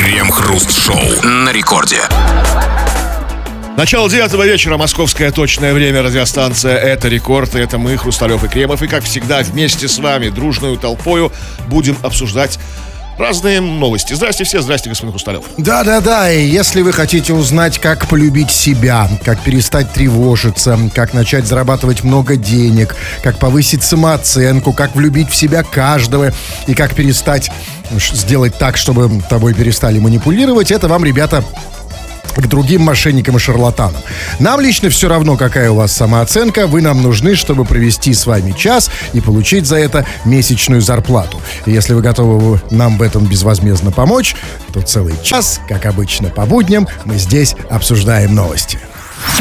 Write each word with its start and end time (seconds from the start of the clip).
Крем-хруст-шоу 0.00 1.26
на 1.26 1.52
рекорде. 1.52 2.00
Начало 3.76 4.08
девятого 4.08 4.46
вечера, 4.46 4.78
московское 4.78 5.30
точное 5.30 5.74
время, 5.74 6.02
радиостанция 6.02 6.78
«Это 6.78 7.08
рекорд», 7.08 7.54
это 7.54 7.76
мы, 7.76 7.98
Хрусталев 7.98 8.42
и 8.42 8.48
Кремов, 8.48 8.82
и 8.82 8.88
как 8.88 9.04
всегда 9.04 9.40
вместе 9.40 9.88
с 9.88 9.98
вами, 9.98 10.30
дружную 10.30 10.78
толпою, 10.78 11.30
будем 11.66 11.98
обсуждать 12.02 12.58
разные 13.20 13.60
новости. 13.60 14.14
Здрасте 14.14 14.44
все, 14.44 14.62
здрасте, 14.62 14.88
господин 14.88 15.12
Хрусталев. 15.12 15.44
Да-да-да, 15.58 16.32
и 16.32 16.44
если 16.44 16.82
вы 16.82 16.92
хотите 16.92 17.32
узнать, 17.32 17.78
как 17.78 18.08
полюбить 18.08 18.50
себя, 18.50 19.08
как 19.24 19.40
перестать 19.40 19.92
тревожиться, 19.92 20.78
как 20.94 21.14
начать 21.14 21.46
зарабатывать 21.46 22.02
много 22.02 22.36
денег, 22.36 22.96
как 23.22 23.38
повысить 23.38 23.82
самооценку, 23.82 24.72
как 24.72 24.96
влюбить 24.96 25.30
в 25.30 25.36
себя 25.36 25.62
каждого 25.62 26.32
и 26.66 26.74
как 26.74 26.94
перестать 26.94 27.50
сделать 27.92 28.56
так, 28.56 28.76
чтобы 28.76 29.20
тобой 29.28 29.54
перестали 29.54 29.98
манипулировать, 29.98 30.70
это 30.70 30.88
вам, 30.88 31.04
ребята, 31.04 31.44
к 32.34 32.46
другим 32.46 32.82
мошенникам 32.82 33.36
и 33.36 33.38
шарлатанам. 33.38 34.00
Нам 34.38 34.60
лично 34.60 34.90
все 34.90 35.08
равно, 35.08 35.36
какая 35.36 35.70
у 35.70 35.76
вас 35.76 35.92
самооценка. 35.92 36.66
Вы 36.66 36.82
нам 36.82 37.02
нужны, 37.02 37.34
чтобы 37.34 37.64
провести 37.64 38.14
с 38.14 38.26
вами 38.26 38.52
час 38.52 38.90
и 39.12 39.20
получить 39.20 39.66
за 39.66 39.76
это 39.76 40.06
месячную 40.24 40.80
зарплату. 40.80 41.40
И 41.66 41.72
если 41.72 41.94
вы 41.94 42.02
готовы 42.02 42.60
нам 42.70 42.98
в 42.98 43.02
этом 43.02 43.26
безвозмездно 43.26 43.90
помочь, 43.92 44.34
то 44.72 44.80
целый 44.82 45.14
час, 45.22 45.60
как 45.68 45.86
обычно 45.86 46.28
по 46.28 46.46
будням, 46.46 46.88
мы 47.04 47.18
здесь 47.18 47.54
обсуждаем 47.68 48.34
новости. 48.34 48.78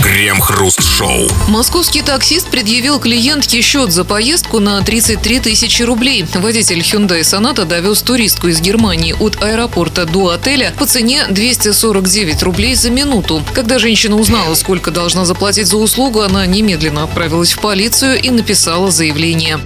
Крем-хруст-шоу. 0.03 1.29
Московский 1.47 2.01
таксист 2.01 2.49
предъявил 2.49 2.99
клиентке 2.99 3.61
счет 3.61 3.91
за 3.91 4.03
поездку 4.03 4.59
на 4.59 4.81
33 4.81 5.39
тысячи 5.39 5.83
рублей. 5.83 6.25
Водитель 6.33 6.79
Hyundai 6.79 7.21
Sonata 7.21 7.65
довез 7.65 8.01
туристку 8.01 8.47
из 8.47 8.61
Германии 8.61 9.15
от 9.19 9.41
аэропорта 9.41 10.05
до 10.05 10.29
отеля 10.29 10.73
по 10.77 10.85
цене 10.85 11.25
249 11.29 12.43
рублей 12.43 12.75
за 12.75 12.89
минуту. 12.89 13.43
Когда 13.53 13.79
женщина 13.79 14.15
узнала, 14.15 14.55
сколько 14.55 14.91
должна 14.91 15.25
заплатить 15.25 15.67
за 15.67 15.77
услугу, 15.77 16.21
она 16.21 16.45
немедленно 16.45 17.03
отправилась 17.03 17.53
в 17.53 17.59
полицию 17.59 18.21
и 18.21 18.29
написала 18.29 18.91
заявление. 18.91 19.59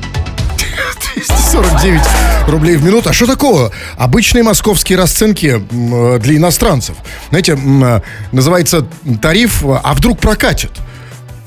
249 1.16 2.02
рублей 2.48 2.76
в 2.78 2.84
минуту. 2.84 3.10
А 3.10 3.14
что 3.14 3.26
такого? 3.28 3.72
Обычные 3.98 4.44
московские 4.44 4.98
расценки 4.98 5.62
э, 5.70 6.20
для 6.20 6.38
иностранцев. 6.38 6.96
Знаете, 7.30 7.58
э, 7.58 8.02
называется 8.32 8.86
тариф 9.22 9.64
«А 9.64 9.94
вдруг 9.94 10.20
прокатит?» 10.20 10.72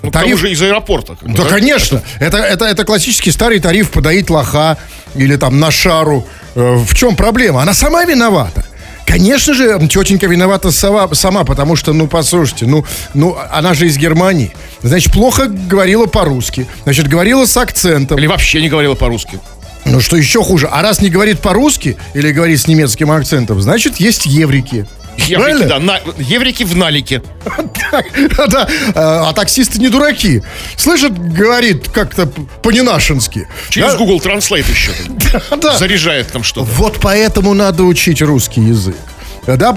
Ну, 0.03 0.11
к 0.11 0.13
тому 0.13 0.37
же 0.37 0.53
из 0.53 0.63
аэропорта. 0.63 1.17
как 1.17 1.29
бы, 1.29 1.35
Да, 1.37 1.45
конечно. 1.45 2.03
Это, 2.21 2.39
это, 2.39 2.65
это 2.67 2.85
классический 2.85 3.33
старый 3.33 3.59
тариф 3.59 3.91
подоить 3.91 4.31
лоха 4.31 4.79
или 5.17 5.37
там 5.37 5.59
на 5.59 5.71
шару. 5.71 6.27
Э, 6.55 6.77
В 6.77 6.95
чем 6.95 7.17
проблема? 7.17 7.63
Она 7.63 7.75
сама 7.75 8.05
виновата. 8.05 8.65
Конечно 9.07 9.55
же, 9.55 9.79
тетенька 9.89 10.27
виновата 10.27 10.73
сама, 10.73 11.09
сама, 11.15 11.45
потому 11.45 11.77
что, 11.77 11.93
ну, 11.93 12.09
послушайте, 12.09 12.67
ну, 12.67 12.85
ну, 13.15 13.37
она 13.53 13.73
же 13.73 13.87
из 13.87 13.97
Германии. 13.97 14.53
Значит, 14.83 15.13
плохо 15.13 15.47
говорила 15.47 16.07
по-русски. 16.07 16.67
Значит, 16.83 17.07
говорила 17.07 17.47
с 17.47 17.57
акцентом. 17.57 18.19
Или 18.19 18.27
вообще 18.27 18.61
не 18.61 18.69
говорила 18.69 18.95
по-русски. 18.95 19.39
Ну, 19.85 20.01
что 20.01 20.17
еще 20.17 20.43
хуже, 20.43 20.67
а 20.67 20.83
раз 20.83 21.01
не 21.01 21.09
говорит 21.09 21.39
по-русски 21.39 21.97
или 22.13 22.33
говорит 22.33 22.61
с 22.61 22.67
немецким 22.67 23.13
акцентом, 23.13 23.63
значит, 23.63 24.01
есть 24.01 24.27
еврики. 24.27 24.85
Еврики, 25.19 25.65
да, 25.67 25.79
на- 25.79 26.01
еврики 26.19 26.63
в 26.65 26.77
налике. 26.77 27.23
Да, 28.49 28.69
а 28.95 29.33
таксисты 29.33 29.79
не 29.79 29.89
дураки. 29.89 30.43
Слышит, 30.77 31.17
говорит 31.19 31.89
как-то 31.89 32.27
по-ненашенски. 32.63 33.49
Через 33.71 33.93
Да? 33.93 33.99
Google 33.99 34.19
Translate 34.21 34.71
еще. 34.71 34.91
там. 35.51 35.61
Да. 35.61 35.77
Заряжает 35.79 36.31
там 36.33 36.43
что-то. 36.43 36.67
Вот 36.73 36.99
поэтому 37.01 37.55
надо 37.55 37.85
учить 37.85 38.21
русский 38.23 38.61
язык. 38.61 38.97
Да, 39.47 39.73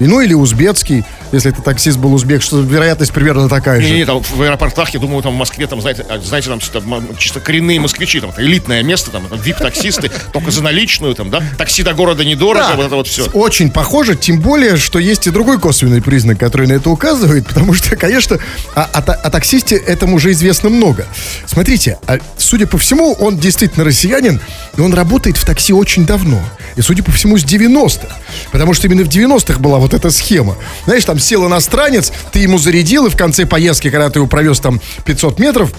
ну 0.00 0.20
или 0.22 0.32
узбекский, 0.34 1.04
если 1.34 1.50
это 1.52 1.62
таксист 1.62 1.98
был 1.98 2.14
узбек, 2.14 2.42
что 2.42 2.60
вероятность 2.60 3.12
примерно 3.12 3.48
такая 3.48 3.80
же. 3.80 3.90
не, 3.90 4.04
там 4.04 4.20
в 4.22 4.40
аэропортах, 4.42 4.90
я 4.90 5.00
думаю, 5.00 5.22
там 5.22 5.34
в 5.34 5.36
Москве, 5.36 5.66
там, 5.66 5.80
знаете, 5.80 6.04
а, 6.08 6.18
знаете, 6.18 6.48
там 6.48 6.60
чисто, 6.60 6.78
м, 6.78 7.16
чисто 7.18 7.40
коренные 7.40 7.80
москвичи, 7.80 8.20
там, 8.20 8.30
это 8.30 8.42
элитное 8.42 8.82
место, 8.82 9.10
там, 9.10 9.26
там 9.26 9.38
вип-таксисты, 9.38 10.10
только 10.32 10.50
за 10.50 10.62
наличную, 10.62 11.14
там, 11.14 11.30
да, 11.30 11.42
такси 11.58 11.82
до 11.82 11.92
города 11.94 12.24
недорого, 12.24 12.66
Да, 12.68 12.76
вот 12.76 12.86
это 12.86 12.94
вот 12.96 13.06
все. 13.08 13.26
Очень 13.32 13.70
похоже, 13.70 14.16
тем 14.16 14.40
более, 14.40 14.76
что 14.76 14.98
есть 14.98 15.26
и 15.26 15.30
другой 15.30 15.58
косвенный 15.60 16.00
признак, 16.02 16.38
который 16.38 16.66
на 16.66 16.72
это 16.74 16.90
указывает, 16.90 17.46
потому 17.48 17.74
что, 17.74 17.96
конечно, 17.96 18.38
о, 18.74 18.82
о 18.82 19.02
та- 19.02 19.14
о 19.14 19.30
таксисте 19.30 19.76
этому 19.76 20.16
уже 20.16 20.32
известно 20.32 20.68
много. 20.70 21.06
Смотрите, 21.46 21.98
а, 22.06 22.18
судя 22.38 22.66
по 22.66 22.78
всему, 22.78 23.12
он 23.14 23.38
действительно 23.38 23.84
россиянин, 23.84 24.40
и 24.76 24.80
он 24.80 24.94
работает 24.94 25.36
в 25.36 25.44
такси 25.44 25.72
очень 25.72 26.06
давно. 26.06 26.40
И, 26.76 26.80
судя 26.82 27.02
по 27.02 27.12
всему, 27.12 27.38
с 27.38 27.44
90-х. 27.44 28.08
Потому 28.50 28.74
что 28.74 28.86
именно 28.86 29.04
в 29.04 29.08
90-х 29.08 29.60
была 29.60 29.78
вот 29.78 29.94
эта 29.94 30.10
схема. 30.10 30.56
Знаешь, 30.86 31.04
там 31.04 31.18
сел 31.24 31.46
иностранец, 31.46 32.12
ты 32.32 32.40
ему 32.40 32.58
зарядил, 32.58 33.06
и 33.06 33.10
в 33.10 33.16
конце 33.16 33.46
поездки, 33.46 33.90
когда 33.90 34.10
ты 34.10 34.18
его 34.20 34.26
провез 34.28 34.60
там 34.60 34.80
500 35.04 35.38
метров, 35.38 35.72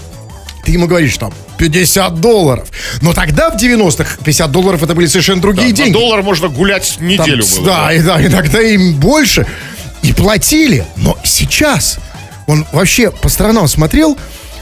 ты 0.64 0.72
ему 0.72 0.86
говоришь 0.88 1.16
там 1.16 1.32
50 1.58 2.20
долларов. 2.20 2.68
Но 3.00 3.12
тогда 3.14 3.50
в 3.50 3.56
90-х 3.56 4.18
50 4.24 4.50
долларов 4.50 4.82
это 4.82 4.94
были 4.94 5.06
совершенно 5.06 5.40
другие 5.40 5.68
На 5.70 5.76
деньги. 5.76 5.92
доллар 5.92 6.22
можно 6.22 6.48
гулять 6.48 6.96
Там, 6.98 7.06
неделю 7.06 7.44
было. 7.56 7.64
да, 7.66 7.92
и 7.92 8.00
да, 8.02 8.24
иногда 8.24 8.60
им 8.60 8.94
больше. 8.96 9.46
И 10.02 10.12
платили. 10.12 10.84
Но 10.96 11.16
сейчас 11.24 11.98
он 12.46 12.66
вообще 12.72 13.10
по 13.10 13.28
сторонам 13.28 13.68
смотрел. 13.68 14.18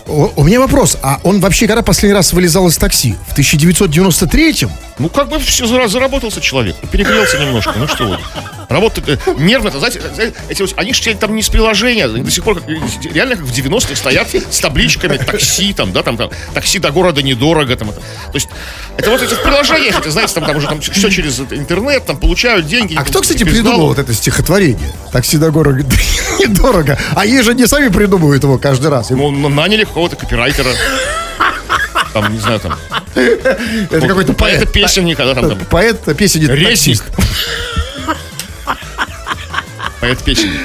У, 0.06 0.44
меня 0.44 0.60
вопрос, 0.60 0.98
а 1.02 1.18
он 1.24 1.40
вообще 1.40 1.66
когда 1.66 1.80
последний 1.82 2.14
раз 2.14 2.34
вылезал 2.34 2.68
из 2.68 2.76
такси? 2.76 3.14
В 3.26 3.38
1993-м? 3.38 4.70
Ну, 4.98 5.08
как 5.08 5.30
бы 5.30 5.38
все 5.38 5.66
заработался 5.88 6.42
человек, 6.42 6.76
перегрелся 6.92 7.38
немножко, 7.38 7.72
ну 7.78 7.88
что 7.88 8.04
вы. 8.08 8.18
Работает 8.68 9.20
э, 9.26 9.32
нервно, 9.38 9.68
это, 9.68 9.78
знаете, 9.78 10.00
эти 10.48 10.64
они 10.78 10.92
же 10.94 11.14
там 11.14 11.34
не 11.36 11.42
с 11.42 11.48
приложения, 11.48 12.06
они 12.06 12.22
до 12.22 12.30
сих 12.30 12.44
пор 12.44 12.60
как, 12.60 12.68
э, 12.68 12.76
реально 13.12 13.36
как 13.36 13.44
в 13.44 13.52
90-х 13.52 13.94
стоят 13.96 14.28
с 14.34 14.58
табличками 14.60 15.16
такси, 15.16 15.72
там, 15.72 15.92
да, 15.92 16.02
там, 16.02 16.16
там 16.16 16.30
такси 16.54 16.78
до 16.78 16.90
города 16.90 17.22
недорого, 17.22 17.76
там, 17.76 17.90
это. 17.90 18.00
то 18.00 18.34
есть, 18.34 18.48
это 18.96 19.10
вот 19.10 19.22
эти 19.22 19.34
в 19.34 19.42
приложениях, 19.42 19.98
это, 19.98 20.10
знаете, 20.10 20.34
там, 20.34 20.44
там 20.44 20.56
уже 20.56 20.66
там 20.66 20.80
все 20.80 21.10
через 21.10 21.38
интернет, 21.40 22.04
там 22.06 22.16
получают 22.16 22.66
деньги. 22.66 22.94
А 22.96 23.04
кто, 23.04 23.20
кстати, 23.20 23.44
придумал 23.44 23.88
вот 23.88 23.98
это 23.98 24.12
стихотворение? 24.14 24.92
Такси 25.12 25.36
до 25.36 25.50
города 25.50 25.78
недорого. 26.38 26.98
А 27.14 27.20
они 27.22 27.40
же 27.42 27.54
не 27.54 27.66
сами 27.66 27.88
придумывают 27.88 28.42
его 28.42 28.58
каждый 28.58 28.90
раз. 28.90 29.10
Им- 29.10 29.18
Ну, 29.18 29.48
наняли 29.48 29.84
какого-то 29.84 30.16
копирайтера. 30.16 30.70
Там, 32.12 32.32
не 32.32 32.38
знаю, 32.38 32.60
там. 32.60 32.78
Это 33.14 34.06
какой-то 34.06 34.32
поэт. 34.34 34.62
Это 34.62 34.66
песенника, 34.72 35.24
да, 35.24 35.34
там, 35.34 35.48
там. 35.50 35.58
Поэт, 35.70 36.00
Поэт 40.04 40.18
песенник. 40.22 40.60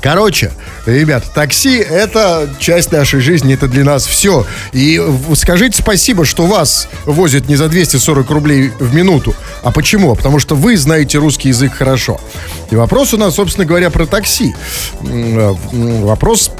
Короче, 0.00 0.50
ребят, 0.86 1.24
такси 1.34 1.76
это 1.76 2.48
часть 2.58 2.90
нашей 2.90 3.20
жизни, 3.20 3.52
это 3.52 3.68
для 3.68 3.84
нас 3.84 4.06
все. 4.06 4.46
И 4.72 4.98
скажите 5.34 5.76
спасибо, 5.82 6.24
что 6.24 6.46
вас 6.46 6.88
возят 7.04 7.46
не 7.46 7.56
за 7.56 7.68
240 7.68 8.30
рублей 8.30 8.72
в 8.78 8.94
минуту. 8.94 9.34
А 9.62 9.70
почему? 9.70 10.14
Потому 10.14 10.38
что 10.38 10.54
вы 10.54 10.78
знаете 10.78 11.18
русский 11.18 11.48
язык 11.48 11.74
хорошо. 11.74 12.18
И 12.70 12.74
вопрос 12.76 13.12
у 13.12 13.18
нас, 13.18 13.34
собственно 13.34 13.66
говоря, 13.66 13.90
про 13.90 14.06
такси. 14.06 14.54
Э, 15.02 15.54
Вопрос 15.72 16.52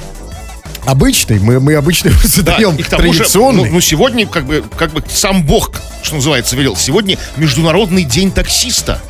обычный. 0.85 1.39
Мы, 1.39 1.59
мы 1.59 1.75
обычно 1.77 2.11
Да, 2.11 2.29
задаем 2.29 2.77
к 2.77 2.87
тому 2.87 3.13
же, 3.15 3.21
традиционный. 3.21 3.65
ну, 3.65 3.77
ну, 3.77 3.81
сегодня, 3.81 4.27
как 4.27 4.45
бы, 4.45 4.63
как 4.77 4.93
бы 4.93 5.03
сам 5.09 5.43
Бог, 5.47 5.71
что 6.03 6.17
называется, 6.17 6.55
велел. 6.55 6.77
Сегодня 6.77 7.17
Международный 7.39 8.05
день 8.05 8.31
таксиста. 8.31 9.01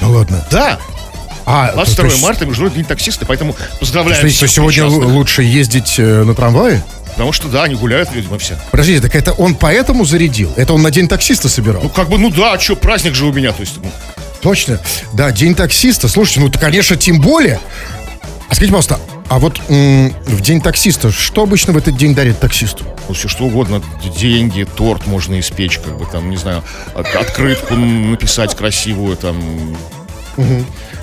Ну 0.00 0.12
ладно. 0.12 0.46
Да, 0.52 0.78
А, 1.46 1.68
то 1.68 1.74
22 1.74 2.06
есть- 2.08 2.22
марта 2.22 2.44
Международный 2.46 2.78
день 2.78 2.86
таксиста, 2.86 3.24
поэтому 3.24 3.54
поздравляем 3.80 4.20
то, 4.20 4.28
всех 4.28 4.50
сегодня 4.50 4.82
причастных. 4.84 5.08
лучше 5.10 5.42
ездить 5.42 5.94
э, 5.98 6.24
на 6.24 6.34
трамвае? 6.34 6.82
Потому 7.12 7.32
что, 7.32 7.48
да, 7.48 7.62
они 7.62 7.76
гуляют, 7.76 8.12
видимо, 8.12 8.38
все. 8.38 8.58
Подождите, 8.72 9.00
так 9.00 9.14
это 9.14 9.32
он 9.32 9.54
поэтому 9.54 10.04
зарядил? 10.04 10.52
Это 10.56 10.74
он 10.74 10.82
на 10.82 10.90
день 10.90 11.08
таксиста 11.08 11.48
собирал? 11.48 11.82
Ну, 11.84 11.88
как 11.88 12.08
бы, 12.10 12.18
ну 12.18 12.30
да, 12.30 12.58
что, 12.58 12.76
праздник 12.76 13.14
же 13.14 13.24
у 13.26 13.32
меня, 13.32 13.52
то 13.52 13.60
есть, 13.62 13.76
ну, 13.82 13.90
Точно. 14.42 14.78
Да, 15.14 15.32
день 15.32 15.54
таксиста. 15.54 16.08
Слушайте, 16.08 16.40
ну, 16.40 16.50
конечно, 16.60 16.94
тем 16.96 17.20
более. 17.20 17.58
А 18.48 18.54
скажите, 18.54 18.66
пожалуйста, 18.76 19.00
а 19.28 19.38
вот 19.38 19.60
м, 19.68 20.14
в 20.26 20.40
день 20.40 20.60
таксиста, 20.60 21.10
что 21.10 21.42
обычно 21.44 21.72
в 21.72 21.76
этот 21.78 21.96
день 21.96 22.14
дарят 22.14 22.38
таксисту? 22.38 22.84
ну, 23.08 23.14
все 23.14 23.28
что 23.28 23.44
угодно, 23.44 23.80
деньги, 24.18 24.64
торт 24.76 25.06
можно 25.06 25.38
испечь, 25.40 25.78
как 25.78 25.96
бы, 25.96 26.06
там, 26.06 26.28
не 26.28 26.36
знаю, 26.36 26.62
от- 26.94 27.14
открытку 27.16 27.74
написать 27.76 28.54
красивую, 28.54 29.16
там, 29.16 29.76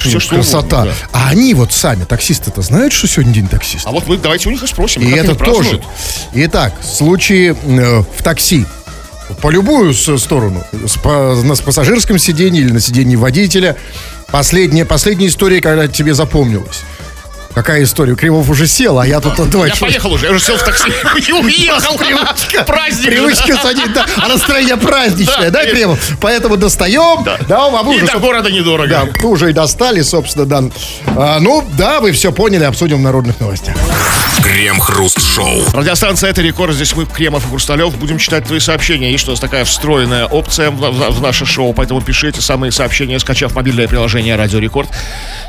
все 0.09 0.19
что 0.19 0.35
Красота. 0.35 0.81
угодно, 0.81 0.95
да. 1.11 1.19
А 1.19 1.29
они 1.29 1.53
вот 1.53 1.71
сами, 1.73 2.03
таксисты-то, 2.03 2.61
знают, 2.61 2.93
что 2.93 3.07
сегодня 3.07 3.33
день 3.33 3.47
таксиста? 3.47 3.89
А 3.89 3.91
вот 3.91 4.07
мы 4.07 4.17
давайте 4.17 4.49
у 4.49 4.51
них 4.51 4.63
и 4.63 4.67
спросим, 4.67 5.01
И 5.01 5.11
это 5.11 5.35
тоже. 5.35 5.81
Итак, 6.33 6.73
случаи 6.83 7.55
э, 7.63 8.03
в 8.17 8.23
такси. 8.23 8.65
По 9.41 9.49
любую 9.49 9.93
сторону. 9.93 10.63
С, 10.85 10.97
по- 10.97 11.35
на 11.35 11.55
с 11.55 11.61
пассажирском 11.61 12.19
сиденье 12.19 12.61
или 12.61 12.71
на 12.71 12.79
сиденье 12.79 13.17
водителя. 13.17 13.75
Последняя, 14.31 14.85
последняя 14.85 15.27
история, 15.27 15.61
когда 15.61 15.87
тебе 15.87 16.13
запомнилась. 16.13 16.81
Какая 17.53 17.83
история? 17.83 18.15
Кремов 18.15 18.49
уже 18.49 18.67
сел, 18.67 18.99
а 18.99 19.05
я 19.05 19.19
тут... 19.19 19.33
Давай, 19.49 19.69
Я 19.69 19.75
поехал 19.75 20.13
уже, 20.13 20.25
я 20.25 20.31
уже 20.31 20.43
сел 20.43 20.55
в 20.57 20.63
такси 20.63 20.89
и 21.29 21.31
уехал. 21.31 21.97
Праздник. 22.65 23.05
Привычка 23.07 23.55
садить, 23.57 23.93
да, 23.93 24.05
а 24.17 24.27
настроение 24.27 24.77
праздничное, 24.77 25.49
да, 25.51 25.63
Да, 25.63 25.65
Кремов? 25.65 25.99
Поэтому 26.19 26.57
достаем, 26.57 27.23
да, 27.23 27.37
а 27.49 27.81
И 27.83 27.95
уже, 27.95 28.05
до 28.05 28.19
города 28.19 28.49
недорого. 28.51 28.87
да, 28.89 29.05
вы 29.21 29.29
уже 29.29 29.49
и 29.51 29.53
достали, 29.53 30.01
собственно, 30.01 30.45
да. 30.45 30.63
А, 31.15 31.39
ну, 31.39 31.63
да, 31.77 31.99
вы 31.99 32.11
все 32.11 32.31
поняли, 32.31 32.63
обсудим 32.63 32.97
в 32.97 33.01
народных 33.01 33.39
новостях. 33.39 33.75
Крем-хруст-шоу. 34.43 35.63
Радиостанция 35.73 36.29
«Это 36.29 36.41
рекорд». 36.41 36.73
Здесь 36.73 36.95
мы, 36.95 37.05
Кремов 37.05 37.45
и 37.45 37.49
Хрусталев, 37.49 37.95
будем 37.95 38.17
читать 38.17 38.45
твои 38.45 38.59
сообщения. 38.59 39.11
Есть 39.11 39.27
у 39.27 39.31
нас 39.31 39.39
такая 39.39 39.63
встроенная 39.65 40.25
опция 40.25 40.69
в, 40.71 40.75
в- 40.77 41.11
в 41.17 41.21
наше 41.21 41.45
шоу, 41.45 41.73
поэтому 41.73 42.01
пиши 42.01 42.29
эти 42.29 42.39
самые 42.39 42.71
сообщения, 42.71 43.19
скачав 43.19 43.53
мобильное 43.55 43.87
приложение 43.87 44.35
«Радио 44.35 44.59
Рекорд». 44.59 44.89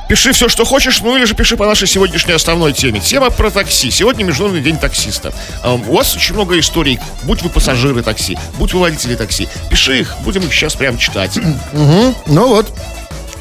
Пиши 0.08 0.32
все, 0.32 0.48
что 0.48 0.64
хочешь, 0.64 1.00
ну 1.00 1.16
или 1.16 1.24
же 1.24 1.34
пиши 1.34 1.56
по 1.56 1.66
нашей 1.66 1.86
сегодняшней 1.94 2.32
основной 2.32 2.72
теме. 2.72 2.98
Тема 2.98 3.30
про 3.30 3.50
такси. 3.52 3.88
Сегодня 3.88 4.24
Международный 4.24 4.62
день 4.62 4.78
таксиста. 4.78 5.32
Эм, 5.62 5.88
У 5.88 5.94
вас 5.94 6.16
очень 6.16 6.34
много 6.34 6.58
историй. 6.58 6.98
Будь 7.22 7.42
вы 7.42 7.48
пассажиры 7.50 8.02
такси, 8.02 8.36
будь 8.58 8.72
вы 8.74 8.80
водители 8.80 9.14
такси. 9.14 9.48
Пиши 9.70 10.00
их, 10.00 10.16
будем 10.24 10.42
их 10.42 10.52
сейчас 10.52 10.74
прям 10.74 10.98
читать. 10.98 11.38
Ну 12.26 12.48
вот, 12.48 12.72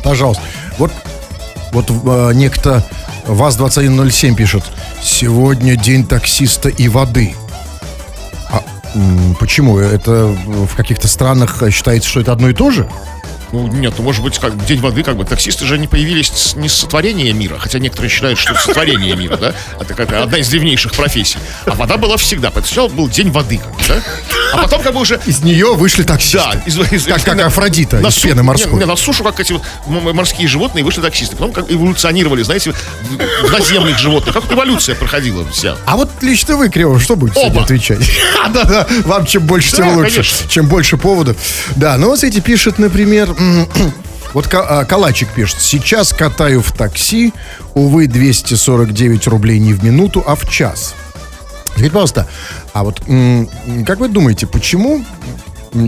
пожалуйста. 0.04 0.44
Вот, 0.78 0.92
вот 1.72 1.90
э, 1.90 2.32
некто 2.36 2.84
ВАЗ-2107 3.26 4.36
пишет. 4.36 4.64
Сегодня 5.02 5.76
день 5.76 6.06
таксиста 6.06 6.70
и 6.70 6.88
воды. 6.90 7.34
А, 8.52 8.62
почему? 9.40 9.80
Это 9.80 10.26
в 10.26 10.76
каких-то 10.76 11.08
странах 11.08 11.64
считается, 11.72 12.08
что 12.08 12.20
это 12.20 12.32
одно 12.32 12.50
и 12.50 12.54
то 12.54 12.70
же? 12.70 12.88
Ну, 13.54 13.68
нет, 13.68 13.94
ну, 14.00 14.04
может 14.04 14.24
быть, 14.24 14.40
как 14.40 14.66
день 14.66 14.80
воды, 14.82 15.04
как 15.04 15.16
бы, 15.16 15.26
таксисты 15.26 15.66
же 15.66 15.78
не 15.78 15.86
появились 15.88 16.56
не 16.56 16.68
с 16.68 16.74
сотворения 16.74 17.32
мира, 17.34 17.58
хотя 17.60 17.78
некоторые 17.78 18.10
считают, 18.10 18.40
что 18.40 18.54
это 18.54 18.62
сотворение 18.62 19.16
мира, 19.16 19.38
да? 19.38 19.54
Это 19.80 19.94
как 19.94 20.12
одна 20.12 20.40
из 20.40 20.50
древнейших 20.50 20.92
профессий. 20.94 21.38
А 21.68 21.76
вода 21.76 21.98
была 21.98 22.18
всегда, 22.18 22.48
поэтому 22.50 22.66
сначала 22.66 22.88
был 22.90 23.08
день 23.08 23.30
воды, 23.30 23.60
как 23.60 23.72
бы, 23.76 23.84
да? 23.88 24.02
А 24.54 24.58
потом, 24.64 24.82
как 24.82 24.94
бы, 24.96 25.02
уже... 25.02 25.20
Из 25.28 25.42
нее 25.42 25.76
вышли 25.76 26.02
таксисты. 26.02 26.40
Да, 26.40 26.62
из, 26.66 26.80
из- 26.92 27.06
Как- 27.06 27.24
как 27.24 27.36
на- 27.38 27.46
Афродита 27.46 28.00
на 28.00 28.08
из 28.08 28.16
су- 28.16 28.28
пены 28.28 28.42
морской. 28.42 28.72
Не, 28.74 28.80
не, 28.80 28.86
на 28.86 28.96
сушу, 28.96 29.24
как 29.24 29.40
эти 29.40 29.54
вот 29.54 29.62
морские 29.86 30.48
животные, 30.48 30.84
вышли 30.84 31.02
таксисты. 31.02 31.36
Потом 31.36 31.54
как 31.54 31.72
эволюционировали, 31.72 32.42
знаете, 32.42 32.74
в 32.74 33.52
наземных 33.52 34.00
животных. 34.00 34.34
Как 34.34 34.52
эволюция 34.52 34.96
проходила 34.96 35.48
вся. 35.52 35.78
А 35.86 35.96
вот 35.96 36.10
лично 36.22 36.58
вы, 36.58 36.70
Кривов, 36.70 37.04
что 37.04 37.16
будете 37.16 37.40
Оба. 37.40 37.62
отвечать? 37.64 38.00
Да-да, 38.54 38.88
вам 39.06 39.28
чем 39.28 39.44
больше, 39.46 39.76
тем 39.76 39.96
лучше. 39.96 40.24
Чем 40.50 40.66
больше 40.68 40.98
поводов. 40.98 41.38
Да, 41.76 41.98
ну 41.98 42.08
вот 42.08 42.20
смотрите, 42.20 42.42
пишет, 42.42 42.80
например, 42.80 43.36
вот 44.34 44.54
а, 44.54 44.86
Калачик 44.86 45.30
пишет. 45.30 45.60
Сейчас 45.60 46.14
катаю 46.14 46.62
в 46.62 46.72
такси, 46.72 47.34
увы, 47.74 48.08
249 48.08 49.28
рублей 49.28 49.60
не 49.60 49.74
в 49.74 49.84
минуту, 49.84 50.24
а 50.26 50.36
в 50.36 50.50
час. 50.50 50.96
Скажите, 51.68 51.92
пожалуйста, 51.92 52.28
а 52.74 52.84
вот 52.84 53.00
как 53.00 54.00
вы 54.00 54.08
думаете, 54.08 54.46
почему 54.46 55.04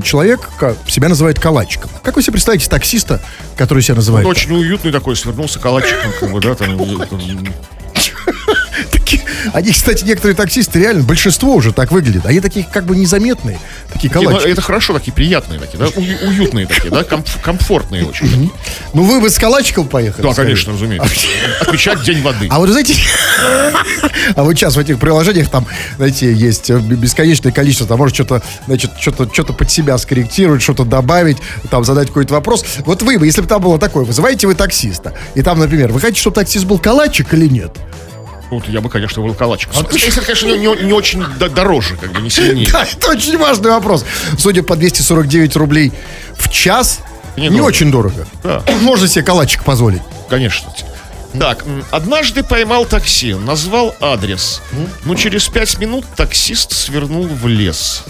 человек 0.03 0.49
себя 0.87 1.09
называет 1.09 1.39
калачиком? 1.39 1.91
Как 2.01 2.15
вы 2.15 2.23
себе 2.23 2.33
представляете 2.33 2.69
таксиста, 2.69 3.21
который 3.55 3.83
себя 3.83 3.95
называет? 3.95 4.25
Он 4.25 4.31
очень 4.31 4.51
уютный 4.51 4.91
такой, 4.91 5.15
свернулся 5.15 5.59
калачиком, 5.59 6.39
да, 6.39 6.55
там, 6.55 6.77
Они, 9.53 9.71
кстати, 9.71 10.03
некоторые 10.03 10.35
таксисты 10.35 10.79
реально, 10.79 11.03
большинство 11.03 11.53
уже 11.53 11.73
так 11.73 11.91
выглядит. 11.91 12.25
Они 12.25 12.39
такие 12.39 12.65
как 12.71 12.85
бы 12.85 12.95
незаметные, 12.95 13.59
такие 13.91 14.11
ну, 14.13 14.21
калачики. 14.21 14.49
это 14.49 14.61
хорошо, 14.61 14.93
такие 14.93 15.13
приятные 15.13 15.59
такие, 15.59 15.77
да, 15.79 15.87
ую- 15.87 16.27
уютные 16.27 16.65
такие, 16.67 16.89
да, 16.89 17.01
комф- 17.01 17.41
комфортные 17.41 18.05
очень. 18.05 18.29
такие. 18.29 18.49
Ну 18.93 19.03
вы 19.03 19.21
бы 19.21 19.29
с 19.29 19.37
калачиком 19.37 19.87
поехали? 19.87 20.23
Да, 20.23 20.33
скорее. 20.33 20.47
конечно, 20.47 20.73
разумеется. 20.73 21.27
Отмечать 21.61 22.03
День 22.03 22.21
воды. 22.21 22.47
А 22.49 22.59
вот 22.59 22.69
знаете, 22.69 22.95
а 24.35 24.43
вот 24.43 24.53
сейчас 24.55 24.75
в 24.75 24.79
этих 24.79 24.99
приложениях 24.99 25.49
там, 25.49 25.65
знаете, 25.97 26.33
есть 26.33 26.69
э, 26.69 26.79
бесконечное 26.79 27.51
количество, 27.51 27.87
там 27.87 27.97
может 27.97 28.15
что-то, 28.15 28.41
значит, 28.67 28.91
что-то, 28.99 29.29
что-то 29.31 29.53
под 29.53 29.71
себя 29.71 29.97
скорректировать, 29.97 30.61
что-то 30.61 30.83
добавить, 30.85 31.37
там 31.69 31.83
задать 31.83 32.07
какой-то 32.07 32.33
вопрос. 32.33 32.65
Вот 32.85 33.01
вы 33.01 33.17
бы, 33.17 33.25
если 33.25 33.41
бы 33.41 33.47
там 33.47 33.61
было 33.61 33.79
такое, 33.79 34.03
вызываете 34.03 34.47
вы 34.47 34.55
таксиста, 34.55 35.13
и 35.35 35.41
там, 35.41 35.59
например, 35.59 35.91
вы 35.91 35.99
хотите, 35.99 36.19
чтобы 36.21 36.35
таксист 36.35 36.65
был 36.65 36.79
калачик 36.79 37.33
или 37.33 37.47
нет? 37.47 37.71
Вот 38.51 38.67
я 38.69 38.79
бы, 38.81 38.89
конечно, 38.89 39.21
выбрал 39.21 39.35
калачик. 39.37 39.69
Если, 39.91 40.21
конечно, 40.21 40.47
не, 40.47 40.57
не- 40.57 40.83
не 40.85 40.93
очень 40.93 41.23
дороже, 41.39 41.97
как 41.97 42.11
бы, 42.11 42.21
не 42.21 42.29
сильнее. 42.29 42.69
Да, 42.71 42.83
это 42.85 43.11
очень 43.11 43.37
важный 43.37 43.71
вопрос. 43.71 44.05
Судя 44.37 44.61
по 44.63 44.75
249 44.75 45.55
рублей 45.55 45.91
в 46.37 46.49
час, 46.49 46.99
не, 47.35 47.45
Недорого. 47.45 47.65
очень 47.67 47.91
дорого. 47.91 48.27
Да. 48.43 48.63
Можно 48.81 49.07
себе 49.07 49.23
калачик 49.23 49.63
позволить. 49.63 50.01
Конечно. 50.29 50.71
Так, 51.37 51.65
однажды 51.91 52.43
поймал 52.43 52.85
такси, 52.85 53.33
назвал 53.33 53.93
адрес. 53.99 54.61
Но 55.03 55.15
через 55.15 55.47
пять 55.49 55.77
минут 55.79 56.05
таксист 56.15 56.71
свернул 56.71 57.27
в 57.27 57.47
лес. 57.47 58.03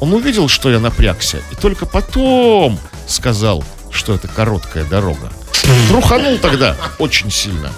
Он 0.00 0.12
увидел, 0.14 0.48
что 0.48 0.70
я 0.70 0.78
напрягся, 0.80 1.38
и 1.52 1.54
только 1.54 1.86
потом 1.86 2.78
сказал, 3.06 3.62
что 3.96 4.14
это 4.14 4.28
короткая 4.28 4.84
дорога. 4.84 5.30
Труханул 5.88 6.38
тогда 6.38 6.76
очень 6.98 7.30
сильно. 7.30 7.72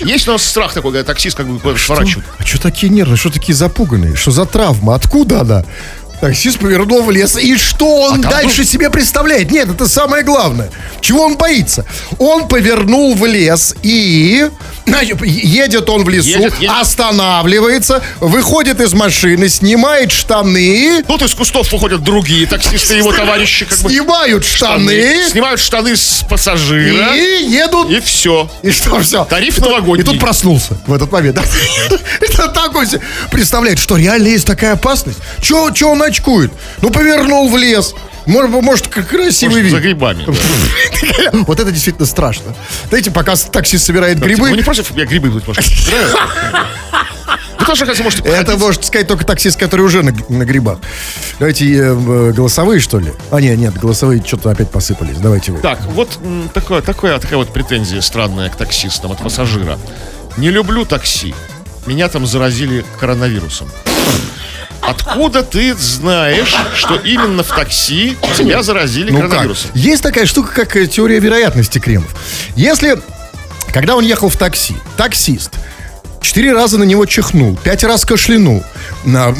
Есть 0.00 0.28
у 0.28 0.32
нас 0.32 0.44
страх 0.44 0.72
такой, 0.72 0.92
когда 0.92 1.04
таксист 1.12 1.36
как 1.36 1.48
бы 1.48 1.78
сворачивает. 1.78 2.26
А 2.38 2.44
что 2.44 2.60
такие 2.60 2.90
нервные, 2.90 3.16
что 3.16 3.30
такие 3.30 3.54
запуганные? 3.54 4.14
Что 4.14 4.30
за 4.30 4.46
травма? 4.46 4.94
Откуда 4.94 5.40
она? 5.40 5.64
Таксист 6.22 6.60
повернул 6.60 7.02
в 7.02 7.10
лес. 7.10 7.34
И 7.36 7.56
что 7.56 8.02
он 8.02 8.24
А 8.24 8.30
дальше 8.30 8.64
себе 8.64 8.90
представляет? 8.90 9.50
Нет, 9.50 9.68
это 9.68 9.88
самое 9.88 10.22
главное. 10.22 10.70
Чего 11.00 11.24
он 11.24 11.36
боится? 11.36 11.84
Он 12.18 12.46
повернул 12.46 13.16
в 13.16 13.26
лес 13.26 13.74
и... 13.82 14.48
Значит, 14.84 15.20
едет 15.24 15.88
он 15.88 16.02
в 16.04 16.08
лесу, 16.08 16.28
Едет, 16.28 16.54
едет. 16.58 16.70
останавливается, 16.76 18.02
выходит 18.18 18.80
из 18.80 18.92
машины, 18.94 19.48
снимает 19.48 20.10
штаны, 20.10 21.04
Тут 21.06 21.22
из 21.22 21.34
кустов 21.34 21.70
выходят 21.70 22.02
другие 22.02 22.48
таксисты, 22.48 22.94
его 22.96 23.12
товарищи 23.12 23.64
как 23.64 23.78
бы. 23.78 23.88
снимают 23.90 24.44
штаны, 24.44 25.28
Снимают 25.30 25.60
штаны 25.60 25.96
с 25.96 26.24
пассажира. 26.28 27.14
и 27.14 27.44
едут 27.44 27.90
И 27.90 28.00
все. 28.00 28.50
И 28.62 28.72
что, 28.72 28.98
все? 29.00 29.24
Тариф 29.24 29.56
и 29.58 29.60
тут- 29.60 29.70
новогодний. 29.70 30.02
И 30.02 30.04
тут 30.04 30.18
проснулся 30.18 30.76
в 30.84 30.92
этот 30.92 31.12
момент. 31.12 31.38
Это 32.20 32.48
такой 32.48 32.86
себе 32.88 33.00
представляет, 33.30 33.78
что 33.78 33.96
реально 33.96 34.28
есть 34.28 34.46
такая 34.46 34.72
опасность. 34.72 35.18
Че 35.40 35.86
он 35.86 36.02
очкует? 36.12 36.52
Ну, 36.80 36.90
повернул 36.90 37.48
в 37.50 37.56
лес. 37.56 37.94
Может, 38.26 38.50
может 38.50 38.86
красивый 38.88 39.68
За 39.68 39.76
вид. 39.76 39.82
грибами. 39.82 40.24
да. 40.24 41.30
Вот 41.46 41.58
это 41.58 41.72
действительно 41.72 42.06
страшно. 42.06 42.54
Знаете, 42.88 43.10
пока 43.10 43.34
таксист 43.34 43.84
собирает 43.84 44.20
Вы 44.20 44.28
не 44.28 44.34
грибы, 44.34 44.62
против? 44.62 44.96
Я 44.96 45.06
грибы 45.06 45.30
тут, 45.30 45.48
может? 45.48 45.64
Вы 47.58 47.66
тоже, 47.66 47.86
хотя, 47.86 48.02
можете 48.02 48.28
это 48.28 48.56
может 48.56 48.84
сказать 48.84 49.06
только 49.06 49.24
таксист, 49.24 49.58
который 49.58 49.82
уже 49.82 50.02
на, 50.02 50.12
на 50.28 50.44
грибах. 50.44 50.78
Давайте 51.38 51.64
э, 51.66 51.78
э, 51.80 52.32
голосовые, 52.32 52.80
что 52.80 52.98
ли? 52.98 53.12
А, 53.30 53.40
нет, 53.40 53.56
нет, 53.56 53.78
голосовые 53.78 54.22
что-то 54.24 54.50
опять 54.50 54.70
посыпались. 54.70 55.16
Давайте 55.18 55.52
вы. 55.52 55.60
Так, 55.60 55.80
вот 55.86 56.18
такое, 56.52 56.82
такое, 56.82 57.18
такая 57.18 57.38
вот 57.38 57.52
претензия 57.52 58.00
странная 58.00 58.50
к 58.50 58.56
таксистам 58.56 59.12
от 59.12 59.18
пассажира. 59.18 59.78
Не 60.36 60.50
люблю 60.50 60.84
такси. 60.84 61.34
Меня 61.86 62.08
там 62.08 62.26
заразили 62.26 62.84
коронавирусом. 63.00 63.70
Откуда 64.92 65.42
ты 65.42 65.74
знаешь, 65.74 66.54
что 66.74 66.96
именно 66.96 67.42
в 67.42 67.48
такси 67.48 68.16
тебя 68.36 68.62
заразили 68.62 69.10
Ну 69.10 69.20
как? 69.20 69.30
коронавирусом? 69.30 69.70
Есть 69.74 70.02
такая 70.02 70.26
штука, 70.26 70.52
как 70.54 70.76
э, 70.76 70.86
теория 70.86 71.18
вероятности 71.18 71.78
Кремов. 71.78 72.10
Если, 72.56 72.98
когда 73.72 73.96
он 73.96 74.04
ехал 74.04 74.28
в 74.28 74.36
такси, 74.36 74.76
таксист 74.98 75.52
четыре 76.20 76.52
раза 76.52 76.78
на 76.78 76.84
него 76.84 77.06
чихнул, 77.06 77.56
пять 77.56 77.84
раз 77.84 78.04
кашлянул, 78.04 78.62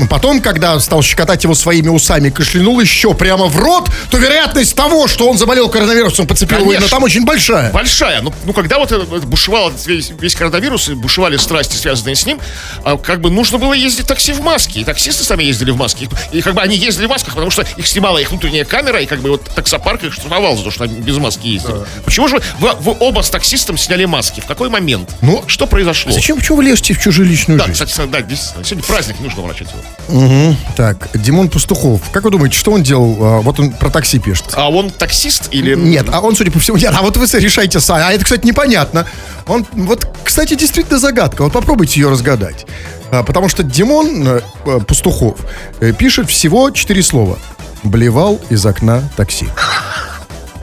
потом, 0.08 0.40
когда 0.40 0.78
стал 0.80 1.02
щекотать 1.02 1.44
его 1.44 1.54
своими 1.54 1.88
усами, 1.88 2.30
кашлянул 2.30 2.80
еще 2.80 3.14
прямо 3.14 3.46
в 3.46 3.56
рот, 3.56 3.88
то 4.10 4.18
вероятность 4.18 4.74
того, 4.74 5.08
что 5.08 5.28
он 5.28 5.38
заболел 5.38 5.68
коронавирусом, 5.68 6.26
подцепил 6.26 6.60
его, 6.60 6.72
именно 6.72 6.88
там 6.88 7.02
очень 7.02 7.24
большая. 7.24 7.72
Большая. 7.72 8.22
Ну, 8.22 8.32
ну 8.44 8.52
когда 8.52 8.78
вот 8.78 8.92
это, 8.92 9.02
это 9.02 9.26
бушевал 9.26 9.72
весь, 9.86 10.12
весь 10.18 10.34
коронавирус, 10.34 10.88
и 10.88 10.94
бушевали 10.94 11.36
страсти, 11.36 11.76
связанные 11.76 12.14
с 12.14 12.26
ним, 12.26 12.40
а, 12.84 12.96
как 12.96 13.20
бы 13.20 13.30
нужно 13.30 13.58
было 13.58 13.72
ездить 13.72 14.06
такси 14.06 14.32
в 14.32 14.40
маске. 14.42 14.80
И 14.80 14.84
таксисты 14.84 15.24
сами 15.24 15.44
ездили 15.44 15.70
в 15.70 15.76
маске. 15.76 16.08
И, 16.32 16.42
как 16.42 16.54
бы 16.54 16.60
они 16.60 16.76
ездили 16.76 17.06
в 17.06 17.10
масках, 17.10 17.34
потому 17.34 17.50
что 17.50 17.64
их 17.76 17.86
снимала 17.86 18.18
их 18.18 18.30
внутренняя 18.30 18.64
камера, 18.64 19.00
и 19.00 19.06
как 19.06 19.20
бы 19.20 19.30
вот 19.30 19.44
таксопарк 19.54 20.04
их 20.04 20.12
штрафовал 20.12 20.56
за 20.56 20.64
то, 20.64 20.70
что 20.70 20.84
они 20.84 21.00
без 21.00 21.16
маски 21.18 21.46
ездили. 21.46 21.76
Почему 22.04 22.28
же 22.28 22.40
вы, 22.58 22.72
вы 22.80 22.96
оба 22.98 23.22
с 23.22 23.30
таксистом 23.30 23.76
сняли 23.78 24.04
маски? 24.04 24.40
В 24.40 24.46
какой 24.46 24.68
момент? 24.68 25.10
Ну, 25.20 25.44
что 25.46 25.66
произошло? 25.66 26.12
Зачем, 26.12 26.38
почему 26.38 26.58
вы 26.58 26.64
лезете 26.64 26.94
в 26.94 27.00
чужую 27.00 27.28
личную 27.28 27.58
Да, 27.58 27.66
жизнь? 27.66 27.84
кстати, 27.84 28.08
да, 28.08 28.20
действительно. 28.22 28.64
Сегодня 28.64 28.84
праздник, 28.84 29.20
не 29.20 29.28
врачать 29.52 29.68
его. 30.08 30.56
Так, 30.76 31.08
Димон 31.14 31.48
Пастухов, 31.48 32.00
как 32.10 32.24
вы 32.24 32.30
думаете, 32.30 32.56
что 32.58 32.72
он 32.72 32.82
делал? 32.82 33.16
А, 33.20 33.40
Вот 33.40 33.60
он 33.60 33.72
про 33.72 33.90
такси 33.90 34.18
пишет. 34.18 34.46
А 34.54 34.70
он 34.70 34.90
таксист 34.90 35.48
или... 35.50 35.74
Нет, 35.74 36.06
а 36.12 36.20
он, 36.20 36.34
судя 36.36 36.50
по 36.50 36.58
всему, 36.58 36.76
нет, 36.76 36.92
а 36.96 37.02
вот 37.02 37.16
вы 37.16 37.26
решайте 37.38 37.80
сами. 37.80 38.04
А 38.04 38.12
это, 38.12 38.24
кстати, 38.24 38.46
непонятно. 38.46 39.06
Он, 39.46 39.66
вот, 39.72 40.06
кстати, 40.24 40.54
действительно 40.54 40.98
загадка. 40.98 41.42
Вот 41.42 41.52
попробуйте 41.52 42.00
ее 42.00 42.10
разгадать. 42.10 42.66
А, 43.10 43.22
потому 43.22 43.48
что 43.48 43.62
Димон 43.62 44.26
э, 44.26 44.40
э, 44.64 44.80
Пастухов 44.80 45.38
э, 45.80 45.92
пишет 45.92 46.30
всего 46.30 46.70
четыре 46.70 47.02
слова. 47.02 47.38
Блевал 47.82 48.40
из 48.48 48.64
окна 48.64 49.02
такси. 49.16 49.48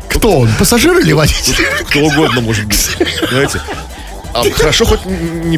Кто 0.10 0.40
он? 0.40 0.50
Пассажир 0.58 0.98
или 1.00 1.14
водитель? 1.14 1.56
Кто 1.88 2.00
угодно 2.00 2.42
может 2.42 2.66
быть. 2.66 2.90
Знаете? 3.30 3.62
А 4.34 4.44
хорошо 4.52 4.86
хоть 4.86 5.06
не, 5.06 5.58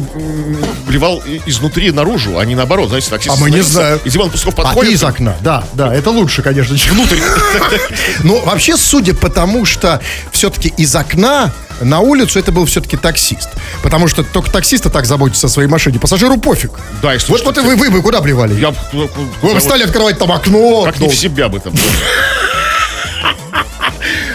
блевал 0.86 1.22
изнутри 1.46 1.90
наружу, 1.90 2.38
а 2.38 2.44
не 2.44 2.54
наоборот, 2.54 2.88
знаете, 2.88 3.10
таксист 3.10 3.36
А 3.36 3.40
мы 3.40 3.50
не 3.50 3.60
знаем. 3.60 4.00
И 4.04 4.10
Диван 4.10 4.30
Пусков 4.30 4.54
А 4.58 4.62
подходит. 4.62 4.94
из 4.94 5.04
окна, 5.04 5.36
да, 5.40 5.64
да, 5.74 5.94
это 5.94 6.10
лучше, 6.10 6.42
конечно, 6.42 6.76
чем 6.76 6.94
внутрь. 6.94 7.18
Ну, 8.24 8.40
вообще, 8.44 8.76
судя 8.76 9.14
по 9.14 9.28
тому, 9.28 9.64
что 9.64 10.00
все-таки 10.30 10.68
из 10.76 10.94
окна 10.94 11.52
на 11.80 12.00
улицу 12.00 12.38
это 12.38 12.52
был 12.52 12.64
все-таки 12.66 12.96
таксист. 12.96 13.48
Потому 13.82 14.08
что 14.08 14.22
только 14.22 14.50
таксиста 14.50 14.90
так 14.90 15.06
заботится 15.06 15.46
о 15.46 15.50
своей 15.50 15.68
машине, 15.68 15.98
пассажиру 15.98 16.36
пофиг. 16.38 16.70
Да, 17.02 17.14
и 17.14 17.18
Вот, 17.28 17.44
вот 17.44 17.58
вы, 17.58 17.76
вы, 17.76 17.90
вы 17.90 18.02
куда 18.02 18.20
блевали? 18.20 18.54
Я 18.58 18.74
ну, 18.92 19.08
Вы 19.42 19.60
стали 19.60 19.82
открывать 19.82 20.18
там 20.18 20.30
окно. 20.32 20.84
как 20.84 20.98
не 21.00 21.08
в 21.08 21.14
себя 21.14 21.48
бы 21.48 21.60
там. 21.60 21.72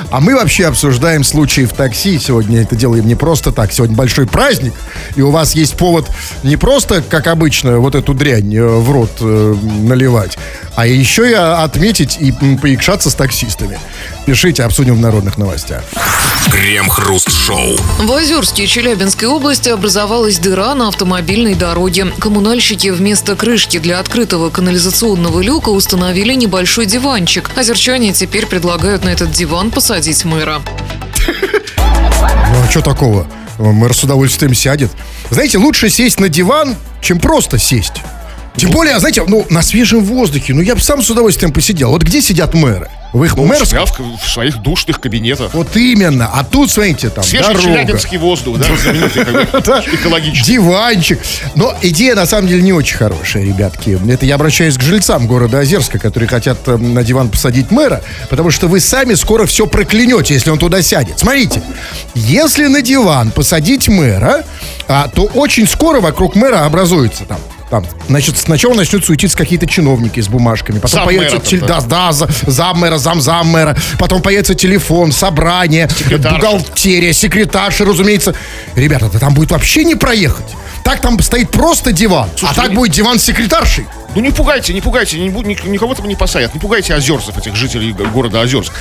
А 0.10 0.22
мы 0.22 0.36
вообще 0.36 0.68
обсуждаем 0.68 1.24
случаи 1.24 1.66
в 1.66 1.74
такси. 1.74 2.18
Сегодня 2.18 2.62
это 2.62 2.76
делаем 2.76 3.06
не 3.06 3.16
просто 3.16 3.52
так. 3.52 3.74
Сегодня 3.74 3.96
большой 3.96 4.26
праздник. 4.26 4.74
И 5.16 5.22
у 5.22 5.32
вас 5.32 5.54
есть 5.54 5.76
повод 5.76 6.10
не 6.44 6.56
просто, 6.56 7.02
как 7.02 7.28
обычно, 7.28 7.80
вот 7.80 7.94
эту 7.94 8.14
дрянь 8.14 8.56
э, 8.56 8.66
в 8.66 8.90
рот 8.92 9.12
э, 9.20 9.56
наливать, 9.82 10.38
а 10.76 10.88
еще 10.88 11.30
и 11.30 11.34
отметить 11.34 12.18
и 12.20 12.32
поикшаться 12.32 13.10
с 13.10 13.16
таксистами. 13.16 13.80
Пишите, 14.26 14.64
обсудим 14.64 14.96
в 14.96 15.02
народных 15.02 15.38
новостях. 15.38 15.84
Крем-хруст-шоу. 16.52 17.78
В 18.00 18.12
Озерске 18.12 18.68
Челябинской 18.68 19.28
области 19.28 19.70
образовалась 19.70 20.40
дыра 20.40 20.74
на 20.76 20.88
автомобильной 20.88 21.56
дороге. 21.56 22.08
Коммунальщики 22.20 22.90
вместо 22.90 23.36
крышки 23.36 23.80
для 23.80 24.00
открытого 24.00 24.50
канализационного 24.50 25.42
люка 25.42 25.70
установили 25.70 26.34
небольшой 26.34 26.86
диванчик. 26.86 27.52
Озерчане 27.58 28.14
теперь 28.14 28.46
предлагают 28.46 29.04
на 29.04 29.10
этот 29.10 29.32
диван 29.32 29.72
посадить 29.72 29.97
мэра. 30.26 30.62
Ну 31.28 32.64
а 32.64 32.68
что 32.70 32.82
такого? 32.82 33.28
Мэр 33.58 33.96
с 33.96 34.04
удовольствием 34.04 34.54
сядет. 34.54 34.92
Знаете, 35.32 35.58
лучше 35.58 35.90
сесть 35.90 36.20
на 36.20 36.30
диван, 36.30 36.76
чем 37.02 37.20
просто 37.20 37.58
сесть. 37.58 38.04
Тем 38.56 38.70
более, 38.70 39.00
знаете, 39.00 39.24
ну, 39.28 39.46
на 39.50 39.62
свежем 39.62 40.04
воздухе. 40.04 40.54
Ну, 40.54 40.62
я 40.62 40.76
бы 40.76 40.82
сам 40.82 41.02
с 41.02 41.10
удовольствием 41.10 41.52
посидел. 41.52 41.90
Вот 41.90 42.04
где 42.04 42.22
сидят 42.22 42.54
мэры? 42.54 42.90
В 43.14 43.24
их 43.24 43.36
Ну, 43.38 43.46
мэрском? 43.46 43.86
в, 43.86 44.22
в 44.22 44.30
своих 44.30 44.58
душных 44.58 45.00
кабинетах. 45.00 45.54
Вот 45.54 45.76
именно. 45.78 46.28
А 46.34 46.44
тут, 46.44 46.70
смотрите, 46.70 47.10
там 47.10 47.24
Свежий 47.24 47.48
дорога. 47.54 47.64
челябинский 47.64 48.18
воздух, 48.18 48.58
да, 48.58 48.66
знаменитый, 48.76 49.24
экологический. 49.96 50.52
Диванчик. 50.54 51.20
Но 51.56 51.74
идея 51.82 52.16
на 52.16 52.26
самом 52.26 52.48
деле 52.48 52.62
не 52.62 52.74
очень 52.74 52.98
хорошая, 52.98 53.44
ребятки. 53.46 53.98
Это 54.12 54.26
я 54.26 54.36
обращаюсь 54.36 54.78
к 54.78 54.82
жильцам 54.82 55.26
города 55.28 55.60
Озерска, 55.60 56.00
которые 56.00 56.28
хотят 56.28 56.58
э, 56.68 56.76
на 56.78 57.04
диван 57.04 57.30
посадить 57.30 57.72
мэра, 57.72 58.02
потому 58.30 58.52
что 58.52 58.68
вы 58.68 58.80
сами 58.80 59.14
скоро 59.14 59.46
все 59.46 59.68
проклянете, 59.68 60.34
если 60.34 60.50
он 60.50 60.60
туда 60.60 60.82
сядет. 60.82 61.18
Смотрите, 61.20 61.62
если 62.14 62.68
на 62.68 62.82
диван 62.82 63.32
посадить 63.32 63.88
мэра, 63.88 64.44
а, 64.88 65.08
то 65.08 65.24
очень 65.24 65.68
скоро 65.68 66.02
вокруг 66.02 66.36
мэра 66.36 66.66
образуется 66.66 67.24
там 67.24 67.40
там, 67.70 67.86
значит, 68.08 68.38
сначала 68.38 68.74
начнут 68.76 69.04
суетиться 69.04 69.38
какие-то 69.38 69.68
чиновники 69.68 70.20
с 70.22 70.28
бумажками, 70.30 70.80
потом 70.80 71.00
Зам 71.00 71.06
появится 71.06 71.38
теле- 71.38 71.66
да. 71.68 71.82
да, 71.82 71.88
да, 71.88 72.12
за- 72.14 72.30
зам 72.48 72.78
мэра, 72.80 72.98
зам 72.98 73.20
зам 73.22 73.48
мэра, 73.48 73.76
потом 74.00 74.22
появится 74.22 74.56
телефон, 74.56 75.12
собрание, 75.12 75.90
Секретарша. 75.90 76.36
бухгалтерия, 76.38 77.14
секретарша, 77.14 77.84
разумеется. 77.86 78.34
Ребята, 78.76 79.10
да 79.12 79.20
там 79.20 79.34
будет 79.34 79.52
вообще 79.52 79.84
не 79.84 79.96
проехать. 79.96 80.46
Так 80.84 81.02
там 81.02 81.20
стоит 81.20 81.50
просто 81.52 81.92
диван, 81.92 82.30
а 82.44 82.54
так 82.54 82.70
ну- 82.70 82.76
будет 82.76 82.94
диван 82.94 83.20
с 83.20 83.24
секретаршей. 83.24 83.86
Ну 84.16 84.22
не 84.22 84.32
пугайте, 84.32 84.74
не 84.74 84.80
пугайте, 84.82 85.20
не, 85.20 85.28
ник- 85.28 85.66
никого 85.66 85.94
там 85.94 86.08
не 86.08 86.16
посадят. 86.16 86.54
Не 86.54 86.60
пугайте 86.62 86.96
озерцев, 86.96 87.38
этих 87.38 87.56
жителей 87.56 87.92
города 87.92 88.40
Озерск. 88.42 88.72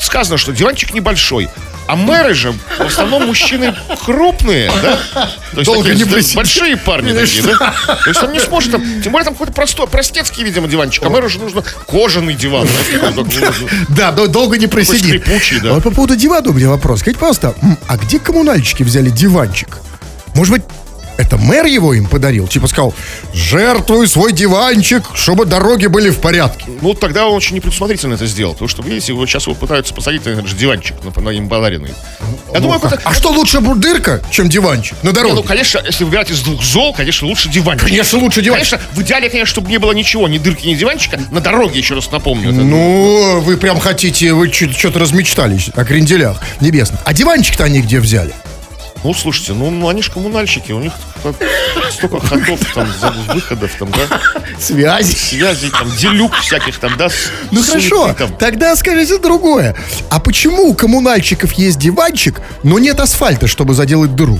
Сказано, 0.00 0.38
что 0.38 0.52
диванчик 0.52 0.94
небольшой. 0.94 1.48
А 1.88 1.96
мэры 1.96 2.34
же 2.34 2.52
в 2.52 2.80
основном 2.86 3.26
мужчины 3.26 3.74
крупные, 4.04 4.70
да? 4.82 4.98
То 5.52 5.60
есть 5.60 5.64
Долго 5.64 5.88
такие, 5.88 6.04
не 6.04 6.10
да, 6.10 6.34
большие 6.34 6.76
парни 6.76 7.12
такие, 7.12 7.42
да? 7.42 7.74
То 8.04 8.10
есть 8.10 8.22
он 8.22 8.32
не 8.32 8.40
сможет 8.40 8.72
там, 8.72 8.82
тем 9.02 9.10
более 9.12 9.24
там 9.24 9.32
какой-то 9.34 9.54
простой, 9.54 9.86
простецкий, 9.88 10.44
видимо, 10.44 10.68
диванчик. 10.68 11.02
А 11.04 11.08
мэру 11.08 11.30
же 11.30 11.38
нужно 11.38 11.62
кожаный 11.86 12.34
диван. 12.34 12.68
Да, 13.88 14.12
дол- 14.12 14.28
долго 14.28 14.58
не 14.58 14.66
просидит. 14.66 15.26
А 15.70 15.74
Вот 15.74 15.82
по 15.82 15.90
поводу 15.90 16.14
дивана 16.14 16.50
у 16.50 16.52
меня 16.52 16.68
вопрос. 16.68 17.00
Скажите, 17.00 17.18
пожалуйста, 17.18 17.54
а 17.88 17.96
где 17.96 18.18
коммунальщики 18.18 18.82
взяли 18.82 19.08
диванчик? 19.08 19.78
Может 20.34 20.52
быть, 20.52 20.62
это 21.18 21.36
мэр 21.36 21.66
его 21.66 21.92
им 21.92 22.06
подарил? 22.06 22.46
Типа 22.48 22.66
сказал, 22.68 22.94
жертвую 23.34 24.08
свой 24.08 24.32
диванчик, 24.32 25.02
чтобы 25.14 25.44
дороги 25.44 25.86
были 25.86 26.10
в 26.10 26.18
порядке. 26.20 26.64
Ну, 26.80 26.94
тогда 26.94 27.26
он 27.26 27.34
очень 27.34 27.56
непредусмотрительно 27.56 28.14
это 28.14 28.26
сделал. 28.26 28.54
Потому 28.54 28.68
что, 28.68 28.82
видите, 28.82 29.12
вот 29.12 29.28
сейчас 29.28 29.44
его 29.46 29.54
пытаются 29.54 29.92
посадить 29.92 30.24
на 30.24 30.30
этот 30.30 30.46
же 30.46 30.56
диванчик, 30.56 30.96
на, 31.04 31.20
на 31.22 31.28
им 31.30 31.48
подаренный. 31.48 31.92
Я 32.54 32.60
думаю, 32.60 32.80
это... 32.82 33.00
А 33.04 33.12
что 33.12 33.30
лучше 33.30 33.60
дырка, 33.60 34.22
чем 34.30 34.48
диванчик 34.48 34.96
на 35.02 35.08
Не, 35.08 35.14
дороге? 35.14 35.34
ну, 35.34 35.42
конечно, 35.42 35.80
если 35.84 36.04
выбирать 36.04 36.30
из 36.30 36.40
двух 36.40 36.62
зол, 36.62 36.94
конечно, 36.94 37.26
лучше 37.28 37.48
диванчик. 37.48 37.86
Конечно, 37.88 38.18
лучше 38.18 38.40
диванчик. 38.40 38.70
Конечно, 38.78 38.96
в 38.96 39.02
идеале, 39.02 39.28
конечно, 39.28 39.50
чтобы 39.50 39.68
не 39.70 39.78
было 39.78 39.92
ничего, 39.92 40.28
ни 40.28 40.38
дырки, 40.38 40.66
ни 40.66 40.74
диванчика. 40.74 41.20
На 41.30 41.40
дороге, 41.40 41.78
еще 41.78 41.94
раз 41.94 42.10
напомню. 42.10 42.50
это. 42.50 42.60
Ну, 42.60 43.40
вы 43.40 43.56
прям 43.56 43.78
хотите, 43.80 44.32
вы 44.32 44.50
что-то 44.52 44.98
размечтались 44.98 45.70
о 45.74 45.84
кренделях 45.84 46.40
небесных. 46.60 47.00
А 47.04 47.12
диванчик-то 47.12 47.64
они 47.64 47.80
где 47.80 48.00
взяли? 48.00 48.32
Ну, 49.04 49.14
слушайте, 49.14 49.52
ну, 49.52 49.70
ну, 49.70 49.88
они 49.88 50.02
же 50.02 50.10
коммунальщики, 50.10 50.72
у 50.72 50.80
них 50.80 50.92
как- 51.22 51.36
столько 51.92 52.20
ходов, 52.20 52.60
там, 52.74 52.88
выходов, 53.32 53.70
там, 53.78 53.90
да, 53.92 54.20
Связи. 54.60 55.14
связей, 55.14 55.70
там, 55.70 55.88
делюк 55.96 56.34
всяких, 56.36 56.78
там, 56.78 56.96
да, 56.96 57.08
с- 57.08 57.30
Ну 57.52 57.62
суеты 57.62 57.88
хорошо, 57.88 58.14
там. 58.14 58.36
тогда 58.36 58.74
скажите 58.76 59.18
другое. 59.18 59.76
А 60.10 60.18
почему 60.18 60.64
у 60.68 60.74
коммунальщиков 60.74 61.52
есть 61.52 61.78
диванчик, 61.78 62.40
но 62.64 62.78
нет 62.78 62.98
асфальта, 63.00 63.46
чтобы 63.46 63.74
заделать 63.74 64.14
дыру? 64.16 64.38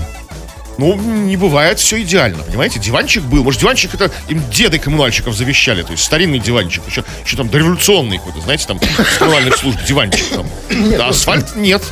Ну, 0.79 0.95
не 0.95 1.35
бывает 1.35 1.77
все 1.77 2.01
идеально, 2.01 2.41
понимаете? 2.41 2.79
Диванчик 2.79 3.21
был. 3.23 3.43
Может, 3.43 3.59
диванчик 3.59 3.93
это 3.93 4.09
им 4.29 4.41
деды 4.49 4.79
коммунальщиков 4.79 5.35
завещали. 5.35 5.83
То 5.83 5.91
есть 5.91 6.05
старинный 6.05 6.39
диванчик. 6.39 6.87
Еще, 6.87 7.03
еще 7.25 7.35
там 7.35 7.49
дореволюционный 7.49 8.17
какой-то, 8.17 8.39
знаете, 8.39 8.65
там 8.65 8.79
с 8.79 9.17
коммунальных 9.17 9.57
служб 9.57 9.77
диванчик 9.85 10.25
там. 10.29 10.47
Да, 10.97 11.09
асфальт 11.09 11.57
нет. 11.57 11.83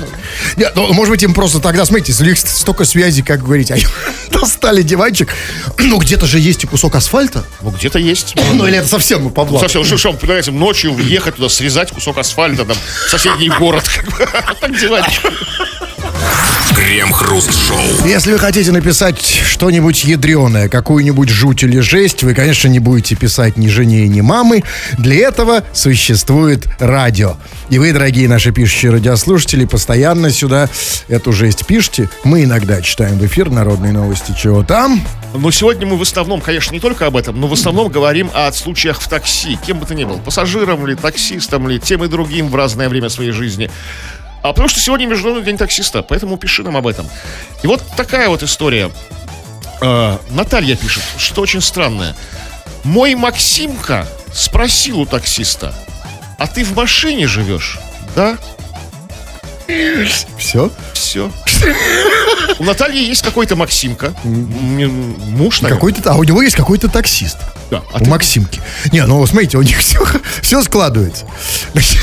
Нет, 0.56 0.72
ну, 0.76 0.94
может 0.94 1.12
быть, 1.12 1.22
им 1.22 1.34
просто 1.34 1.60
тогда, 1.60 1.84
смотрите, 1.86 2.14
у 2.24 2.26
них 2.26 2.38
столько 2.38 2.86
связей, 2.86 3.24
как 3.24 3.44
говорить, 3.44 3.72
они 3.72 3.84
достали 4.32 4.84
диванчик. 4.84 5.34
Ну, 5.80 5.98
где-то 5.98 6.26
же 6.26 6.40
есть 6.40 6.64
и 6.64 6.68
кусок 6.68 6.96
асфальта. 6.96 7.44
Ну, 7.60 7.72
где-то 7.72 8.00
есть. 8.00 8.36
Ну, 8.54 8.66
или 8.66 8.78
это 8.78 8.88
совсем 8.88 9.24
ну, 9.24 9.30
по 9.30 9.44
блату. 9.44 9.66
Совсем, 9.66 9.84
что, 9.84 9.98
что, 9.98 10.14
понимаете, 10.14 10.52
ночью 10.52 10.94
въехать 10.94 11.36
туда, 11.36 11.50
срезать 11.50 11.92
кусок 11.92 12.18
асфальта, 12.18 12.64
там, 12.64 12.78
в 12.78 13.10
соседний 13.12 13.50
город. 13.50 13.84
как 13.84 14.06
бы. 14.18 14.28
Так 14.62 14.80
диванчик. 14.80 15.32
Крем-хруст-шоу. 16.76 18.08
Если 18.08 18.32
вы 18.32 18.40
хотите 18.40 18.72
написать 18.72 19.20
что-нибудь 19.22 20.04
ядреное, 20.04 20.70
какую-нибудь 20.70 21.30
жуть 21.30 21.64
или 21.64 21.80
жесть, 21.80 22.24
вы, 22.24 22.34
конечно, 22.34 22.68
не 22.68 22.80
будете 22.80 23.16
писать 23.16 23.58
ни 23.58 23.68
жене, 23.68 24.08
ни 24.08 24.22
мамы. 24.22 24.64
Для 24.98 25.28
этого 25.28 25.64
существует 25.74 26.68
радио. 26.80 27.38
И 27.70 27.80
вы, 27.80 27.94
дорогие 27.94 28.28
наши 28.28 28.52
пишущие 28.52 28.92
радиослушатели, 28.92 29.66
постоянно 29.66 30.30
сюда 30.30 30.70
эту 31.08 31.34
жесть 31.34 31.66
пишите. 31.66 32.10
Мы 32.24 32.44
иногда 32.44 32.82
читаем 32.82 33.18
в 33.18 33.26
эфир 33.26 33.50
народные 33.50 33.92
новости, 33.94 34.34
чего 34.38 34.64
там. 34.64 35.02
Но 35.34 35.52
сегодня 35.52 35.88
мы 35.88 35.98
в 35.98 36.02
основном, 36.02 36.42
конечно, 36.42 36.74
не 36.74 36.80
только 36.80 37.06
об 37.06 37.18
этом, 37.18 37.40
но 37.40 37.48
в 37.48 37.54
основном 37.54 37.90
говорим 37.90 38.30
о 38.34 38.52
случаях 38.52 39.02
в 39.02 39.08
такси. 39.08 39.58
Кем 39.66 39.80
бы 39.80 39.86
ты 39.86 39.96
ни 39.96 40.04
был, 40.04 40.20
пассажиром 40.20 40.86
ли, 40.86 40.96
таксистом 40.96 41.68
ли, 41.68 41.80
тем 41.80 42.04
и 42.04 42.08
другим 42.08 42.50
в 42.50 42.56
разное 42.56 42.90
время 42.90 43.10
своей 43.10 43.32
жизни. 43.32 43.70
А 44.44 44.50
потому 44.50 44.70
что 44.70 44.80
сегодня 44.80 45.08
Международный 45.08 45.46
день 45.46 45.58
таксиста, 45.58 46.04
поэтому 46.04 46.38
пиши 46.38 46.64
нам 46.64 46.78
об 46.78 46.88
этом. 46.88 47.08
И 47.64 47.68
вот 47.68 47.84
такая 47.96 48.30
вот 48.30 48.44
история. 48.44 48.92
Э, 49.82 50.18
Наталья 50.30 50.76
пишет, 50.76 51.04
что 51.18 51.42
очень 51.42 51.62
странное. 51.62 52.16
Мой 52.84 53.16
Максимка 53.16 54.08
спросил 54.34 55.00
у 55.02 55.06
таксиста, 55.06 55.74
а 56.38 56.48
ты 56.48 56.64
в 56.64 56.76
машине 56.76 57.28
живешь? 57.28 57.80
Да? 58.16 58.38
Все. 60.38 60.72
Все. 60.94 61.30
У 62.60 62.64
Натальи 62.64 63.04
есть 63.04 63.22
какой-то 63.22 63.56
Максимка, 63.56 64.14
муж, 64.24 65.62
наверное. 65.62 65.70
Какой-то, 65.78 66.12
а 66.12 66.16
у 66.16 66.24
него 66.24 66.42
есть 66.42 66.56
какой-то 66.56 66.88
таксист. 66.88 67.38
Да, 67.70 67.84
а 67.92 67.98
у 67.98 68.04
ты- 68.04 68.10
Максимки. 68.10 68.62
Не, 68.94 69.06
ну 69.06 69.26
смотрите, 69.28 69.58
у 69.58 69.62
них 69.62 69.78
все, 69.80 70.00
все 70.42 70.64
складывается. 70.64 71.26
Значит, 71.74 72.02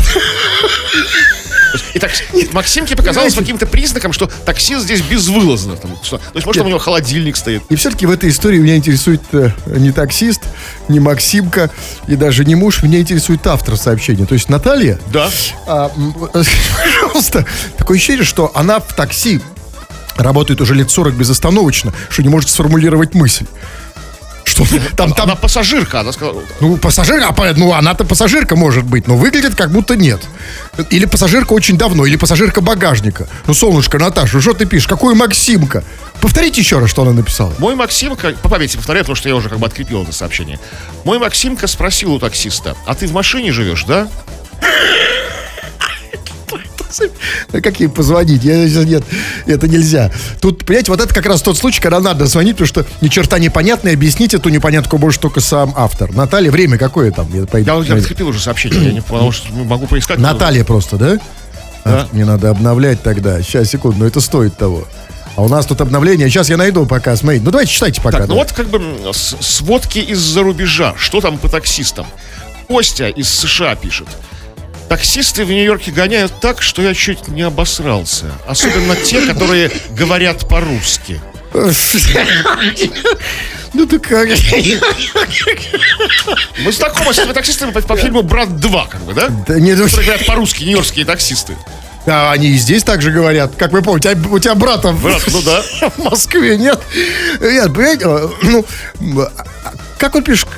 И 1.94 1.98
так, 1.98 2.10
Максимке 2.52 2.96
показалось 2.96 3.34
по 3.34 3.40
каким-то 3.40 3.66
признакам, 3.66 4.12
что 4.12 4.26
таксист 4.44 4.84
здесь 4.84 5.00
безвылазно. 5.02 5.76
Там, 5.76 5.96
что- 6.02 6.18
то 6.18 6.24
есть, 6.34 6.46
может, 6.46 6.58
там 6.60 6.66
у 6.66 6.68
него 6.70 6.78
холодильник 6.78 7.36
стоит. 7.36 7.62
И 7.70 7.76
все-таки 7.76 8.06
в 8.06 8.10
этой 8.10 8.30
истории 8.30 8.58
меня 8.58 8.76
интересует 8.76 9.22
э, 9.32 9.50
не 9.66 9.92
таксист, 9.92 10.42
не 10.88 11.00
Максимка 11.00 11.70
и 12.06 12.16
даже 12.16 12.44
не 12.44 12.54
муж, 12.54 12.82
меня 12.82 13.00
интересует 13.00 13.46
автор 13.46 13.76
сообщения. 13.76 14.26
То 14.26 14.34
есть 14.34 14.48
Наталья, 14.48 14.98
Да. 15.12 15.30
а, 15.66 15.90
пожалуйста, 16.32 17.44
такое 17.76 17.96
ощущение, 17.96 18.24
что 18.24 18.50
она 18.54 18.80
в 18.80 18.94
такси 18.94 19.40
работает 20.16 20.60
уже 20.60 20.74
лет 20.74 20.90
40 20.90 21.14
безостановочно, 21.14 21.92
что 22.08 22.22
не 22.22 22.28
может 22.28 22.48
сформулировать 22.50 23.14
мысль. 23.14 23.46
Что 24.54 24.64
там, 24.96 25.12
там, 25.12 25.24
Она 25.24 25.34
пассажирка, 25.34 26.00
она 26.00 26.12
сказала. 26.12 26.42
ну, 26.60 26.76
пассажирка, 26.76 27.34
а, 27.36 27.54
ну, 27.56 27.72
она-то 27.72 28.04
пассажирка 28.04 28.54
может 28.54 28.84
быть, 28.84 29.08
но 29.08 29.16
выглядит 29.16 29.56
как 29.56 29.70
будто 29.70 29.96
нет. 29.96 30.20
Или 30.90 31.06
пассажирка 31.06 31.52
очень 31.54 31.76
давно, 31.76 32.06
или 32.06 32.14
пассажирка 32.16 32.60
багажника. 32.60 33.26
Ну, 33.46 33.54
солнышко, 33.54 33.98
Наташа, 33.98 34.40
что 34.40 34.54
ты 34.54 34.64
пишешь? 34.66 34.86
Какой 34.86 35.14
Максимка? 35.14 35.82
Повторите 36.20 36.60
еще 36.60 36.78
раз, 36.78 36.88
что 36.88 37.02
она 37.02 37.12
написала. 37.12 37.52
Мой 37.58 37.74
Максимка, 37.74 38.32
по 38.42 38.48
памяти 38.48 38.76
повторяю, 38.76 39.04
потому 39.04 39.16
что 39.16 39.28
я 39.28 39.34
уже 39.34 39.48
как 39.48 39.58
бы 39.58 39.66
открепил 39.66 40.04
это 40.04 40.12
сообщение. 40.12 40.60
Мой 41.04 41.18
Максимка 41.18 41.66
спросил 41.66 42.12
у 42.12 42.18
таксиста, 42.20 42.76
а 42.86 42.94
ты 42.94 43.08
в 43.08 43.12
машине 43.12 43.50
живешь, 43.50 43.84
да? 43.84 44.08
Как 47.62 47.80
ей 47.80 47.88
позвонить? 47.88 48.44
Я, 48.44 48.56
нет, 48.84 49.04
это 49.46 49.68
нельзя. 49.68 50.10
Тут, 50.40 50.64
понимаете, 50.64 50.90
вот 50.92 51.00
это 51.00 51.12
как 51.14 51.26
раз 51.26 51.42
тот 51.42 51.56
случай, 51.56 51.80
когда 51.80 52.00
надо 52.00 52.26
звонить, 52.26 52.56
потому 52.56 52.68
что 52.68 52.86
ни 53.00 53.08
черта 53.08 53.38
непонятно, 53.38 53.88
и 53.88 53.94
объяснить 53.94 54.34
эту 54.34 54.48
непонятку 54.48 54.98
может 54.98 55.20
только 55.20 55.40
сам 55.40 55.72
автор. 55.76 56.12
Наталья, 56.14 56.50
время 56.50 56.78
какое 56.78 57.10
там? 57.10 57.28
Я 57.32 57.46
пойду- 57.46 57.82
Я, 57.82 57.94
я 57.94 58.00
открепил 58.00 58.28
уже 58.28 58.40
сообщение, 58.40 58.82
я 58.84 58.92
не 58.92 59.00
потому 59.00 59.32
что 59.32 59.52
могу 59.52 59.86
поискать. 59.86 60.18
Наталья 60.18 60.64
просто, 60.64 60.96
да? 60.96 61.14
Да. 61.14 61.20
А, 61.84 62.08
мне 62.12 62.24
надо 62.24 62.50
обновлять 62.50 63.02
тогда. 63.02 63.42
Сейчас, 63.42 63.68
секунду, 63.68 63.98
но 63.98 64.06
это 64.06 64.20
стоит 64.20 64.56
того. 64.56 64.88
А 65.36 65.42
у 65.42 65.48
нас 65.48 65.66
тут 65.66 65.80
обновление. 65.80 66.28
Сейчас 66.30 66.48
я 66.48 66.56
найду 66.56 66.86
пока, 66.86 67.14
смотрите. 67.16 67.44
Ну, 67.44 67.50
давайте 67.50 67.72
читайте 67.72 68.00
пока. 68.00 68.20
Так, 68.20 68.28
ну 68.28 68.36
вот 68.36 68.52
как 68.52 68.68
бы 68.68 68.80
сводки 69.12 69.98
из-за 69.98 70.42
рубежа. 70.42 70.94
Что 70.96 71.20
там 71.20 71.38
по 71.38 71.48
таксистам? 71.48 72.06
Костя 72.68 73.08
из 73.08 73.28
США 73.28 73.74
пишет. 73.74 74.08
Таксисты 74.88 75.44
в 75.44 75.50
Нью-Йорке 75.50 75.90
гоняют 75.90 76.32
так, 76.40 76.62
что 76.62 76.82
я 76.82 76.94
чуть 76.94 77.28
не 77.28 77.42
обосрался. 77.42 78.26
Особенно 78.46 78.94
те, 78.96 79.20
которые 79.22 79.70
говорят 79.90 80.48
по-русски. 80.48 81.20
Ну, 83.72 83.86
ты 83.86 83.98
как? 83.98 84.28
Мы 86.58 86.72
знакомы 86.72 87.12
с 87.14 87.18
этими 87.18 87.32
таксистами 87.32 87.70
по, 87.72 87.80
по 87.80 87.96
фильму 87.96 88.22
«Брат 88.22 88.48
2», 88.48 88.88
как 88.88 89.00
бы, 89.02 89.14
да? 89.14 89.28
Да 89.46 89.58
не, 89.58 89.74
ну, 89.74 89.84
Которые 89.84 90.06
говорят 90.06 90.26
по-русски, 90.26 90.64
нью-йоркские 90.64 91.04
таксисты. 91.04 91.56
а, 92.06 92.32
они 92.32 92.48
и 92.48 92.56
здесь 92.56 92.82
так 92.84 93.02
же 93.02 93.10
говорят. 93.10 93.52
Как 93.56 93.72
вы 93.72 93.82
помните, 93.82 94.10
а 94.10 94.28
у 94.30 94.38
тебя 94.38 94.54
брата 94.54 94.92
Брат, 94.92 95.22
ну 95.32 95.42
да. 95.42 95.62
в 95.96 95.98
Москве 95.98 96.56
нет? 96.56 96.80
Нет, 97.40 97.72
понимаете, 97.72 98.06
ну, 98.42 98.64
а, 99.22 99.32
а, 99.64 99.72
как 99.98 100.14
он 100.14 100.22
пишет, 100.22 100.48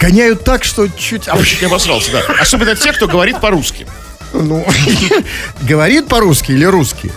гоняют 0.00 0.44
так, 0.44 0.64
что 0.64 0.88
чуть... 0.88 1.28
а, 1.28 1.36
Я 1.36 1.44
чуть 1.44 1.60
не 1.60 1.66
обосрался, 1.66 2.12
да. 2.12 2.22
Особенно 2.40 2.74
те, 2.76 2.92
кто 2.92 3.06
говорит 3.06 3.40
по-русски. 3.40 3.86
Ну, 4.32 4.66
говорит 5.62 6.08
по-русски 6.08 6.52
или 6.52 6.64
русский? 6.64 7.12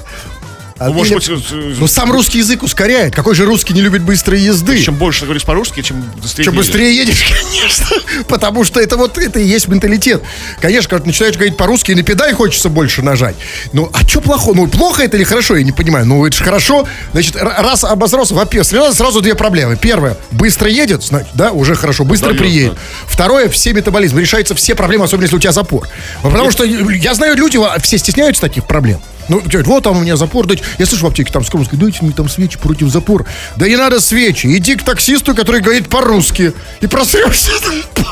А 0.80 0.88
Ну, 0.90 0.94
может 0.94 1.16
быть, 1.16 1.28
э, 1.30 1.74
Ну, 1.80 1.88
сам 1.88 2.12
русский 2.12 2.38
язык 2.40 2.62
ускоряет. 2.64 3.16
Какой 3.16 3.34
же 3.36 3.46
русский 3.46 3.74
не 3.74 3.82
любит 3.82 4.04
быстрой 4.04 4.40
езды? 4.40 4.78
чем 4.82 4.96
больше 4.96 5.22
ты 5.22 5.26
говоришь 5.26 5.44
по-русски, 5.44 5.82
чем 5.82 6.02
быстрее 6.22 6.46
Чем 6.46 6.56
быстрее 6.56 6.96
едешь, 6.96 7.24
конечно. 7.52 7.88
Потому 8.28 8.64
что 8.64 8.80
это 8.80 8.96
вот 8.98 9.18
это 9.18 9.40
и 9.40 9.46
есть 9.46 9.68
менталитет. 9.68 10.22
Конечно, 10.62 10.90
когда 10.90 11.04
ты 11.04 11.08
начинаешь 11.08 11.36
говорить 11.36 11.58
по-русски, 11.58 11.94
на 11.94 12.04
педаль 12.04 12.34
хочется 12.34 12.70
больше 12.70 13.02
нажать. 13.02 13.36
Ну, 13.74 13.90
а 13.94 14.08
что 14.08 14.22
плохо? 14.22 14.52
Ну, 14.54 14.68
плохо 14.68 15.04
это 15.04 15.18
или 15.18 15.24
хорошо, 15.24 15.56
я 15.56 15.64
не 15.64 15.72
понимаю. 15.72 16.06
Ну, 16.06 16.26
это 16.26 16.38
же 16.38 16.44
хорошо. 16.44 16.88
Значит, 17.12 17.36
раз 17.36 17.84
обозрался, 17.84 18.36
во-первых, 18.36 18.68
сразу, 18.68 18.96
сразу 18.96 19.22
две 19.22 19.34
проблемы. 19.36 19.78
Первое, 19.78 20.18
быстро 20.32 20.70
едет, 20.70 21.04
значит, 21.04 21.30
да, 21.34 21.52
уже 21.52 21.76
хорошо, 21.76 22.04
быстро 22.04 22.28
Дает, 22.28 22.40
приедет. 22.40 22.74
да. 22.74 22.80
Второе, 23.08 23.50
все 23.50 23.74
метаболизмы. 23.74 24.22
Решаются 24.22 24.54
все 24.54 24.76
проблемы, 24.76 25.06
особенно 25.06 25.24
если 25.24 25.38
у 25.38 25.40
тебя 25.40 25.52
запор. 25.52 25.88
Потому 26.22 26.52
что 26.52 26.64
я 26.64 27.14
знаю, 27.16 27.36
люди 27.36 27.58
все 27.82 27.98
стесняются 27.98 28.42
таких 28.42 28.66
проблем. 28.68 29.00
Ну, 29.30 29.42
вот 29.66 29.84
там 29.84 29.98
у 29.98 30.02
меня 30.02 30.16
запор, 30.16 30.48
дайте. 30.48 30.64
Я 30.78 30.86
слышу 30.86 31.06
в 31.06 31.08
аптеке, 31.08 31.32
там 31.32 31.44
сказать, 31.44 31.68
дайте 31.74 32.00
мне 32.02 32.14
там 32.14 32.30
свечи 32.30 32.58
против 32.58 32.90
запора. 32.90 33.26
Да 33.56 33.68
не 33.68 33.76
надо 33.76 34.00
свечи, 34.00 34.48
иди 34.58 34.76
к 34.76 34.84
таксисту, 34.84 35.36
который 35.36 35.62
говорит 35.62 35.90
по-русски, 35.90 36.54
и 36.82 36.88
просрешься. 36.88 37.52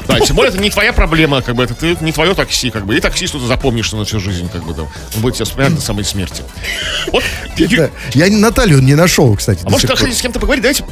Да, 0.08 0.20
тем 0.20 0.36
более 0.36 0.52
это 0.52 0.62
не 0.62 0.70
твоя 0.70 0.94
проблема, 0.94 1.42
как 1.42 1.56
бы 1.56 1.64
это 1.64 1.74
ты, 1.74 1.98
не 2.02 2.12
твое 2.12 2.36
такси, 2.36 2.70
как 2.70 2.86
бы. 2.86 2.96
И 2.96 3.00
таксисту 3.00 3.40
ты 3.40 3.48
запомнишь 3.48 3.92
на 3.94 4.06
всю 4.06 4.20
жизнь, 4.20 4.50
как 4.50 4.64
бы 4.64 4.74
там. 4.74 4.88
Он 5.16 5.22
будет 5.22 5.36
тебя 5.36 5.46
вспоминать 5.46 5.76
до 5.76 5.82
самой 5.82 6.04
смерти. 6.04 6.44
Вот. 7.12 7.24
Да. 7.76 7.90
Я 8.14 8.28
Наталью 8.30 8.82
не 8.82 8.96
нашел, 8.96 9.34
кстати. 9.36 9.62
А 9.66 9.70
может, 9.70 9.90
хотите 9.90 10.18
с 10.18 10.22
кем-то 10.22 10.40
поговорить? 10.40 10.62
Давайте 10.62 10.84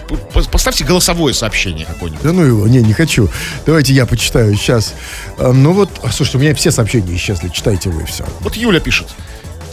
поставьте 0.50 0.84
голосовое 0.84 1.34
сообщение 1.34 1.86
какое-нибудь. 1.86 2.24
Да 2.24 2.32
ну 2.32 2.44
его, 2.44 2.68
не, 2.68 2.80
не 2.80 2.94
хочу. 2.94 3.30
Давайте 3.66 3.94
я 3.94 4.06
почитаю 4.06 4.56
сейчас. 4.56 4.94
А, 5.38 5.52
Ну 5.52 5.74
вот, 5.74 5.90
а, 6.04 6.12
слушайте, 6.12 6.38
у 6.38 6.42
меня 6.42 6.56
все 6.56 6.72
сообщения 6.72 7.16
исчезли, 7.16 7.50
читайте 7.50 7.90
вы 7.90 8.06
все. 8.06 8.26
Вот 8.40 8.56
Юля 8.56 8.80
пишет. 8.80 9.08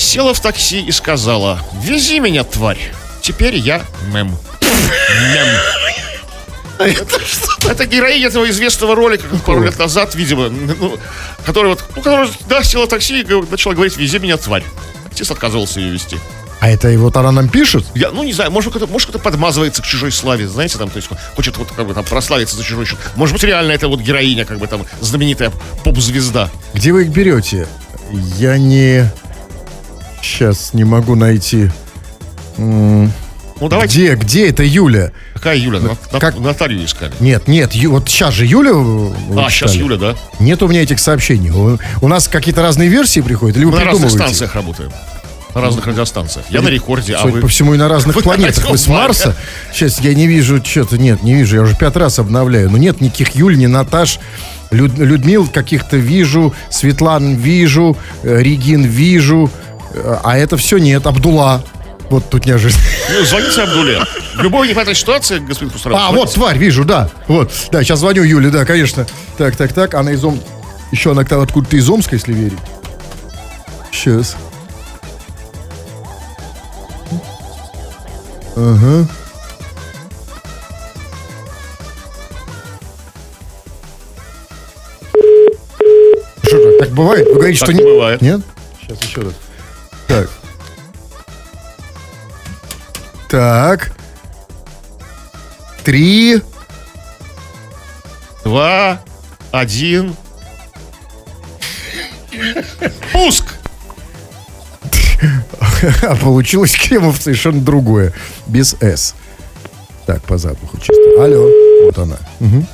Села 0.01 0.33
в 0.33 0.41
такси 0.41 0.81
и 0.81 0.91
сказала, 0.93 1.61
вези 1.85 2.21
меня, 2.21 2.43
тварь. 2.43 2.79
Теперь 3.21 3.57
я 3.57 3.83
мем. 4.11 4.35
Мем. 6.79 6.89
Это 7.69 7.85
героиня 7.85 8.29
этого 8.29 8.49
известного 8.49 8.95
ролика 8.95 9.27
пару 9.45 9.63
лет 9.63 9.79
назад, 9.79 10.15
видимо, 10.15 10.49
ну, 10.49 10.99
который 11.45 11.73
вот, 11.73 11.85
ну, 11.95 12.01
который, 12.01 12.31
да, 12.49 12.65
села 12.65 12.87
в 12.87 12.89
такси 12.89 13.21
и 13.21 13.51
начала 13.51 13.75
говорить, 13.75 13.99
вези 13.99 14.19
меня, 14.19 14.39
тварь. 14.39 14.65
Таксист 15.11 15.33
отказывался 15.33 15.81
ее 15.81 15.93
вести. 15.93 16.17
А 16.61 16.71
это 16.71 16.89
вот 16.99 17.17
она 17.19 17.31
нам 17.31 17.51
пишет? 17.51 17.85
Я, 17.95 18.11
ну, 18.11 18.25
не 18.25 18.33
знаю, 18.33 18.51
может, 18.51 18.71
кто-то, 18.71 18.87
может, 18.87 19.11
кто-то 19.11 19.23
подмазывается 19.23 19.83
к 19.83 19.85
чужой 19.85 20.13
славе, 20.13 20.49
знаете, 20.49 20.79
там, 20.79 20.89
то 20.89 20.97
есть, 20.97 21.11
хочет 21.37 21.59
вот, 21.59 21.73
как 21.73 21.87
бы, 21.87 21.93
там, 21.93 22.05
прославиться 22.05 22.57
за 22.57 22.65
чужой 22.65 22.87
счет. 22.87 22.99
Может 23.17 23.35
быть, 23.35 23.45
реально 23.45 23.73
это 23.73 23.87
вот 23.89 24.01
героиня, 24.01 24.47
как 24.47 24.59
бы, 24.59 24.67
там, 24.67 24.87
знаменитая 25.03 25.53
поп-звезда. 25.85 26.49
Где 26.73 26.93
вы 26.93 27.03
их 27.03 27.11
берете? 27.11 27.69
Я 28.39 28.57
не... 28.57 29.11
Сейчас 30.23 30.75
не 30.75 30.85
могу 30.85 31.15
найти. 31.15 31.71
Ну, 32.59 33.69
давайте, 33.69 34.15
Где, 34.15 34.15
где 34.17 34.49
это 34.49 34.63
Юля? 34.65 35.13
какая 35.35 35.57
Юля? 35.57 35.81
На- 35.81 35.89
на- 36.13 36.19
как- 36.21 36.39
Наталью 36.39 36.85
искали. 36.85 37.13
Нет, 37.21 37.47
нет, 37.49 37.73
Ю- 37.75 37.91
вот 37.93 38.09
сейчас 38.09 38.35
же 38.35 38.47
Юля 38.47 38.73
вы 38.73 39.43
А, 39.43 39.51
сейчас? 39.51 39.75
Юля, 39.75 39.97
да? 39.97 40.15
Нет 40.39 40.63
у 40.63 40.69
меня 40.69 40.83
этих 40.83 40.99
сообщений. 40.99 41.51
У, 41.51 41.79
у 42.01 42.09
нас 42.09 42.29
какие-то 42.29 42.63
разные 42.63 42.89
версии 42.89 43.21
приходят, 43.21 43.57
или 43.57 43.65
вы 43.65 43.73
Мы 43.73 43.79
на 43.79 43.85
разных 43.85 44.03
придумываете? 44.11 44.35
станциях 44.37 44.55
работаем. 44.55 44.91
На 45.55 45.61
разных 45.63 45.87
радиостанциях. 45.87 46.47
Я 46.49 46.63
на 46.63 46.69
рекорде, 46.69 47.15
а 47.17 47.23
Судя 47.23 47.35
вы... 47.35 47.41
по 47.41 47.49
всему, 47.49 47.75
и 47.75 47.77
на 47.77 47.89
разных 47.89 48.15
Вы 48.17 48.23
планетах. 48.23 48.71
Вы 48.71 48.79
с 48.79 48.87
Марса? 48.87 49.35
Сейчас 49.73 50.01
я 50.01 50.15
не 50.15 50.27
вижу, 50.27 50.63
что-то 50.65 50.97
нет, 50.97 51.23
не 51.23 51.35
вижу. 51.35 51.57
Я 51.57 51.63
уже 51.63 51.75
пятый 51.77 51.99
раз 51.99 52.19
обновляю. 52.19 52.71
Но 52.71 52.79
нет 52.79 53.01
никаких 53.01 53.35
Юль, 53.35 53.59
ни 53.59 53.67
Наташ. 53.67 54.21
Люд- 54.71 54.97
Людмил 54.97 55.49
каких-то 55.49 55.97
вижу, 55.97 56.55
Светлан 56.71 57.35
вижу, 57.35 57.97
э, 58.23 58.41
Регин 58.41 58.85
вижу. 58.85 59.51
Э, 59.95 60.17
А 60.23 60.37
это 60.39 60.57
все 60.57 60.79
нет. 60.79 61.07
Абдула. 61.07 61.63
Вот 62.11 62.29
тут 62.29 62.45
неожиданно. 62.47 62.83
Ну, 63.09 63.25
звоните 63.25 63.63
Абдуле. 63.63 64.01
В 64.37 64.43
любой 64.43 64.67
непонятной 64.69 64.97
ситуации, 64.97 65.39
господин 65.39 65.71
Кустаров. 65.71 65.99
А, 66.01 66.11
вот 66.11 66.33
тварь, 66.33 66.59
вижу, 66.59 66.85
да. 66.85 67.09
Вот. 67.29 67.53
Да, 67.71 67.85
сейчас 67.85 68.01
звоню 68.01 68.25
Юле, 68.25 68.51
да, 68.51 68.65
конечно. 68.65 69.07
Так, 69.39 69.57
так, 69.57 69.73
так. 69.73 69.95
Она 69.95 70.13
из 70.13 70.25
Ом... 70.25 70.41
Еще 70.91 71.13
она 71.13 71.23
там 71.25 71.41
откуда-то 71.41 71.77
из 71.77 71.89
Омска, 71.89 72.17
если 72.17 72.33
верить. 72.33 72.59
Сейчас. 73.93 74.35
Ага. 78.57 79.07
Что 86.43 86.79
так? 86.79 86.91
Бывает? 86.91 87.27
Вы 87.29 87.35
говорите, 87.35 87.61
Так 87.61 87.69
что 87.69 87.77
не... 87.77 87.83
бывает. 87.85 88.21
Нет? 88.23 88.41
Сейчас 88.81 89.03
еще 89.03 89.21
раз. 89.21 89.35
Так. 93.31 93.93
Три. 95.85 96.43
Два, 98.45 99.01
один. 99.53 100.17
Пуск! 103.13 103.45
А 106.03 106.17
получилось 106.17 106.77
Кремов 106.77 107.21
совершенно 107.21 107.61
другое. 107.61 108.13
Без 108.47 108.77
«С». 108.81 109.15
Так, 110.07 110.23
по 110.23 110.37
запаху 110.37 110.77
чисто. 110.79 111.23
Алло. 111.23 111.49
Вот 111.85 111.99
она. 111.99 112.17
Мгм. 112.41 112.67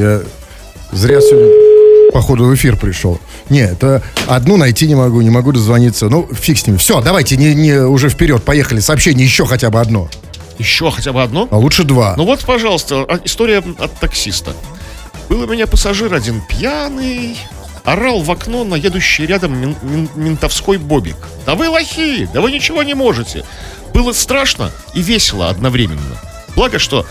Я 0.00 0.20
зря 0.92 1.20
сегодня, 1.20 2.10
походу, 2.12 2.44
в 2.46 2.54
эфир 2.54 2.76
пришел. 2.76 3.20
Не, 3.48 3.60
это 3.60 4.02
одну 4.26 4.56
найти 4.56 4.86
не 4.88 4.94
могу, 4.94 5.20
не 5.20 5.30
могу 5.30 5.52
дозвониться. 5.52 6.08
Ну, 6.08 6.28
фиг 6.32 6.58
с 6.58 6.66
ним. 6.66 6.78
Все, 6.78 7.00
давайте, 7.00 7.36
не, 7.36 7.54
не, 7.54 7.80
уже 7.80 8.08
вперед, 8.08 8.42
поехали. 8.44 8.80
Сообщение 8.80 9.24
еще 9.24 9.46
хотя 9.46 9.70
бы 9.70 9.80
одно. 9.80 10.08
Еще 10.58 10.90
хотя 10.90 11.12
бы 11.12 11.22
одно. 11.22 11.48
А 11.50 11.56
лучше 11.58 11.84
два. 11.84 12.14
Ну 12.16 12.24
вот, 12.24 12.40
пожалуйста, 12.44 13.04
а- 13.08 13.20
история 13.24 13.58
от 13.78 13.98
таксиста. 13.98 14.52
Был 15.28 15.42
у 15.42 15.46
меня 15.46 15.66
пассажир 15.66 16.12
один 16.12 16.42
пьяный, 16.48 17.36
орал 17.84 18.20
в 18.22 18.30
окно 18.30 18.64
на 18.64 18.74
едущий 18.74 19.26
рядом 19.26 19.56
мен- 19.58 19.76
мен- 19.82 20.08
ментовской 20.16 20.76
бобик. 20.78 21.16
Да 21.46 21.54
вы 21.54 21.68
лохи, 21.68 22.28
да 22.34 22.40
вы 22.40 22.50
ничего 22.52 22.82
не 22.82 22.94
можете. 22.94 23.44
Было 23.94 24.12
страшно 24.12 24.70
и 24.94 25.00
весело 25.02 25.48
одновременно. 25.48 26.16
Благо, 26.56 26.78
что 26.78 27.06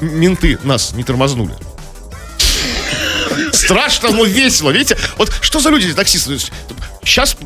менты 0.00 0.58
нас 0.62 0.92
не 0.94 1.02
тормознули. 1.02 1.54
Страшно, 3.64 4.10
но 4.10 4.24
весело. 4.24 4.70
Видите, 4.70 4.96
вот 5.16 5.32
что 5.40 5.60
за 5.60 5.70
люди 5.70 5.92
таксисты? 5.94 6.38
Сейчас 7.04 7.36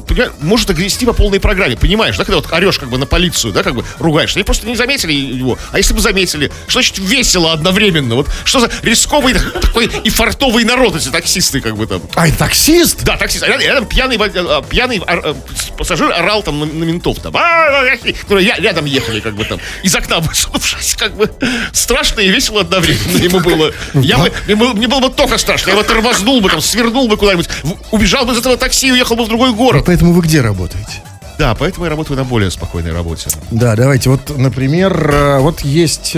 может 0.41 0.69
огрести 0.69 1.07
по 1.07 1.15
полной 1.15 1.41
программе, 1.41 1.77
понимаешь, 1.79 2.17
да, 2.19 2.25
когда 2.25 2.37
вот 2.37 2.53
орешь 2.53 2.79
как 2.79 2.91
бы 2.91 2.99
на 2.99 3.07
полицию, 3.07 3.55
да, 3.55 3.63
как 3.63 3.75
бы 3.75 3.85
ругаешь, 3.99 4.37
они 4.37 4.45
просто 4.45 4.67
не 4.67 4.77
заметили 4.77 5.13
его, 5.13 5.59
а 5.73 5.79
если 5.79 5.95
бы 5.95 6.01
заметили, 6.01 6.53
что 6.67 6.81
значит 6.81 6.99
весело 6.99 7.53
одновременно, 7.53 8.17
вот 8.17 8.29
что 8.45 8.61
за 8.61 8.71
рисковый 8.83 9.33
такой 9.33 9.87
и 9.87 10.11
фартовый 10.11 10.65
народ 10.65 10.97
эти 10.97 11.09
таксисты 11.09 11.63
как 11.63 11.75
бы 11.75 11.87
там. 11.87 12.03
А, 12.15 12.29
это 12.29 12.37
таксист? 12.37 13.03
Да, 13.05 13.17
таксист, 13.17 13.45
а 13.45 13.57
рядом, 13.57 13.87
пьяный, 13.87 14.19
а, 14.19 14.61
пьяный 14.61 15.01
а, 15.07 15.35
пассажир 15.79 16.13
орал 16.13 16.43
там 16.43 16.61
на, 16.61 16.67
на 16.67 16.85
ментов 16.85 17.19
там, 17.21 17.35
а, 17.35 17.83
которые 18.21 18.55
рядом 18.59 18.85
ехали 18.85 19.21
как 19.21 19.37
бы 19.37 19.47
там, 19.47 19.59
из 19.83 19.95
окна 19.97 20.21
высунувшись, 20.21 20.97
как 20.97 21.17
бы. 21.17 21.33
Страшно 21.73 22.21
и 22.21 22.29
весело 22.29 22.61
одновременно 22.61 23.17
ему 23.17 23.41
было. 23.41 23.73
Я 23.95 24.19
бы, 24.19 24.33
мне 24.47 24.87
было 24.87 25.01
бы 25.01 25.09
только 25.09 25.39
страшно, 25.39 25.71
я 25.71 25.77
бы 25.77 25.83
тормознул 25.83 26.43
бы 26.43 26.51
там, 26.51 26.61
свернул 26.61 27.09
бы 27.09 27.17
куда-нибудь, 27.17 27.49
убежал 27.91 28.27
бы 28.27 28.35
из 28.35 28.39
этого 28.39 28.59
такси 28.59 28.89
и 28.89 28.93
уехал 28.93 29.17
бы 29.17 29.25
в 29.25 29.29
другой 29.29 29.46
другой 29.47 29.67
город. 29.67 29.83
А 29.83 29.87
поэтому 29.87 30.13
вы 30.13 30.23
где 30.23 30.41
работаете? 30.41 31.03
Да, 31.39 31.55
поэтому 31.55 31.85
я 31.85 31.91
работаю 31.91 32.17
на 32.17 32.25
более 32.25 32.51
спокойной 32.51 32.93
работе. 32.93 33.29
Да, 33.51 33.77
давайте. 33.77 34.09
Вот, 34.11 34.37
например, 34.39 35.11
э, 35.13 35.39
вот 35.41 35.61
есть... 35.61 36.17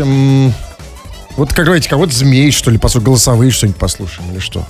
Вот, 1.36 1.52
как 1.52 1.66
говорите, 1.66 1.88
кого-то 1.88 2.12
змей, 2.12 2.50
что 2.50 2.70
ли, 2.70 2.78
послушаем, 2.78 3.06
голосовые 3.06 3.50
что-нибудь 3.50 3.78
послушаем 3.78 4.32
или 4.32 4.40
что? 4.40 4.66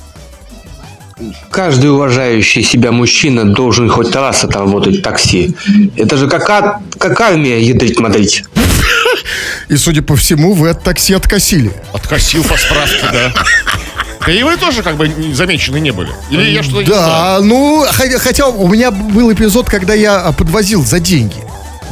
Каждый 1.50 1.90
уважающий 1.90 2.62
себя 2.62 2.92
мужчина 2.92 3.44
должен 3.44 3.88
хоть 3.88 4.14
раз 4.14 4.44
отработать 4.44 5.02
такси. 5.02 5.54
Это 5.96 6.16
же 6.16 6.28
как, 6.28 6.80
как 6.98 7.20
армия 7.20 7.62
ядрить 7.62 7.98
модрить. 7.98 8.44
И, 9.68 9.76
судя 9.76 10.02
по 10.02 10.14
всему, 10.14 10.54
вы 10.54 10.70
от 10.70 10.82
такси 10.82 11.14
откосили. 11.14 11.72
Откосил 11.92 12.44
по 12.44 12.56
справке, 12.56 13.04
да. 13.12 13.32
Да 14.28 14.34
и 14.34 14.42
вы 14.42 14.58
тоже 14.58 14.82
как 14.82 14.98
бы 14.98 15.10
замечены 15.32 15.80
не 15.80 15.90
были? 15.90 16.10
Или 16.28 16.50
я 16.50 16.62
что-то 16.62 16.86
Да, 16.86 17.38
ну, 17.42 17.86
хотя 18.18 18.48
у 18.48 18.68
меня 18.68 18.90
был 18.90 19.32
эпизод, 19.32 19.70
когда 19.70 19.94
я 19.94 20.20
а, 20.20 20.32
подвозил 20.32 20.84
за 20.84 21.00
деньги. 21.00 21.42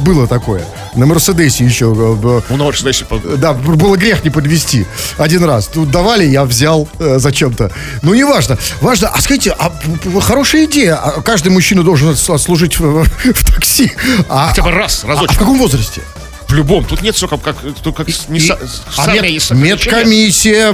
Было 0.01 0.27
такое. 0.27 0.63
На 0.93 1.07
Мерседесе 1.07 1.65
еще. 1.65 1.85
Э, 1.85 2.41
ну, 2.51 2.57
на 2.57 2.65
Мерседесе. 2.65 3.07
Да, 3.37 3.53
было 3.53 3.95
грех 3.95 4.23
не 4.23 4.29
подвести. 4.29 4.85
Один 5.17 5.45
раз. 5.45 5.65
Тут 5.65 5.89
давали, 5.89 6.25
я 6.25 6.45
взял 6.45 6.87
э, 6.99 7.17
зачем-то. 7.17 7.71
Ну, 8.03 8.13
не 8.13 8.23
важно. 8.23 8.59
Важно, 8.81 9.07
а 9.07 9.19
скажите, 9.19 9.55
а, 9.57 9.73
хорошая 10.21 10.65
идея. 10.65 10.97
А 10.97 11.23
каждый 11.23 11.49
мужчина 11.49 11.81
должен 11.81 12.15
служить 12.15 12.77
в, 12.79 13.03
в 13.03 13.51
такси. 13.51 13.93
А, 14.29 14.49
Хотя 14.49 14.61
бы 14.61 14.69
раз, 14.69 15.03
разочек. 15.05 15.31
А, 15.31 15.33
а 15.33 15.35
в 15.35 15.39
каком 15.39 15.57
возрасте? 15.57 16.03
В 16.47 16.53
любом. 16.53 16.85
Тут 16.85 17.01
нет 17.01 17.15
сроков, 17.15 17.41
как, 17.41 17.57
как 17.57 18.07
не, 18.29 18.39
и, 18.39 18.51
а 18.95 19.13
мед, 19.13 19.25
есть 19.25 19.51
медкомиссия, 19.51 20.73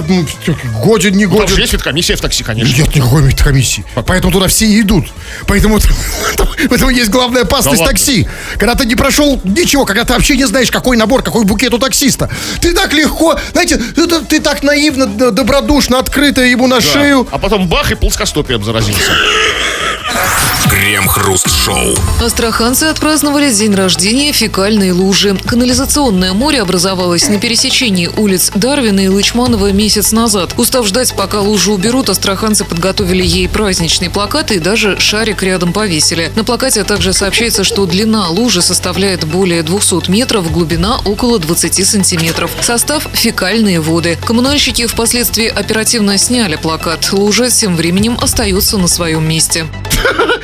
годен, 0.84 1.16
не 1.16 1.26
годен. 1.26 1.48
Там 1.48 1.58
есть 1.58 1.72
медкомиссия 1.72 2.16
в 2.16 2.20
такси, 2.20 2.44
конечно. 2.44 2.76
Нет 2.76 2.94
никакой 2.94 3.22
медкомиссии. 3.22 3.84
Поэтому 4.06 4.32
туда 4.32 4.46
все 4.46 4.66
и 4.66 4.80
идут. 4.80 5.06
Поэтому 5.48 5.80
в 5.80 6.72
этом 6.72 6.90
есть 6.90 7.10
главная 7.10 7.42
опасность 7.42 7.80
да 7.80 7.86
такси. 7.86 8.28
Когда 8.56 8.76
ты 8.76 8.86
не 8.86 8.94
прошел 8.94 9.40
ничего, 9.42 9.84
когда 9.84 10.04
ты 10.04 10.12
вообще 10.12 10.36
не 10.36 10.46
знаешь, 10.46 10.70
какой 10.70 10.96
набор, 10.96 11.22
какой 11.22 11.44
букет 11.44 11.74
у 11.74 11.78
таксиста. 11.78 12.30
Ты 12.60 12.72
так 12.72 12.92
легко, 12.92 13.36
знаете, 13.52 13.76
ты, 13.76 14.06
ты 14.20 14.40
так 14.40 14.62
наивно, 14.62 15.06
добродушно, 15.06 15.98
открыто 15.98 16.40
ему 16.42 16.68
на 16.68 16.76
да. 16.76 16.82
шею. 16.82 17.26
А 17.32 17.38
потом 17.38 17.66
бах 17.66 17.90
и 17.90 17.96
плоскостопием 17.96 18.62
заразился. 18.62 19.12
Крем-хруст-шоу. 20.70 21.94
Астраханцы 22.20 22.84
отпраздновали 22.84 23.52
день 23.52 23.74
рождения 23.74 24.32
фекальной 24.32 24.92
лужи. 24.92 25.36
Канализационное 25.64 26.34
море 26.34 26.60
образовалось 26.60 27.26
на 27.30 27.40
пересечении 27.40 28.10
улиц 28.18 28.52
Дарвина 28.54 29.00
и 29.00 29.08
Лычманова 29.08 29.72
месяц 29.72 30.12
назад. 30.12 30.52
Устав 30.58 30.86
ждать, 30.86 31.14
пока 31.16 31.40
лужу 31.40 31.72
уберут, 31.72 32.10
астраханцы 32.10 32.66
подготовили 32.66 33.24
ей 33.24 33.48
праздничный 33.48 34.10
плакат 34.10 34.52
и 34.52 34.58
даже 34.58 35.00
шарик 35.00 35.42
рядом 35.42 35.72
повесили. 35.72 36.30
На 36.36 36.44
плакате 36.44 36.84
также 36.84 37.14
сообщается, 37.14 37.64
что 37.64 37.86
длина 37.86 38.28
лужи 38.28 38.60
составляет 38.60 39.24
более 39.24 39.62
200 39.62 40.10
метров, 40.10 40.52
глубина 40.52 41.00
около 41.06 41.38
20 41.38 41.86
сантиметров. 41.86 42.50
Состав– 42.60 43.08
фекальные 43.14 43.80
воды. 43.80 44.18
Коммунальщики 44.22 44.86
впоследствии 44.86 45.46
оперативно 45.46 46.18
сняли 46.18 46.56
плакат. 46.56 47.10
Лужа 47.10 47.48
тем 47.48 47.74
временем 47.74 48.18
остается 48.20 48.76
на 48.76 48.86
своем 48.86 49.26
месте. 49.26 49.64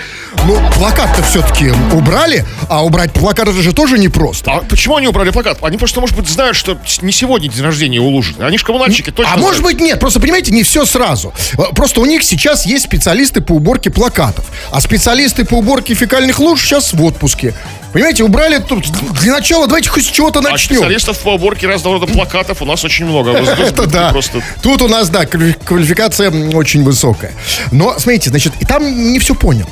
Ну, 0.46 0.58
плакат-то 0.74 1.22
все-таки 1.22 1.70
убрали, 1.92 2.46
а 2.68 2.84
убрать 2.84 3.12
плакат 3.12 3.48
это 3.48 3.60
же 3.62 3.72
тоже 3.72 3.98
непросто. 3.98 4.50
А 4.50 4.60
почему 4.62 4.96
они 4.96 5.06
убрали 5.06 5.30
плакат? 5.30 5.58
Они 5.60 5.76
просто, 5.76 6.00
может 6.00 6.16
быть, 6.16 6.28
знают, 6.28 6.56
что 6.56 6.78
не 7.02 7.12
сегодня 7.12 7.48
день 7.48 7.62
рождения 7.62 7.98
у 7.98 8.08
Лужи. 8.08 8.34
Они 8.40 8.56
же 8.56 8.64
коммунальщики 8.64 9.10
точно 9.10 9.32
А 9.32 9.36
знают. 9.36 9.42
может 9.46 9.62
быть 9.62 9.80
нет, 9.80 10.00
просто, 10.00 10.18
понимаете, 10.18 10.52
не 10.52 10.62
все 10.62 10.86
сразу. 10.86 11.34
Э, 11.58 11.74
просто 11.74 12.00
у 12.00 12.06
них 12.06 12.22
сейчас 12.22 12.64
есть 12.64 12.84
специалисты 12.84 13.40
по 13.42 13.52
уборке 13.52 13.90
плакатов. 13.90 14.46
А 14.70 14.80
специалисты 14.80 15.44
по 15.44 15.56
уборке 15.56 15.94
фекальных 15.94 16.38
луж 16.38 16.62
сейчас 16.64 16.92
в 16.94 17.04
отпуске. 17.04 17.54
Понимаете, 17.92 18.22
убрали 18.22 18.58
тут 18.58 18.86
для 19.20 19.32
начала, 19.32 19.66
давайте 19.66 19.90
хоть 19.90 20.04
с 20.06 20.08
чего-то 20.08 20.40
начнем. 20.40 20.76
А 20.76 20.80
специалистов 20.80 21.18
по 21.18 21.30
уборке 21.30 21.66
разного 21.66 21.98
рода 21.98 22.12
плакатов 22.12 22.62
у 22.62 22.64
нас 22.64 22.84
очень 22.84 23.06
много. 23.06 23.30
Это 23.58 23.86
да. 23.86 24.14
Тут 24.62 24.82
у 24.82 24.88
нас, 24.88 25.08
да, 25.08 25.26
квалификация 25.26 26.30
очень 26.54 26.84
высокая. 26.84 27.32
Но, 27.72 27.98
смотрите, 27.98 28.30
значит, 28.30 28.52
и 28.60 28.64
там 28.64 29.12
не 29.12 29.18
все 29.18 29.34
понял. 29.34 29.68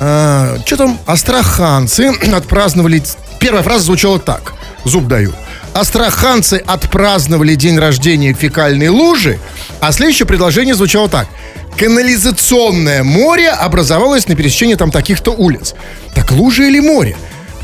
А, 0.00 0.56
что 0.64 0.78
там? 0.78 0.98
Астраханцы 1.06 2.12
отпраздновали... 2.32 3.02
Первая 3.38 3.62
фраза 3.62 3.84
звучала 3.84 4.18
так. 4.18 4.54
Зуб 4.84 5.06
даю. 5.06 5.34
Астраханцы 5.74 6.62
отпраздновали 6.66 7.54
день 7.54 7.78
рождения 7.78 8.32
фекальной 8.32 8.88
лужи, 8.88 9.38
а 9.80 9.92
следующее 9.92 10.26
предложение 10.26 10.74
звучало 10.74 11.08
так. 11.08 11.28
Канализационное 11.76 13.04
море 13.04 13.50
образовалось 13.50 14.26
на 14.26 14.34
пересечении 14.34 14.74
там 14.74 14.90
таких-то 14.90 15.30
улиц. 15.30 15.74
Так 16.14 16.32
лужа 16.32 16.64
или 16.64 16.80
море? 16.80 17.16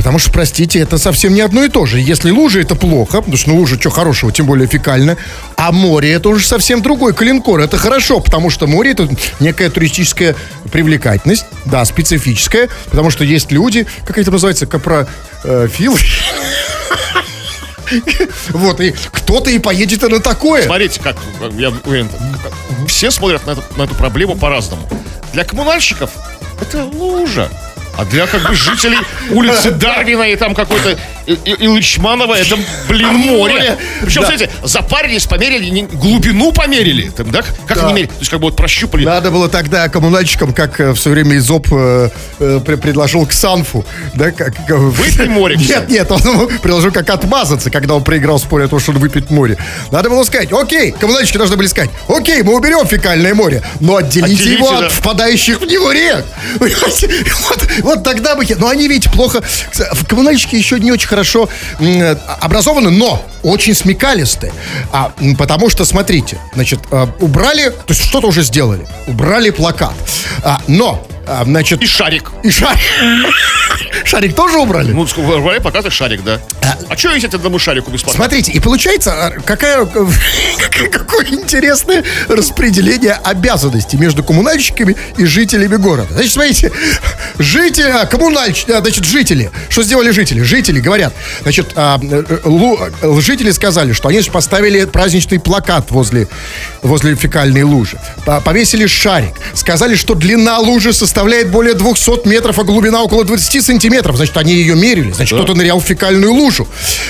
Потому 0.07 0.21
что, 0.21 0.31
простите, 0.31 0.79
это 0.79 0.99
совсем 0.99 1.35
не 1.35 1.41
одно 1.41 1.65
и 1.65 1.69
то 1.69 1.85
же. 1.85 1.99
Если 1.99 2.31
лужа 2.31 2.61
это 2.61 2.77
плохо, 2.77 3.23
потому 3.23 3.37
что 3.37 3.51
ну, 3.51 3.57
лужа 3.57 3.77
что 3.77 3.91
хорошего, 3.91 4.31
тем 4.31 4.47
более 4.47 4.69
фекально, 4.69 5.17
а 5.57 5.73
море 5.73 6.13
это 6.13 6.29
уже 6.29 6.47
совсем 6.47 6.81
другой 6.81 7.13
калинкор. 7.13 7.59
Это 7.59 7.77
хорошо, 7.77 8.21
потому 8.21 8.49
что 8.49 8.69
море 8.69 8.93
это 8.93 9.09
некая 9.41 9.69
туристическая 9.69 10.37
привлекательность, 10.71 11.47
да, 11.65 11.85
специфическая, 11.85 12.69
потому 12.89 13.11
что 13.11 13.25
есть 13.25 13.51
люди, 13.51 13.85
как 14.05 14.17
это 14.19 14.31
называется, 14.31 14.67
капрофилы. 14.67 15.99
Вот, 18.51 18.81
и 18.81 18.95
кто-то 19.13 19.51
и 19.51 19.59
поедет 19.59 20.03
на 20.03 20.21
такое. 20.21 20.63
Смотрите, 20.63 21.01
как, 21.01 21.17
я 21.57 21.73
уверен, 21.85 22.09
все 22.87 23.11
смотрят 23.11 23.45
на 23.45 23.83
эту 23.83 23.95
проблему 23.97 24.37
по-разному. 24.37 24.89
Для 25.33 25.45
коммунальщиков 25.45 26.11
это 26.61 26.85
лужа. 26.85 27.49
А 27.99 28.05
для 28.05 28.27
как 28.27 28.43
бы 28.43 28.55
жителей 28.55 28.99
улицы 29.31 29.71
Дарвина 29.71 30.25
и 30.25 30.37
там 30.37 30.55
какой-то 30.55 30.99
и, 31.27 31.33
и, 31.45 31.65
и 31.65 31.69
Лычманова 31.69 32.35
это, 32.35 32.57
блин, 32.89 33.09
море. 33.15 33.77
Причем, 34.03 34.23
да. 34.23 34.29
смотрите, 34.29 34.53
запарились, 34.63 35.27
померили, 35.27 35.69
не, 35.71 35.83
глубину 35.83 36.53
померили. 36.53 37.09
Там, 37.11 37.31
да? 37.31 37.43
Как 37.67 37.79
да. 37.79 37.85
они 37.85 37.93
мерили? 37.95 38.09
То 38.09 38.19
есть 38.21 38.31
как 38.31 38.41
бы 38.41 38.47
вот 38.47 38.57
прощупали. 38.57 39.05
Надо 39.05 39.31
было 39.31 39.49
тогда 39.49 39.89
коммунальщикам, 39.89 40.53
как 40.53 40.81
э, 40.81 40.93
в 40.93 40.99
свое 40.99 41.17
время 41.17 41.37
ИЗОП 41.39 41.67
э, 41.73 42.11
э, 42.39 42.61
предложил 42.61 43.27
к 43.27 43.33
Санфу. 43.33 43.85
Да, 44.15 44.31
как, 44.31 44.55
Выпить 44.69 45.29
море. 45.29 45.57
Нет, 45.57 45.89
нет, 45.89 46.11
он 46.11 46.21
ему 46.21 46.47
предложил 46.63 46.93
как 46.93 47.11
отмазаться, 47.11 47.71
когда 47.71 47.95
он 47.95 48.05
проиграл 48.05 48.39
спор 48.39 48.63
о 48.63 48.69
том, 48.69 48.79
что 48.79 48.93
он 48.93 48.99
выпить 48.99 49.31
море. 49.31 49.59
Надо 49.91 50.11
было 50.11 50.23
сказать, 50.23 50.53
окей, 50.53 50.93
коммунальщики 50.93 51.39
должны 51.39 51.57
были 51.57 51.67
сказать, 51.67 51.91
окей, 52.09 52.43
мы 52.43 52.55
уберем 52.55 52.87
фекальное 52.87 53.35
море, 53.35 53.63
но 53.81 53.97
отделите, 53.97 54.35
отделите 54.35 54.53
его 54.53 54.71
да. 54.71 54.87
от 54.87 54.93
впадающих 54.93 55.61
в 55.61 55.67
него 55.67 55.91
рек. 55.93 56.25
Вот, 57.47 57.69
вот 57.83 58.05
тогда 58.05 58.35
бы... 58.35 58.45
Но 58.59 58.69
они, 58.69 58.89
видите, 58.89 59.11
плохо... 59.11 59.43
Коммунальщики 60.09 60.57
еще 60.57 60.79
не 60.79 60.91
очень 60.91 61.09
хорошо 61.17 61.49
образованы, 62.43 62.91
но 62.91 63.25
очень 63.43 63.75
смекалисты. 63.75 64.53
А, 64.93 65.13
потому 65.39 65.71
что, 65.71 65.87
смотрите, 65.87 66.39
значит, 66.55 66.81
э, 66.91 67.07
убрали... 67.21 67.71
То 67.71 67.95
есть 67.95 68.05
что-то 68.05 68.29
уже 68.29 68.43
сделали. 68.43 68.87
Убрали 69.07 69.49
плакат. 69.49 69.95
А, 70.45 70.61
но 70.69 71.07
а, 71.27 71.45
значит... 71.45 71.81
И 71.81 71.87
шарик. 71.87 72.33
И 72.43 72.51
шарик. 72.51 72.79
Шарик 74.05 74.35
тоже 74.35 74.59
убрали? 74.59 74.93
Ну, 74.93 75.07
убрали 75.17 75.59
пока 75.59 75.89
шарик, 75.91 76.23
да. 76.25 76.41
А, 76.63 76.77
а 76.89 76.97
что 76.97 77.13
есть 77.13 77.25
одному 77.27 77.59
шарику 77.59 77.91
бесплатно? 77.91 78.17
Смотрите, 78.17 78.53
и 78.53 78.61
получается, 78.61 79.13
а, 79.13 79.31
какая, 79.45 79.87
какое 79.87 81.27
интересное 81.27 82.05
распределение 82.29 83.13
обязанностей 83.13 83.97
между 83.97 84.25
коммунальщиками 84.25 84.97
и 85.17 85.25
жителями 85.25 85.77
города. 85.77 86.13
Значит, 86.13 86.33
смотрите, 86.33 86.73
жители, 87.39 87.89
а, 87.89 88.07
коммунальщики, 88.07 88.71
а, 88.71 88.81
значит, 88.81 89.05
жители, 89.05 89.51
что 89.69 89.83
сделали 89.83 90.11
жители? 90.11 90.43
Жители 90.43 90.81
говорят, 90.81 91.13
значит, 91.43 91.73
а, 91.77 92.01
лу, 92.45 92.79
жители 93.21 93.51
сказали, 93.51 93.93
что 93.93 94.09
они 94.09 94.21
поставили 94.23 94.85
праздничный 94.85 95.39
плакат 95.39 95.91
возле, 95.91 96.29
возле 96.83 97.15
фекальной 97.15 97.63
лужи, 97.63 97.99
повесили 98.45 98.87
шарик, 98.87 99.35
сказали, 99.55 99.95
что 99.95 100.15
длина 100.15 100.59
лужи 100.59 100.93
составляет 100.93 101.17
составляет 101.27 101.51
более 101.51 101.75
200 101.75 102.29
метров, 102.29 102.59
а 102.59 102.65
глубина 102.65 103.03
около 103.03 103.25
20 103.25 103.65
сантиметров. 103.65 103.86
Значит, 104.17 104.37
они 104.37 104.55
ее 104.55 104.75
мерили. 104.75 105.13
Значит, 105.13 105.37
да. 105.37 105.43
кто-то 105.43 105.59
нырял 105.59 105.81
в 105.81 105.85
фекальную 105.85 106.33
лужу. 106.33 106.67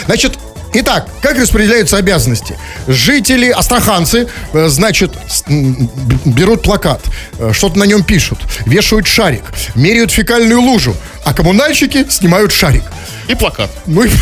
Значит, 0.07 0.39
Итак, 0.79 1.09
как 1.23 1.39
распределяются 1.39 1.97
обязанности? 1.97 2.59
Жители, 2.87 3.49
астраханцы, 3.49 4.29
э, 4.53 4.69
значит, 4.69 5.11
берут 5.49 6.63
плакат, 6.63 7.01
э, 7.39 7.53
что-то 7.55 7.79
на 7.79 7.85
нем 7.85 8.03
пишут, 8.03 8.41
вешают 8.67 9.07
шарик, 9.07 9.45
меряют 9.75 10.11
фекальную 10.11 10.61
лужу, 10.61 10.95
а 11.25 11.33
коммунальщики 11.33 12.05
снимают 12.11 12.53
шарик. 12.53 12.83
И 13.27 13.35
плакат. 13.35 13.71
Ну 13.87 14.03
и... 14.03 14.11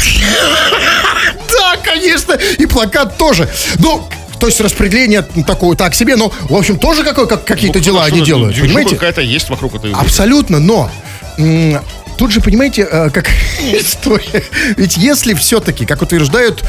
Да, 1.50 1.76
конечно, 1.82 2.34
и 2.34 2.66
плакат 2.66 3.16
тоже. 3.16 3.48
Ну, 3.78 4.06
то 4.38 4.46
есть 4.46 4.60
распределение 4.60 5.22
такое 5.46 5.76
так 5.76 5.94
себе, 5.94 6.16
но, 6.16 6.32
в 6.42 6.54
общем, 6.54 6.78
тоже 6.78 7.02
какое, 7.02 7.26
как, 7.26 7.44
какие-то 7.44 7.78
Ну, 7.78 7.84
дела 7.84 8.04
они 8.04 8.20
делают, 8.20 8.56
понимаете? 8.60 8.94
какая-то 8.94 9.22
есть 9.22 9.48
вокруг 9.48 9.74
этой 9.74 9.92
Абсолютно, 9.92 10.60
но 10.60 10.90
тут 12.16 12.30
же, 12.30 12.40
понимаете, 12.40 12.86
э, 12.90 13.10
как 13.10 13.28
история. 13.72 14.42
Ведь 14.76 14.96
если 14.96 15.34
все-таки, 15.34 15.86
как 15.86 16.02
утверждают, 16.02 16.64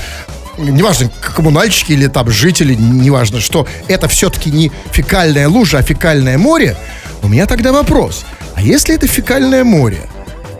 неважно, 0.57 1.09
коммунальщики 1.35 1.93
или 1.93 2.07
там 2.07 2.29
жители, 2.29 2.75
неважно, 2.75 3.39
что 3.39 3.67
это 3.87 4.07
все-таки 4.07 4.51
не 4.51 4.71
фекальная 4.91 5.47
лужа, 5.49 5.79
а 5.79 5.81
фекальное 5.81 6.37
море, 6.37 6.77
у 7.21 7.27
меня 7.27 7.45
тогда 7.45 7.71
вопрос. 7.71 8.25
А 8.53 8.61
если 8.61 8.95
это 8.95 9.07
фекальное 9.07 9.63
море, 9.63 10.01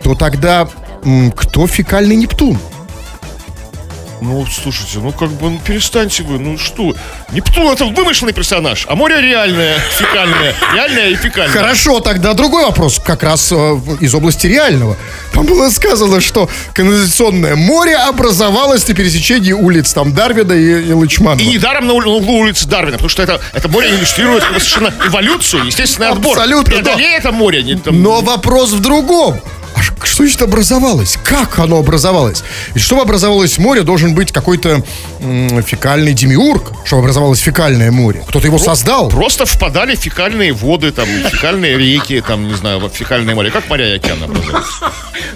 то 0.04 0.16
тогда 0.16 0.68
кто 1.36 1.68
фекальный 1.68 2.16
Нептун? 2.16 2.60
Ну, 4.22 4.46
слушайте, 4.46 5.00
ну 5.00 5.12
как 5.12 5.30
бы, 5.32 5.50
ну 5.50 5.60
перестаньте 5.64 6.24
вы, 6.24 6.40
ну 6.40 6.58
что? 6.58 6.96
Нептун 7.32 7.68
это 7.68 7.86
вымышленный 7.86 8.34
персонаж, 8.34 8.86
а 8.88 8.96
море 8.96 9.22
реальное, 9.22 9.78
фекальное. 9.92 10.56
Реальное 10.74 11.10
и 11.10 11.16
фекальное. 11.16 11.54
Хорошо, 11.54 12.00
тогда 12.00 12.34
другой 12.34 12.64
вопрос, 12.64 13.00
как 13.00 13.24
раз 13.24 13.52
э, 13.52 13.56
из 14.00 14.16
области 14.16 14.48
реального. 14.48 14.96
Там 15.34 15.46
было 15.46 15.70
сказано, 15.70 16.22
что 16.22 16.50
канализационное 16.74 17.56
море 17.56 17.98
образовалось 17.98 18.88
на 18.88 18.94
пересечении 18.94 19.52
улиц 19.52 19.94
там 19.94 20.14
Дарвина 20.14 20.54
и, 20.54 20.90
и 20.90 20.94
Лычманова. 20.94 21.42
И 21.42 21.48
недаром 21.48 21.88
на 21.88 21.94
углу 21.94 22.40
улицы 22.40 22.68
Дарвина, 22.68 22.94
потому 22.94 23.10
что 23.10 23.24
это, 23.24 23.42
это 23.54 23.68
море 23.68 23.90
иллюстрирует 23.90 24.44
совершенно 24.44 24.94
эволюцию, 25.06 25.66
естественный 25.66 26.10
отбор. 26.10 26.38
Абсолютно, 26.38 26.76
да. 26.78 26.82
Преодолее 26.82 27.18
это 27.18 27.32
море. 27.32 27.64
Не, 27.64 27.76
там, 27.76 28.02
Но 28.02 28.22
вопрос 28.22 28.72
в 28.72 28.80
другом. 28.80 29.42
Что 30.04 30.24
значит 30.24 30.42
образовалось? 30.42 31.18
Как 31.24 31.60
оно 31.60 31.78
образовалось? 31.78 32.44
Ведь 32.74 32.84
чтобы 32.84 33.02
образовалось 33.02 33.58
море, 33.58 33.82
должен 33.82 34.16
быть 34.16 34.32
какой-то 34.32 34.84
м, 35.20 35.64
фекальный 35.64 36.14
демиург, 36.14 36.72
чтобы 36.86 37.02
образовалось 37.02 37.40
фекальное 37.40 37.92
море. 37.92 38.24
Кто-то 38.28 38.46
его 38.48 38.58
создал. 38.60 39.10
Просто 39.10 39.46
впадали 39.46 39.96
фекальные 39.96 40.54
воды, 40.54 40.92
там, 40.92 41.08
фекальные 41.08 41.78
реки, 41.78 42.22
там, 42.22 42.48
не 42.48 42.56
знаю, 42.56 42.80
во 42.80 42.90
фекальное 42.90 43.36
море. 43.36 43.52
Как 43.52 43.68
моря 43.70 43.94
и 43.94 43.98
океаны 43.98 44.26
образовались? 44.26 44.66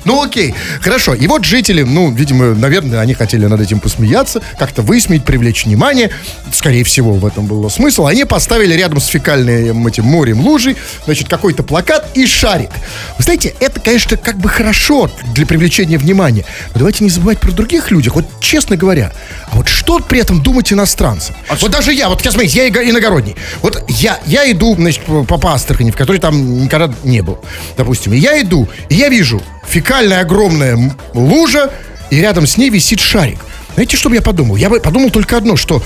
Ну 0.06 0.24
окей, 0.24 0.54
хорошо. 0.82 1.14
И 1.14 1.28
вот 1.28 1.46
жители, 1.46 1.84
ну, 1.84 2.12
видимо, 2.12 2.56
наверное, 2.56 3.00
они 3.00 3.14
хотели 3.14 3.46
над 3.46 3.60
этим 3.62 3.80
посмеяться, 3.80 4.42
как-то 4.58 4.82
высмеять, 4.82 5.26
привлечь 5.26 5.66
внимание. 5.66 6.10
Скорее 6.54 6.84
всего, 6.84 7.14
в 7.14 7.26
этом 7.26 7.46
был 7.46 7.70
смысл. 7.70 8.06
Они 8.06 8.24
поставили 8.26 8.74
рядом 8.74 9.00
с 9.00 9.08
фекальным 9.08 9.86
этим 9.88 10.06
морем 10.06 10.42
лужей, 10.42 10.78
значит, 11.06 11.28
какой-то 11.28 11.64
плакат 11.64 12.10
и 12.14 12.26
шарик. 12.26 12.70
Вы 13.18 13.24
знаете, 13.24 13.54
это, 13.60 13.80
конечно, 13.80 14.18
как 14.18 14.38
бы 14.39 14.49
хорошо 14.49 15.10
для 15.34 15.45
привлечения 15.45 15.97
внимания. 15.97 16.45
Но 16.73 16.80
давайте 16.80 17.04
не 17.04 17.10
забывать 17.10 17.39
про 17.39 17.52
других 17.52 17.91
людях. 17.91 18.15
Вот 18.15 18.25
честно 18.39 18.78
говоря, 18.78 19.12
а 19.52 19.58
вот 19.58 19.67
что 19.67 19.99
при 19.99 20.19
этом 20.19 20.41
думать 20.41 20.71
иностранцам? 20.71 21.36
вот 21.62 21.71
даже 21.71 21.93
я, 21.93 22.10
вот, 22.10 22.21
смотрите, 22.21 22.58
я 22.58 22.89
иногородний. 22.89 23.36
Вот 23.62 23.84
я, 23.88 24.19
я 24.25 24.49
иду, 24.52 24.75
значит, 24.75 25.04
по, 25.04 25.23
по 25.23 25.54
Астрахани, 25.54 25.91
в 25.91 25.97
которой 25.97 26.17
там 26.19 26.63
никогда 26.63 26.93
не 27.04 27.21
был, 27.21 27.39
допустим. 27.78 28.13
И 28.13 28.17
я 28.17 28.41
иду, 28.41 28.67
и 28.89 28.95
я 28.95 29.10
вижу 29.10 29.41
фекальная 29.67 30.21
огромная 30.21 30.95
лужа, 31.13 31.71
и 32.10 32.19
рядом 32.19 32.47
с 32.47 32.58
ней 32.58 32.69
висит 32.69 32.99
шарик. 32.99 33.39
Знаете, 33.73 33.97
что 33.97 34.10
бы 34.10 34.15
я 34.15 34.21
подумал? 34.21 34.56
Я 34.56 34.69
бы 34.69 34.80
подумал 34.80 35.10
только 35.10 35.38
одно, 35.38 35.56
что 35.56 35.84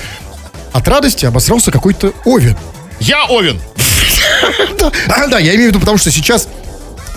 от 0.72 0.88
радости 0.88 1.26
обосрался 1.26 1.72
какой-то 1.72 2.14
овен. 2.26 2.58
Я 3.00 3.26
Овен. 3.26 3.60
А, 5.08 5.28
да, 5.28 5.40
я 5.40 5.56
имею 5.56 5.66
в 5.66 5.70
виду, 5.70 5.80
потому 5.80 5.98
что 5.98 6.12
сейчас 6.12 6.48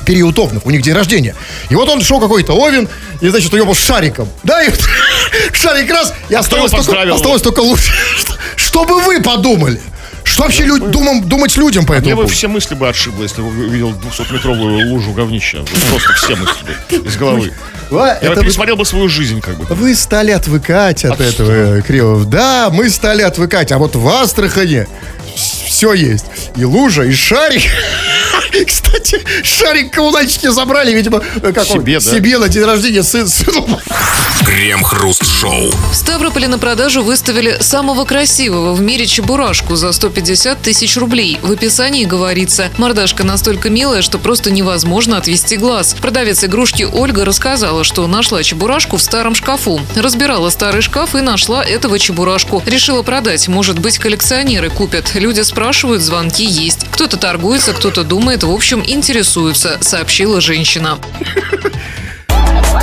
период 0.07 0.38
овнов, 0.38 0.62
у 0.64 0.71
них 0.71 0.81
день 0.83 0.95
рождения. 0.95 1.35
И 1.69 1.75
вот 1.75 1.88
он 1.88 2.01
шел 2.01 2.21
какой-то 2.21 2.55
овен, 2.55 2.88
и, 3.21 3.29
значит, 3.29 3.53
у 3.53 3.57
него 3.57 3.66
был 3.66 3.75
шариком. 3.75 4.29
Да, 4.45 4.62
и 4.62 4.71
шарик 5.53 5.90
раз, 5.90 6.14
и 6.31 6.35
осталось 6.35 6.71
только, 6.73 7.12
осталось 7.14 7.42
только 7.42 7.61
лучше. 7.61 7.92
Что, 8.57 8.85
бы 8.85 9.01
вы 9.03 9.21
подумали? 9.21 9.81
Что 10.25 10.42
вообще 10.42 10.64
лю- 10.64 10.79
думам- 10.90 11.23
думать 11.25 11.57
людям 11.57 11.87
по 11.87 11.92
Мне 11.92 11.99
этому 12.01 12.16
бы 12.16 12.23
поводу? 12.23 12.35
все 12.35 12.49
мысли 12.49 12.75
бы 12.75 12.88
отшибло, 12.88 13.23
если 13.23 13.42
бы 13.42 13.49
увидел 13.49 13.90
200-метровую 13.92 14.88
лужу 14.88 15.12
говнища. 15.12 15.62
Просто 15.90 16.12
все 16.14 16.35
мысли 16.35 16.64
бы 17.01 17.09
из 17.09 17.16
головы. 17.16 17.53
А, 17.92 18.07
Я 18.09 18.12
это 18.16 18.29
бы 18.31 18.35
вы- 18.35 18.42
пересмотрел 18.42 18.77
бы 18.77 18.85
свою 18.85 19.09
жизнь, 19.09 19.40
как 19.40 19.57
бы. 19.57 19.64
Вы 19.73 19.95
стали 19.95 20.33
отвыкать 20.33 21.05
от 21.05 21.12
От 21.12 21.21
этого, 21.21 21.81
Кривов. 21.83 22.29
Да, 22.29 22.71
мы 22.73 22.90
стали 22.90 23.23
отвыкать. 23.23 23.71
А 23.71 23.79
вот 23.79 23.95
в 23.95 24.07
Астрахане 24.09 24.88
все 25.77 25.93
есть. 25.93 26.25
И 26.57 26.65
лужа, 26.65 27.03
и 27.03 27.12
шарик. 27.12 27.61
Кстати, 28.67 29.23
шарик 29.43 29.93
коммунальщики 29.93 30.49
забрали, 30.49 30.95
видимо, 30.95 31.21
как 31.43 31.71
он, 31.71 31.83
Себе, 31.83 32.01
да? 32.01 32.01
себе 32.01 32.39
на 32.39 32.49
день 32.49 32.65
рождения 32.65 33.03
сын, 33.03 33.29
сыну. 33.29 33.69
Крем-хруст-шоу. 34.47 35.71
В 35.93 35.95
Ставрополе 35.95 36.49
на 36.49 36.59
продажу 36.59 37.03
выставили 37.03 37.59
самого 37.61 38.07
красивого 38.07 38.73
в 38.73 38.81
мире 38.81 39.07
чебурашку 39.07 39.77
за 39.77 39.93
150 39.93 40.62
тысяч 40.62 40.97
рублей. 40.97 41.39
В 41.43 41.53
описании 41.53 42.07
говорится, 42.07 42.71
мордашка 42.79 43.23
настолько 43.25 43.69
милая, 43.69 44.01
что 44.01 44.19
просто 44.19 44.51
невозможно 44.51 45.19
отвести 45.19 45.59
глаз. 45.59 45.95
Продавец 46.01 46.43
игрушки 46.43 46.85
Ольга 46.91 47.27
рассказала, 47.27 47.85
что 47.85 48.07
нашла 48.07 48.43
чебурашку 48.43 48.97
в 48.97 49.03
старом 49.03 49.35
шкафу. 49.35 49.79
Разбирала 49.95 50.49
старый 50.49 50.81
шкаф 50.81 51.15
и 51.15 51.21
нашла 51.21 51.62
этого 51.62 51.99
чебурашку. 51.99 52.62
Решила 52.65 53.03
продать, 53.03 53.47
может 53.49 53.79
быть, 53.79 53.99
коллекционеры 53.99 54.71
купят. 54.71 55.15
Люди 55.15 55.43
спрашивают, 55.43 55.66
звонки 55.73 56.45
есть. 56.45 56.87
Кто-то 56.93 57.17
торгуется, 57.17 57.73
кто-то 57.73 58.05
думает, 58.05 58.43
в 58.45 58.51
общем, 58.51 58.83
интересуется, 58.87 59.79
сообщила 59.81 60.41
женщина. 60.41 60.99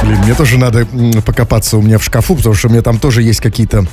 Блин, 0.04 0.17
мне 0.24 0.34
тоже 0.36 0.58
надо 0.58 0.86
покопаться 1.26 1.78
у 1.78 1.82
меня 1.82 1.98
в 1.98 2.04
шкафу, 2.04 2.36
потому 2.36 2.56
что 2.56 2.67
у 2.67 2.72
меня 2.72 2.82
там 2.82 3.00
тоже 3.00 3.22
есть 3.22 3.39
какие-то 3.39 3.86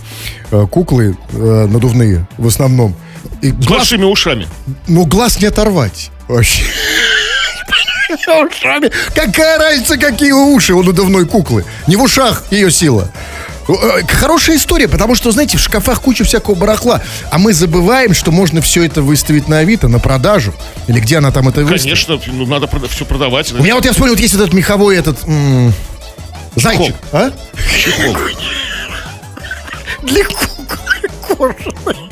э, 0.51 0.67
куклы 0.69 1.17
э, 1.33 1.67
надувные 1.71 2.27
в 2.37 2.49
основном. 2.49 2.97
И 3.43 3.51
С 3.51 3.67
глаз, 3.67 3.79
большими 3.81 4.05
ушами. 4.05 4.49
ну, 4.89 5.05
глаз 5.07 5.41
не 5.41 5.47
оторвать. 5.47 6.11
Вообще. 6.27 6.65
Ушами. 8.27 8.91
Какая 9.15 9.59
разница, 9.59 9.97
какие 9.97 10.33
уши 10.33 10.75
у 10.75 10.83
надувной 10.83 11.27
куклы? 11.27 11.65
Не 11.87 11.95
в 11.95 12.03
ушах 12.03 12.43
ее 12.51 12.71
сила. 12.71 13.11
Э, 13.69 14.03
Хорошая 14.09 14.57
история, 14.57 14.89
потому 14.89 15.15
что, 15.15 15.31
знаете, 15.31 15.57
в 15.57 15.61
шкафах 15.61 16.01
куча 16.01 16.25
всякого 16.25 16.55
барахла, 16.55 17.01
а 17.31 17.39
мы 17.39 17.53
забываем, 17.53 18.15
что 18.15 18.31
можно 18.31 18.61
все 18.61 18.85
это 18.85 19.03
выставить 19.03 19.49
на 19.49 19.59
Авито, 19.59 19.89
на 19.89 19.99
продажу. 19.99 20.53
Или 20.89 21.01
где 21.01 21.19
она 21.19 21.31
там 21.31 21.49
это 21.49 21.61
выставит. 21.61 21.83
Конечно, 21.83 22.21
ну, 22.33 22.47
надо 22.47 22.69
все 22.89 23.05
продавать. 23.05 23.53
У 23.53 23.63
меня 23.63 23.75
вот 23.75 23.85
я 23.85 23.93
вспомнил, 23.93 24.15
вот 24.15 24.21
есть 24.21 24.35
этот 24.35 24.53
меховой 24.53 24.97
этот 24.97 25.17
м, 25.27 25.73
зайчик. 26.57 26.95
А? 27.13 27.31
Чехол. 27.79 28.17
Для 30.03 30.25
кожаной. 31.29 32.11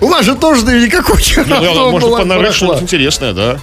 У 0.00 0.08
вас 0.08 0.24
же 0.24 0.34
тоже 0.34 0.62
куча 1.02 1.44
Ну, 1.46 1.54
разного 1.54 1.90
Можно 1.92 2.16
понарыть 2.16 2.52
что-нибудь 2.54 2.82
интересное, 2.82 3.32
да. 3.32 3.60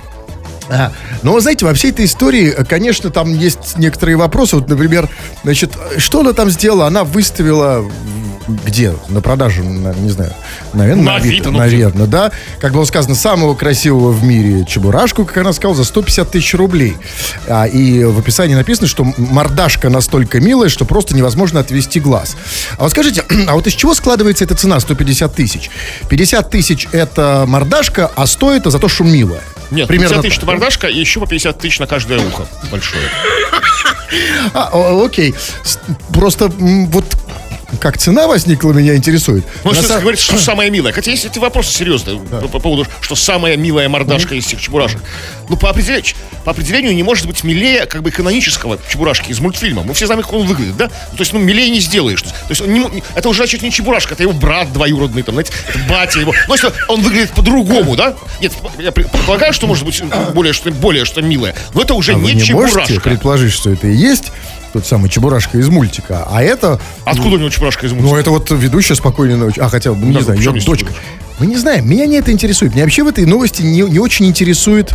А, 0.69 0.91
Но 1.23 1.39
знаете, 1.39 1.65
во 1.65 1.73
всей 1.73 1.91
этой 1.91 2.05
истории, 2.05 2.53
э, 2.55 2.63
конечно, 2.65 3.09
там 3.09 3.33
есть 3.33 3.77
некоторые 3.77 4.17
вопросы. 4.17 4.57
Вот, 4.57 4.67
например, 4.69 5.09
значит, 5.43 5.71
что 5.97 6.21
она 6.21 6.33
там 6.33 6.49
сделала? 6.49 6.87
Она 6.87 7.03
выставила 7.03 7.89
где? 8.47 8.93
На 9.09 9.21
продажу, 9.21 9.63
на- 9.63 9.93
не 9.93 10.09
знаю. 10.09 10.33
Наверное, 10.73 11.03
На 11.03 11.11
на 11.11 11.15
Авито, 11.17 11.33
Авито, 11.35 11.51
ну, 11.51 11.57
наверное, 11.59 12.07
да. 12.07 12.31
Как 12.59 12.73
было 12.73 12.83
сказано, 12.85 13.15
самого 13.15 13.55
красивого 13.55 14.11
в 14.11 14.23
мире 14.23 14.65
чебурашку, 14.65 15.25
как 15.25 15.37
она 15.37 15.53
сказала, 15.53 15.75
за 15.75 15.83
150 15.85 16.31
тысяч 16.31 16.53
рублей. 16.53 16.97
А, 17.47 17.65
и 17.65 18.03
в 18.03 18.19
описании 18.19 18.55
написано, 18.55 18.87
что 18.87 19.03
мордашка 19.17 19.89
настолько 19.89 20.39
милая, 20.39 20.69
что 20.69 20.85
просто 20.85 21.15
невозможно 21.15 21.59
отвести 21.59 21.99
глаз. 21.99 22.35
А 22.77 22.83
вот 22.83 22.91
скажите, 22.91 23.23
а 23.47 23.53
вот 23.55 23.65
из 23.67 23.73
чего 23.73 23.93
складывается 23.93 24.43
эта 24.43 24.55
цена 24.55 24.79
150 24.79 25.33
тысяч? 25.33 25.69
50 26.09 26.49
тысяч 26.49 26.87
это 26.91 27.45
мордашка, 27.47 28.11
а 28.15 28.27
стоит 28.27 28.57
это 28.57 28.71
за 28.71 28.79
то, 28.79 28.87
что 28.87 29.03
милая. 29.03 29.41
Нет, 29.69 29.87
Примерно 29.87 30.15
50 30.15 30.21
тысяч 30.23 30.35
так, 30.37 30.45
да? 30.45 30.51
мордашка 30.53 30.87
и 30.87 30.97
еще 30.99 31.19
по 31.19 31.27
50 31.27 31.59
тысяч 31.59 31.79
на 31.79 31.87
каждое 31.87 32.19
ухо 32.19 32.45
большое. 32.71 33.03
А, 34.53 34.69
окей. 35.03 35.35
Просто 36.13 36.47
вот 36.57 37.05
как 37.81 37.97
цена 37.97 38.27
возникла, 38.27 38.71
меня 38.71 38.95
интересует. 38.95 39.45
Ну, 39.63 39.71
На 39.71 39.81
что 39.81 39.93
са- 39.95 39.99
говорит, 40.01 40.19
что 40.19 40.37
самое 40.37 40.71
милое. 40.71 40.91
Хотя 40.93 41.11
есть 41.11 41.25
эти 41.25 41.37
вопросы 41.37 41.73
серьезные 41.73 42.17
по, 42.19 42.47
по 42.47 42.59
поводу, 42.59 42.89
что 43.01 43.15
самая 43.15 43.57
милая 43.57 43.89
мордашка 43.89 44.35
из 44.35 44.45
всех 44.45 44.61
чебурашек. 44.61 45.01
Ну, 45.49 45.57
по 45.57 45.69
определению, 45.69 46.05
по 46.45 46.51
определению 46.51 46.95
не 46.95 47.03
может 47.03 47.25
быть 47.27 47.43
милее 47.43 47.85
как 47.85 48.03
бы 48.03 48.11
канонического 48.11 48.79
чебурашки 48.89 49.31
из 49.31 49.39
мультфильма. 49.39 49.83
Мы 49.83 49.93
все 49.93 50.05
знаем, 50.05 50.21
как 50.21 50.33
он 50.33 50.45
выглядит, 50.47 50.77
да? 50.77 50.85
Ну, 51.11 51.17
то 51.17 51.21
есть, 51.21 51.33
ну, 51.33 51.39
милее 51.39 51.69
не 51.69 51.79
сделаешь. 51.79 52.21
То 52.21 52.29
есть, 52.49 52.61
он 52.61 52.73
не 52.73 53.03
это 53.15 53.27
уже, 53.29 53.39
значит, 53.39 53.61
не 53.61 53.71
чебурашка, 53.71 54.13
это 54.13 54.23
его 54.23 54.33
брат 54.33 54.71
двоюродный, 54.71 55.23
там, 55.23 55.35
знаете, 55.35 55.51
это 55.69 55.79
батя 55.89 56.19
его. 56.19 56.33
Ну, 56.47 56.53
если 56.53 56.71
он 56.87 57.01
выглядит 57.01 57.31
по-другому, 57.31 57.95
да? 57.95 58.15
Нет, 58.41 58.53
я 58.79 58.91
предполагаю, 58.91 59.53
что 59.53 59.67
может 59.67 59.85
быть 59.85 60.01
более 60.33 60.53
что, 60.53 60.71
более 60.71 61.05
что 61.05 61.21
милое. 61.21 61.53
Но 61.73 61.81
это 61.81 61.93
уже 61.93 62.13
А 62.13 62.15
не 62.15 62.33
не 62.33 62.53
можете 62.53 62.79
чебурашка. 62.85 62.99
предположить, 63.01 63.53
что 63.53 63.69
это 63.71 63.87
и 63.87 63.95
есть 63.95 64.31
тот 64.77 64.85
самый 64.85 65.09
Чебурашка 65.09 65.57
из 65.57 65.69
мультика. 65.69 66.27
А 66.29 66.43
это, 66.43 66.79
Откуда 67.03 67.35
у 67.35 67.39
него 67.39 67.49
чебурашка 67.49 67.87
из 67.87 67.93
мультика? 67.93 68.13
ну, 68.13 68.19
это 68.19 68.29
вот 68.29 68.51
ведущая 68.51 68.93
«Спокойной 68.93 69.35
ночи». 69.35 69.59
А, 69.59 69.69
хотя, 69.69 69.89
не 69.89 70.13
Да, 70.13 70.21
знаю, 70.21 70.39
ее 70.39 70.51
дочка. 70.51 70.91
Мы 71.39 71.47
не 71.47 71.55
знаем, 71.57 71.89
меня 71.89 72.05
не 72.05 72.17
это 72.17 72.31
интересует. 72.31 72.73
Меня 72.75 72.83
вообще 72.83 73.03
в 73.03 73.07
этой 73.07 73.25
новости 73.25 73.63
не, 73.63 73.81
не 73.81 73.97
очень 73.99 74.27
интересует 74.27 74.93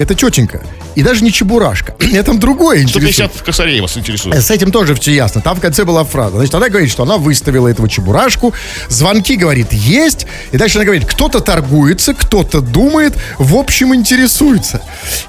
эта 0.00 0.14
тетенька. 0.14 0.62
И 0.94 1.02
даже 1.02 1.22
не 1.22 1.30
Чебурашка. 1.30 1.94
Меня 2.00 2.22
там 2.22 2.38
другое 2.38 2.80
интересует. 2.80 3.14
150 3.14 3.42
косарей 3.42 3.80
вас 3.80 3.96
интересует. 3.98 4.42
С 4.42 4.50
этим 4.50 4.72
тоже 4.72 4.94
все 4.94 5.12
ясно. 5.12 5.42
Там 5.42 5.56
в 5.56 5.60
конце 5.60 5.84
была 5.84 6.04
фраза. 6.04 6.36
Значит, 6.36 6.54
она 6.54 6.70
говорит, 6.70 6.90
что 6.90 7.02
она 7.02 7.18
выставила 7.18 7.68
этого 7.68 7.86
чебурашку. 7.86 8.54
Звонки, 8.88 9.36
говорит, 9.36 9.74
есть. 9.74 10.26
И 10.52 10.56
дальше 10.56 10.78
она 10.78 10.86
говорит, 10.86 11.04
кто-то 11.06 11.40
торгуется, 11.40 12.14
кто-то 12.14 12.62
думает, 12.62 13.12
в 13.38 13.54
общем, 13.56 13.94
интересуется. 13.94 14.80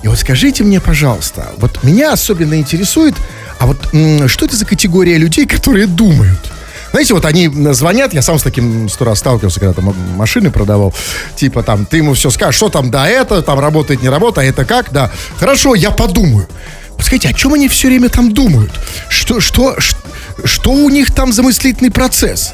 И 0.03 0.07
вот 0.07 0.17
скажите 0.17 0.63
мне, 0.63 0.79
пожалуйста, 0.79 1.51
вот 1.57 1.83
меня 1.83 2.13
особенно 2.13 2.55
интересует, 2.55 3.15
а 3.59 3.67
вот 3.67 3.77
что 4.29 4.45
это 4.45 4.55
за 4.55 4.65
категория 4.65 5.17
людей, 5.17 5.45
которые 5.45 5.85
думают? 5.85 6.39
Знаете, 6.91 7.13
вот 7.13 7.25
они 7.25 7.49
звонят, 7.73 8.13
я 8.13 8.21
сам 8.21 8.37
с 8.37 8.43
таким 8.43 8.89
сто 8.89 9.05
раз 9.05 9.19
сталкивался, 9.19 9.59
когда 9.59 9.73
там 9.73 9.95
машины 10.15 10.51
продавал. 10.51 10.93
Типа 11.35 11.63
там, 11.63 11.85
ты 11.85 11.97
ему 11.97 12.13
все 12.13 12.29
скажешь, 12.29 12.55
что 12.55 12.69
там, 12.69 12.91
да, 12.91 13.07
это, 13.07 13.41
там 13.41 13.59
работает, 13.59 14.01
не 14.01 14.09
работает, 14.09 14.47
а 14.47 14.49
это 14.49 14.65
как, 14.65 14.91
да. 14.91 15.09
Хорошо, 15.39 15.73
я 15.75 15.91
подумаю. 15.91 16.47
Скажите, 16.99 17.29
о 17.29 17.33
чем 17.33 17.53
они 17.53 17.67
все 17.67 17.87
время 17.87 18.09
там 18.09 18.31
думают? 18.33 18.71
Что, 19.09 19.39
что, 19.39 19.79
ш- 19.79 19.95
что 20.43 20.71
у 20.71 20.89
них 20.89 21.11
там 21.15 21.33
за 21.33 21.41
мыслительный 21.43 21.89
процесс? 21.91 22.53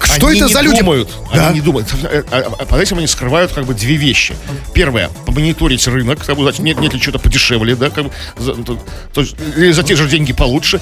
Что 0.00 0.26
Они 0.28 0.38
это 0.38 0.48
за 0.48 0.60
люди? 0.60 0.80
думают. 0.80 1.10
Да. 1.34 1.48
Они 1.48 1.56
не 1.56 1.60
думают. 1.60 1.88
Э, 2.04 2.22
а- 2.30 2.52
а 2.58 2.64
Под 2.66 2.80
этим 2.80 2.98
они 2.98 3.06
скрывают 3.06 3.52
как 3.52 3.64
бы 3.64 3.74
две 3.74 3.96
вещи. 3.96 4.36
Первое, 4.72 5.08
помониторить 5.26 5.86
рынок, 5.88 6.24
как 6.24 6.36
бы, 6.36 6.52
нет, 6.58 6.78
нет 6.78 6.92
ли 6.92 7.00
чего-то 7.00 7.18
подешевле, 7.18 7.74
да, 7.74 7.90
как 7.90 8.04
бы, 8.04 8.10
за, 8.36 8.54
то, 8.54 8.78
то 9.12 9.20
есть, 9.22 9.34
или 9.56 9.72
за 9.72 9.82
те 9.82 9.96
же 9.96 10.06
деньги 10.08 10.32
получше. 10.32 10.80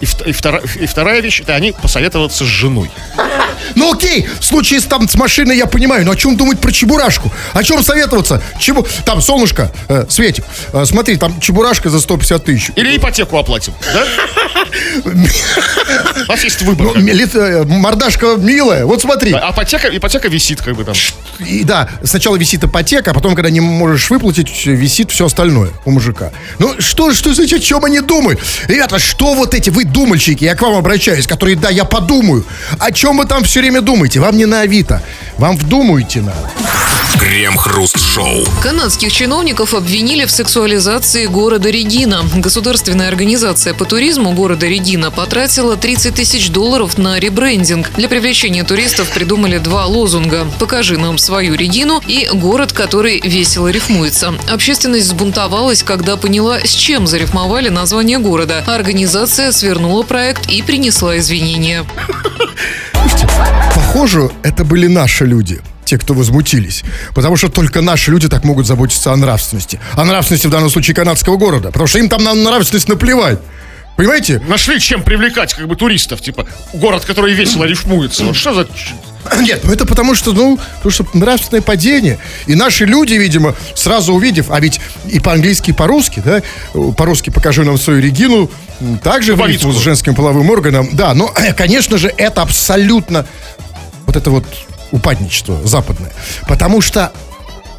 И, 0.00 0.04
и 0.04 0.32
втора- 0.32 0.62
и 0.80 0.86
вторая 0.86 1.20
вещь, 1.20 1.40
это 1.42 1.54
они 1.54 1.72
посоветоваться 1.72 2.44
с 2.44 2.48
женой. 2.48 2.90
Ну 3.76 3.92
окей, 3.92 4.28
в 4.40 4.44
случае 4.44 4.80
с, 4.80 4.84
там, 4.84 5.08
с 5.08 5.14
машиной 5.14 5.56
я 5.56 5.66
понимаю, 5.66 6.04
но 6.04 6.12
о 6.12 6.16
чем 6.16 6.36
думать 6.36 6.58
про 6.60 6.72
Чебурашку? 6.72 7.32
О 7.52 7.62
чем 7.62 7.82
советоваться? 7.82 8.42
Чебу... 8.58 8.86
Там, 9.06 9.22
солнышко, 9.22 9.72
э, 9.88 10.04
Светик, 10.08 10.44
э, 10.72 10.84
смотри, 10.84 11.16
там 11.16 11.40
Чебурашка 11.40 11.88
за 11.88 12.00
150 12.00 12.44
тысяч. 12.44 12.70
Или 12.74 12.96
ипотеку 12.96 13.38
оплатим, 13.38 13.72
да? 13.94 14.04
У 16.32 16.34
нас 16.34 16.44
есть 16.44 16.62
выбор. 16.62 16.94
Ну, 16.94 16.94
э, 16.96 17.64
мордашка 17.64 18.36
милая, 18.38 18.86
вот 18.86 19.02
смотри. 19.02 19.34
А 19.34 19.52
ипотека, 19.52 19.94
ипотека 19.94 20.28
висит 20.28 20.62
как 20.62 20.76
бы 20.76 20.84
там. 20.84 20.94
И 21.40 21.62
да, 21.62 21.90
сначала 22.02 22.36
висит 22.36 22.64
ипотека, 22.64 23.10
а 23.10 23.14
потом, 23.14 23.34
когда 23.34 23.50
не 23.50 23.60
можешь 23.60 24.08
выплатить, 24.08 24.64
висит 24.64 25.10
все 25.10 25.26
остальное 25.26 25.68
у 25.84 25.90
мужика. 25.90 26.32
Ну, 26.58 26.80
что, 26.80 27.12
что 27.12 27.34
значит, 27.34 27.58
о 27.58 27.62
чем 27.62 27.84
они 27.84 28.00
думают? 28.00 28.40
Ребята, 28.66 28.98
что 28.98 29.34
вот 29.34 29.52
эти 29.52 29.68
вы 29.68 29.84
думальщики, 29.84 30.44
я 30.44 30.54
к 30.54 30.62
вам 30.62 30.76
обращаюсь, 30.76 31.26
которые, 31.26 31.54
да, 31.54 31.68
я 31.68 31.84
подумаю. 31.84 32.46
О 32.78 32.90
чем 32.92 33.18
вы 33.18 33.26
там 33.26 33.44
все 33.44 33.60
время 33.60 33.82
думаете? 33.82 34.18
Вам 34.18 34.38
не 34.38 34.46
на 34.46 34.62
Авито, 34.62 35.02
вам 35.36 35.58
вдумайте 35.58 36.22
надо. 36.22 36.50
Крем-хруст-шоу. 37.18 38.44
Канадских 38.62 39.12
чиновников 39.12 39.74
обвинили 39.74 40.24
в 40.24 40.30
сексуализации 40.30 41.26
города 41.26 41.70
Регина. 41.70 42.24
Государственная 42.34 43.08
организация 43.08 43.74
по 43.74 43.84
туризму 43.84 44.32
города 44.32 44.66
Регина 44.66 45.10
потратила 45.10 45.76
30 45.76 46.21
тысяч 46.22 46.50
долларов 46.50 46.98
на 46.98 47.18
ребрендинг. 47.18 47.90
Для 47.96 48.08
привлечения 48.08 48.62
туристов 48.62 49.10
придумали 49.10 49.58
два 49.58 49.86
лозунга 49.86 50.46
«Покажи 50.60 50.96
нам 50.96 51.18
свою 51.18 51.54
Регину» 51.54 52.00
и 52.06 52.28
«Город, 52.32 52.72
который 52.72 53.20
весело 53.20 53.66
рифмуется». 53.66 54.32
Общественность 54.48 55.06
взбунтовалась, 55.06 55.82
когда 55.82 56.16
поняла, 56.16 56.60
с 56.60 56.70
чем 56.70 57.08
зарифмовали 57.08 57.70
название 57.70 58.18
города. 58.18 58.62
Организация 58.68 59.50
свернула 59.50 60.04
проект 60.04 60.48
и 60.48 60.62
принесла 60.62 61.18
извинения. 61.18 61.84
Похоже, 63.74 64.30
это 64.44 64.64
были 64.64 64.86
наши 64.86 65.26
люди. 65.26 65.60
Те, 65.84 65.98
кто 65.98 66.14
возмутились. 66.14 66.84
Потому 67.16 67.34
что 67.34 67.48
только 67.48 67.80
наши 67.80 68.12
люди 68.12 68.28
так 68.28 68.44
могут 68.44 68.68
заботиться 68.68 69.12
о 69.12 69.16
нравственности. 69.16 69.80
О 69.94 70.04
нравственности 70.04 70.46
в 70.46 70.50
данном 70.50 70.70
случае 70.70 70.94
канадского 70.94 71.36
города. 71.36 71.72
Потому 71.72 71.88
что 71.88 71.98
им 71.98 72.08
там 72.08 72.22
на 72.22 72.32
нравственность 72.32 72.88
наплевать. 72.88 73.40
Понимаете? 73.96 74.40
Нашли 74.48 74.80
чем 74.80 75.02
привлекать 75.02 75.54
как 75.54 75.68
бы 75.68 75.76
туристов, 75.76 76.20
типа 76.20 76.46
город, 76.72 77.04
который 77.04 77.34
весело 77.34 77.64
рифмуется. 77.64 78.24
Вот 78.24 78.36
что 78.36 78.54
за... 78.54 78.66
Нет, 79.40 79.60
ну 79.64 79.72
это 79.72 79.86
потому 79.86 80.14
что, 80.14 80.32
ну, 80.32 80.58
потому 80.76 80.90
что 80.90 81.06
нравственное 81.14 81.62
падение. 81.62 82.18
И 82.46 82.54
наши 82.54 82.84
люди, 82.86 83.14
видимо, 83.14 83.54
сразу 83.74 84.14
увидев, 84.14 84.50
а 84.50 84.60
ведь 84.60 84.80
и 85.08 85.20
по-английски, 85.20 85.70
и 85.70 85.72
по-русски, 85.72 86.22
да, 86.24 86.42
по-русски 86.96 87.30
покажи 87.30 87.64
нам 87.64 87.78
свою 87.78 88.00
Регину, 88.00 88.50
также 89.02 89.34
в 89.34 89.38
По-вицку. 89.38 89.72
с 89.72 89.78
женским 89.78 90.14
половым 90.14 90.50
органом. 90.50 90.88
Да, 90.92 91.14
но, 91.14 91.28
конечно 91.56 91.98
же, 91.98 92.12
это 92.16 92.42
абсолютно 92.42 93.26
вот 94.06 94.16
это 94.16 94.30
вот 94.30 94.44
упадничество 94.90 95.60
западное. 95.66 96.12
Потому 96.48 96.80
что 96.80 97.12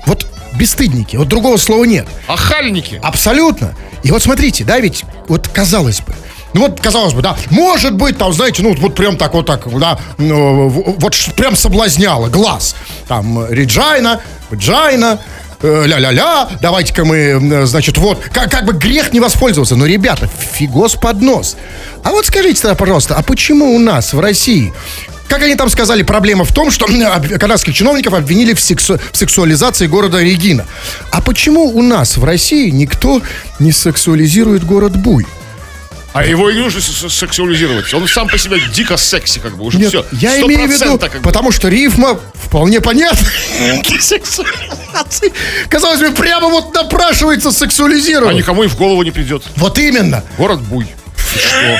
вот 0.05 0.27
бесстыдники, 0.55 1.15
вот 1.15 1.27
другого 1.27 1.57
слова 1.57 1.83
нет. 1.85 2.07
Охальники. 2.27 2.99
Абсолютно. 3.03 3.73
И 4.03 4.11
вот 4.11 4.21
смотрите, 4.21 4.63
да, 4.63 4.79
ведь 4.79 5.03
вот 5.27 5.47
казалось 5.47 6.01
бы, 6.01 6.13
ну 6.53 6.61
вот, 6.61 6.79
казалось 6.79 7.13
бы, 7.13 7.21
да, 7.21 7.35
может 7.49 7.95
быть, 7.95 8.17
там, 8.17 8.31
знаете, 8.31 8.61
ну 8.61 8.75
вот 8.75 8.95
прям 8.95 9.17
так 9.17 9.33
вот 9.33 9.45
так, 9.45 9.67
да, 9.79 9.99
ну, 10.17 10.69
вот 10.69 11.15
прям 11.35 11.55
соблазняло 11.55 12.27
глаз. 12.27 12.75
Там, 13.07 13.39
э, 13.39 13.47
Реджайна, 13.49 14.21
Джайна, 14.53 15.19
э, 15.61 15.83
ля-ля-ля, 15.87 16.49
давайте-ка 16.61 17.05
мы, 17.05 17.17
э, 17.17 17.65
значит, 17.65 17.97
вот, 17.97 18.21
как, 18.31 18.51
как 18.51 18.65
бы 18.65 18.73
грех 18.73 19.13
не 19.13 19.19
воспользоваться. 19.19 19.75
Но, 19.75 19.85
ребята, 19.85 20.29
фигос 20.53 20.95
под 20.95 21.21
нос. 21.21 21.57
А 22.03 22.11
вот 22.11 22.27
скажите 22.27 22.61
тогда, 22.61 22.75
пожалуйста, 22.75 23.15
а 23.15 23.23
почему 23.23 23.73
у 23.73 23.79
нас 23.79 24.13
в 24.13 24.19
России 24.19 24.73
как 25.27 25.41
они 25.43 25.55
там 25.55 25.69
сказали, 25.69 26.03
проблема 26.03 26.43
в 26.45 26.53
том, 26.53 26.69
что 26.71 26.85
канадских 27.39 27.73
чиновников 27.75 28.13
обвинили 28.13 28.53
в, 28.53 28.59
сексу- 28.59 28.99
в 29.11 29.17
сексуализации 29.17 29.87
города 29.87 30.21
Регина. 30.21 30.65
А 31.11 31.21
почему 31.21 31.65
у 31.65 31.81
нас 31.81 32.17
в 32.17 32.23
России 32.23 32.69
никто 32.69 33.21
не 33.59 33.71
сексуализирует 33.71 34.63
город 34.63 34.95
Буй? 34.95 35.25
А 36.13 36.23
его 36.23 36.47
и 36.51 36.53
не 36.53 36.59
нужно 36.61 36.79
сексуализировать. 37.09 37.91
Он 37.95 38.07
сам 38.07 38.27
по 38.27 38.37
себе 38.37 38.59
дико 38.71 38.97
секси, 38.97 39.39
как 39.39 39.57
бы, 39.57 39.63
уже 39.65 39.79
Нет, 39.79 39.89
все. 39.89 40.05
я 40.11 40.39
имею 40.41 40.67
в 40.67 40.71
виду, 40.71 40.99
как 40.99 41.13
бы. 41.13 41.19
потому 41.21 41.51
что 41.51 41.69
рифма 41.69 42.19
вполне 42.35 42.81
понятна. 42.81 43.27
Казалось 45.69 46.01
бы, 46.01 46.11
прямо 46.11 46.49
вот 46.49 46.71
напрашивается 46.75 47.49
А 47.49 47.51
сексуализировать. 47.51 48.35
никому 48.35 48.63
и 48.63 48.67
в 48.67 48.75
голову 48.77 49.01
не 49.01 49.09
придет. 49.09 49.43
Вот 49.55 49.79
именно. 49.79 50.23
Город 50.37 50.61
Буй. 50.61 50.83
И 50.83 51.39
что? 51.39 51.79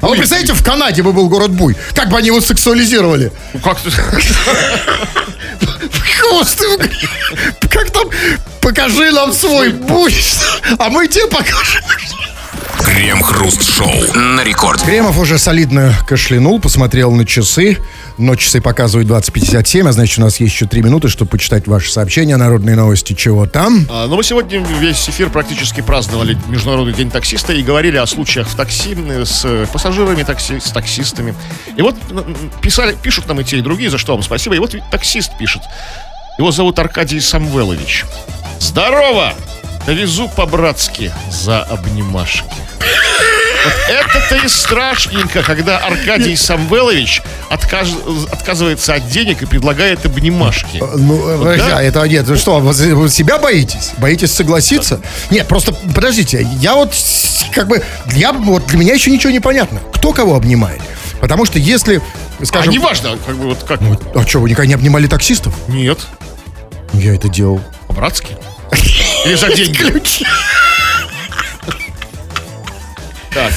А 0.00 0.06
вы 0.08 0.16
представляете, 0.16 0.54
в 0.54 0.62
Канаде 0.62 1.02
бы 1.02 1.12
был 1.12 1.28
город 1.28 1.50
Буй. 1.50 1.76
Как 1.94 2.08
бы 2.08 2.16
они 2.16 2.28
его 2.28 2.40
сексуализировали? 2.40 3.32
Ну 3.52 3.60
как 3.60 3.80
ты... 3.80 3.90
Хвост 6.20 6.62
Как 7.70 7.90
там? 7.90 8.08
Покажи 8.60 9.10
нам 9.10 9.32
свой 9.32 9.70
Буй. 9.70 10.14
А 10.78 10.88
мы 10.88 11.06
тебе 11.06 11.26
покажем. 11.26 11.82
Крем-хруст-шоу. 12.82 14.14
На 14.14 14.42
рекорд. 14.42 14.82
Кремов 14.82 15.18
уже 15.18 15.38
солидно 15.38 15.94
кашлянул, 16.08 16.60
посмотрел 16.60 17.12
на 17.12 17.26
часы. 17.26 17.78
Но 18.20 18.36
часы 18.36 18.60
показывают 18.60 19.08
20.57, 19.08 19.88
а 19.88 19.92
значит, 19.92 20.18
у 20.18 20.20
нас 20.20 20.38
есть 20.40 20.52
еще 20.52 20.66
3 20.66 20.82
минуты, 20.82 21.08
чтобы 21.08 21.30
почитать 21.30 21.66
ваши 21.66 21.90
сообщения, 21.90 22.36
народные 22.36 22.76
новости, 22.76 23.14
чего 23.14 23.46
там. 23.46 23.86
А, 23.88 24.06
Ну, 24.06 24.16
мы 24.16 24.22
сегодня 24.22 24.58
весь 24.78 25.08
эфир 25.08 25.30
практически 25.30 25.80
праздновали 25.80 26.36
Международный 26.48 26.92
день 26.92 27.10
таксиста 27.10 27.54
и 27.54 27.62
говорили 27.62 27.96
о 27.96 28.06
случаях 28.06 28.46
в 28.46 28.54
такси 28.54 28.94
э, 28.94 29.24
с 29.24 29.66
пассажирами 29.72 30.22
такси, 30.22 30.60
с 30.60 30.70
таксистами. 30.70 31.34
И 31.76 31.80
вот 31.80 31.96
писали, 32.60 32.94
пишут 33.02 33.26
нам 33.26 33.40
и 33.40 33.44
те, 33.44 33.56
и 33.56 33.62
другие, 33.62 33.88
за 33.88 33.96
что 33.96 34.12
вам 34.12 34.22
спасибо. 34.22 34.54
И 34.54 34.58
вот 34.58 34.76
таксист 34.90 35.38
пишет. 35.38 35.62
Его 36.36 36.50
зовут 36.52 36.78
Аркадий 36.78 37.20
Самвелович. 37.20 38.04
Здорово! 38.60 39.32
Довезу 39.86 40.28
по-братски 40.28 41.10
за 41.30 41.62
обнимашки. 41.62 42.44
Это-то 43.88 44.36
и 44.44 44.48
страшненько, 44.48 45.42
когда 45.42 45.78
Аркадий 45.78 46.36
Самвелович 46.36 47.22
откаж- 47.50 48.28
отказывается 48.32 48.94
от 48.94 49.08
денег 49.08 49.42
и 49.42 49.46
предлагает 49.46 50.04
обнимашки. 50.06 50.82
Ну, 50.96 51.46
э, 51.46 51.56
да. 51.58 51.78
а 51.78 51.82
это 51.82 52.02
нет, 52.04 52.26
вы 52.26 52.36
что, 52.36 52.60
вы 52.60 53.08
себя 53.10 53.38
боитесь? 53.38 53.92
Боитесь 53.98 54.32
согласиться? 54.32 55.00
Нет, 55.30 55.46
просто 55.48 55.72
подождите, 55.72 56.46
я 56.60 56.74
вот 56.74 56.94
как 57.52 57.68
бы, 57.68 57.82
я, 58.12 58.32
вот 58.32 58.66
для 58.66 58.78
меня 58.78 58.94
еще 58.94 59.10
ничего 59.10 59.32
не 59.32 59.40
понятно. 59.40 59.80
Кто 59.94 60.12
кого 60.12 60.36
обнимает? 60.36 60.80
Потому 61.20 61.44
что 61.44 61.58
если, 61.58 62.00
А 62.40 62.46
скажем... 62.46 62.72
неважно, 62.72 63.18
как 63.26 63.36
бы 63.36 63.44
вот 63.44 63.62
как. 63.64 63.80
А 64.14 64.26
что, 64.26 64.40
вы 64.40 64.50
никогда 64.50 64.68
не 64.68 64.74
обнимали 64.74 65.06
таксистов? 65.06 65.54
Нет. 65.68 65.98
Ну, 66.92 67.00
Я 67.00 67.14
это 67.14 67.28
делал. 67.28 67.60
По-братски? 67.88 68.36
Или 69.24 69.34
за 69.34 69.52
деньги? 69.52 69.82
Так, 73.32 73.52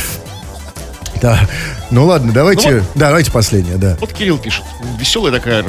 Да. 1.21 1.47
Ну 1.89 2.05
ладно, 2.05 2.31
давайте, 2.33 2.69
Ну 2.69 2.79
вот- 2.79 2.87
да, 2.95 3.07
давайте 3.07 3.31
последнее, 3.31 3.77
да. 3.77 3.95
Вот 3.99 4.11
Кирилл 4.13 4.37
пишет. 4.37 4.63
Веселая 4.99 5.31
такая 5.31 5.63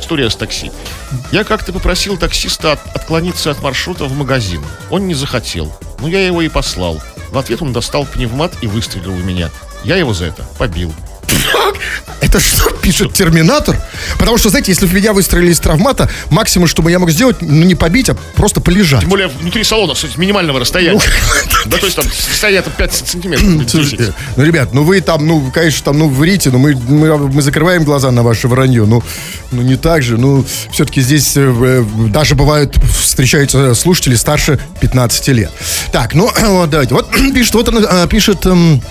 история 0.00 0.28
с 0.30 0.36
такси. 0.36 0.70
Я 1.32 1.42
как-то 1.44 1.72
попросил 1.72 2.16
таксиста 2.16 2.72
от- 2.72 2.94
отклониться 2.94 3.50
от 3.50 3.62
маршрута 3.62 4.04
в 4.04 4.12
магазин. 4.16 4.62
Он 4.90 5.06
не 5.06 5.14
захотел. 5.14 5.74
Ну, 6.00 6.06
я 6.06 6.24
его 6.26 6.42
и 6.42 6.48
послал. 6.48 7.00
В 7.30 7.38
ответ 7.38 7.62
он 7.62 7.72
достал 7.72 8.04
пневмат 8.04 8.52
и 8.60 8.66
выстрелил 8.66 9.12
в 9.12 9.24
меня. 9.24 9.50
Я 9.84 9.96
его 9.96 10.12
за 10.14 10.26
это 10.26 10.44
побил. 10.58 10.94
Это 12.20 12.40
что 12.40 12.70
пишет 12.70 13.12
Терминатор? 13.12 13.76
Потому 14.18 14.38
что, 14.38 14.48
знаете, 14.48 14.72
если 14.72 14.86
меня 14.86 15.12
выстрелили 15.12 15.52
из 15.52 15.60
травмата, 15.60 16.10
максимум, 16.30 16.66
что 16.66 16.86
я 16.88 16.98
мог 16.98 17.10
сделать, 17.10 17.36
ну 17.40 17.64
не 17.64 17.74
побить, 17.74 18.08
а 18.08 18.14
просто 18.34 18.60
полежать. 18.60 19.00
Тем 19.00 19.10
более 19.10 19.28
внутри 19.28 19.62
салона 19.62 19.94
с 19.94 20.16
минимального 20.16 20.60
расстояния. 20.60 21.00
Да, 21.66 21.78
то 21.78 21.86
есть 21.86 21.96
там 21.96 22.04
расстояние 22.06 22.60
там 22.60 22.74
5 22.76 22.94
сантиметров. 22.94 23.56
10. 23.56 23.70
Слушайте, 23.70 24.14
ну, 24.36 24.44
ребят, 24.44 24.74
ну 24.74 24.82
вы 24.82 25.00
там, 25.00 25.26
ну, 25.26 25.50
конечно, 25.50 25.82
там, 25.82 25.98
ну, 25.98 26.08
врите, 26.10 26.50
но 26.50 26.58
мы, 26.58 26.74
мы, 26.74 27.16
мы 27.16 27.40
закрываем 27.40 27.84
глаза 27.84 28.10
на 28.10 28.22
ваше 28.22 28.48
вранье. 28.48 28.84
Ну, 28.84 29.02
ну 29.50 29.62
не 29.62 29.76
так 29.76 30.02
же. 30.02 30.18
Ну, 30.18 30.44
все-таки 30.70 31.00
здесь 31.00 31.36
э, 31.36 31.40
э, 31.40 31.84
даже 32.10 32.34
бывают, 32.34 32.76
встречаются 32.76 33.74
слушатели 33.74 34.14
старше 34.14 34.60
15 34.80 35.28
лет. 35.28 35.52
Так, 35.90 36.14
ну, 36.14 36.30
вот 36.38 36.68
давайте. 36.70 36.92
Вот 36.92 37.10
пишет, 37.34 37.54
вот 37.54 37.68
она 37.68 37.80
э, 38.04 38.08
пишет... 38.08 38.44
эм, 38.44 38.82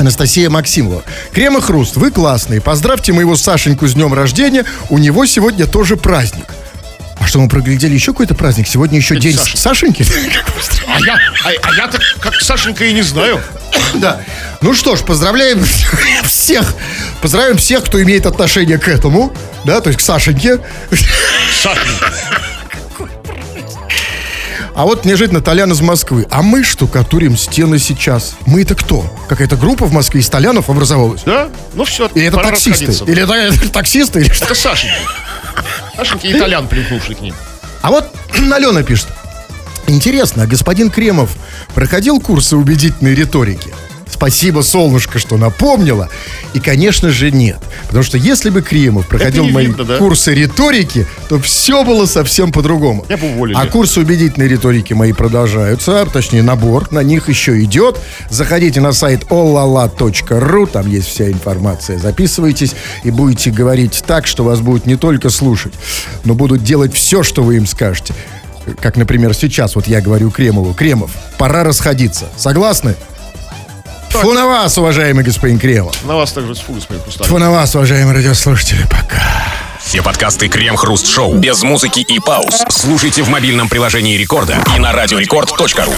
Анастасия 0.00 0.48
Максимова. 0.48 1.04
Крем 1.34 1.58
и 1.58 1.60
хруст, 1.60 1.96
вы 1.96 2.10
классные. 2.10 2.62
Поздравьте 2.62 3.12
моего 3.12 3.36
Сашеньку 3.36 3.86
с 3.86 3.92
днем 3.92 4.14
рождения. 4.14 4.64
У 4.88 4.96
него 4.96 5.26
сегодня 5.26 5.66
тоже 5.66 5.98
праздник. 5.98 6.46
А 7.18 7.26
что, 7.26 7.38
мы 7.38 7.50
проглядели 7.50 7.92
еще 7.92 8.12
какой-то 8.12 8.34
праздник? 8.34 8.66
Сегодня 8.66 8.96
еще 8.96 9.12
Это 9.12 9.24
день 9.24 9.36
Сашенька. 9.36 9.58
Сашеньки? 9.58 10.06
А 10.86 11.00
я, 11.00 11.18
а, 11.44 11.50
а 11.62 11.74
я-то 11.74 11.98
как 12.18 12.34
Сашенька 12.40 12.86
и 12.86 12.94
не 12.94 13.02
знаю. 13.02 13.42
Да. 13.92 14.22
Ну 14.62 14.72
что 14.72 14.96
ж, 14.96 15.00
поздравляем 15.00 15.62
всех. 16.24 16.74
Поздравляем 17.20 17.58
всех, 17.58 17.84
кто 17.84 18.02
имеет 18.02 18.24
отношение 18.24 18.78
к 18.78 18.88
этому. 18.88 19.34
Да, 19.64 19.82
то 19.82 19.90
есть 19.90 19.98
к 19.98 20.02
Сашеньке. 20.02 20.60
Сашенька. 21.62 22.10
А 24.80 24.86
вот 24.86 25.04
неожиданно 25.04 25.42
Толян 25.42 25.70
из 25.72 25.82
Москвы. 25.82 26.26
А 26.30 26.40
мы 26.40 26.64
штукатурим 26.64 27.36
стены 27.36 27.78
сейчас. 27.78 28.36
Мы 28.46 28.62
это 28.62 28.74
кто? 28.74 29.04
Какая-то 29.28 29.56
группа 29.56 29.84
в 29.84 29.92
Москве 29.92 30.22
из 30.22 30.30
Толянов 30.30 30.70
образовалась? 30.70 31.20
Да? 31.26 31.50
Ну 31.74 31.84
все, 31.84 32.08
Или 32.14 32.28
это 32.28 32.38
таксисты? 32.38 32.86
Или 33.04 33.24
это, 33.24 33.34
это 33.34 33.70
таксисты? 33.70 34.20
Или 34.20 34.32
что? 34.32 34.46
Это 34.46 34.54
Сашенька. 34.54 34.96
Сашенька 35.96 36.26
и 36.26 36.32
Толян, 36.32 36.66
примкнувший 36.66 37.14
к 37.14 37.20
ним. 37.20 37.34
А 37.82 37.90
вот 37.90 38.10
Алена 38.54 38.82
пишет. 38.82 39.08
Интересно, 39.86 40.44
а 40.44 40.46
господин 40.46 40.88
Кремов 40.88 41.28
проходил 41.74 42.18
курсы 42.18 42.56
убедительной 42.56 43.14
риторики? 43.14 43.74
Спасибо, 44.20 44.60
солнышко, 44.60 45.18
что 45.18 45.38
напомнила. 45.38 46.10
И, 46.52 46.60
конечно 46.60 47.08
же, 47.08 47.30
нет. 47.30 47.56
Потому 47.86 48.04
что 48.04 48.18
если 48.18 48.50
бы 48.50 48.60
Кремов 48.60 49.06
проходил 49.06 49.48
мои 49.48 49.68
видно, 49.68 49.84
да? 49.84 49.96
курсы 49.96 50.34
риторики, 50.34 51.06
то 51.30 51.40
все 51.40 51.84
было 51.84 52.04
совсем 52.04 52.52
по-другому. 52.52 53.06
Я 53.08 53.16
бы 53.16 53.28
уволили. 53.28 53.56
А 53.56 53.66
курсы 53.66 53.98
убедительной 53.98 54.46
риторики 54.46 54.92
мои 54.92 55.14
продолжаются, 55.14 56.02
а, 56.02 56.04
точнее 56.04 56.42
набор 56.42 56.92
на 56.92 57.02
них 57.02 57.30
еще 57.30 57.62
идет. 57.62 57.98
Заходите 58.28 58.82
на 58.82 58.92
сайт 58.92 59.22
olala.ru, 59.30 60.66
там 60.70 60.86
есть 60.86 61.08
вся 61.08 61.30
информация. 61.30 61.96
Записывайтесь 61.98 62.74
и 63.04 63.10
будете 63.10 63.50
говорить 63.50 64.04
так, 64.06 64.26
что 64.26 64.44
вас 64.44 64.60
будут 64.60 64.84
не 64.84 64.96
только 64.96 65.30
слушать, 65.30 65.72
но 66.24 66.34
будут 66.34 66.62
делать 66.62 66.92
все, 66.92 67.22
что 67.22 67.42
вы 67.42 67.56
им 67.56 67.66
скажете. 67.66 68.12
Как, 68.82 68.98
например, 68.98 69.32
сейчас 69.32 69.76
вот 69.76 69.86
я 69.86 70.02
говорю 70.02 70.30
Кремову. 70.30 70.74
Кремов, 70.74 71.10
пора 71.38 71.64
расходиться. 71.64 72.28
Согласны? 72.36 72.96
Фу 74.10 74.32
на 74.32 74.46
вас, 74.46 74.76
уважаемый 74.76 75.24
господин 75.24 75.58
Кремов. 75.58 76.04
На 76.04 76.16
вас 76.16 76.32
также 76.32 76.54
с 76.54 76.58
фу, 76.58 76.72
господин 76.72 77.02
Хрусталев. 77.02 77.30
Фу 77.30 77.38
на 77.38 77.50
вас, 77.50 77.74
уважаемые 77.74 78.16
радиослушатели. 78.16 78.82
Пока. 78.90 79.22
Все 79.82 80.02
подкасты 80.02 80.48
Крем-Хруст-Шоу 80.48 81.36
без 81.36 81.62
музыки 81.62 82.00
и 82.00 82.20
пауз. 82.20 82.62
Слушайте 82.68 83.22
в 83.22 83.28
мобильном 83.28 83.68
приложении 83.68 84.16
Рекорда 84.16 84.58
и 84.76 84.78
на 84.78 84.92
радиорекорд.ру. 84.92 85.92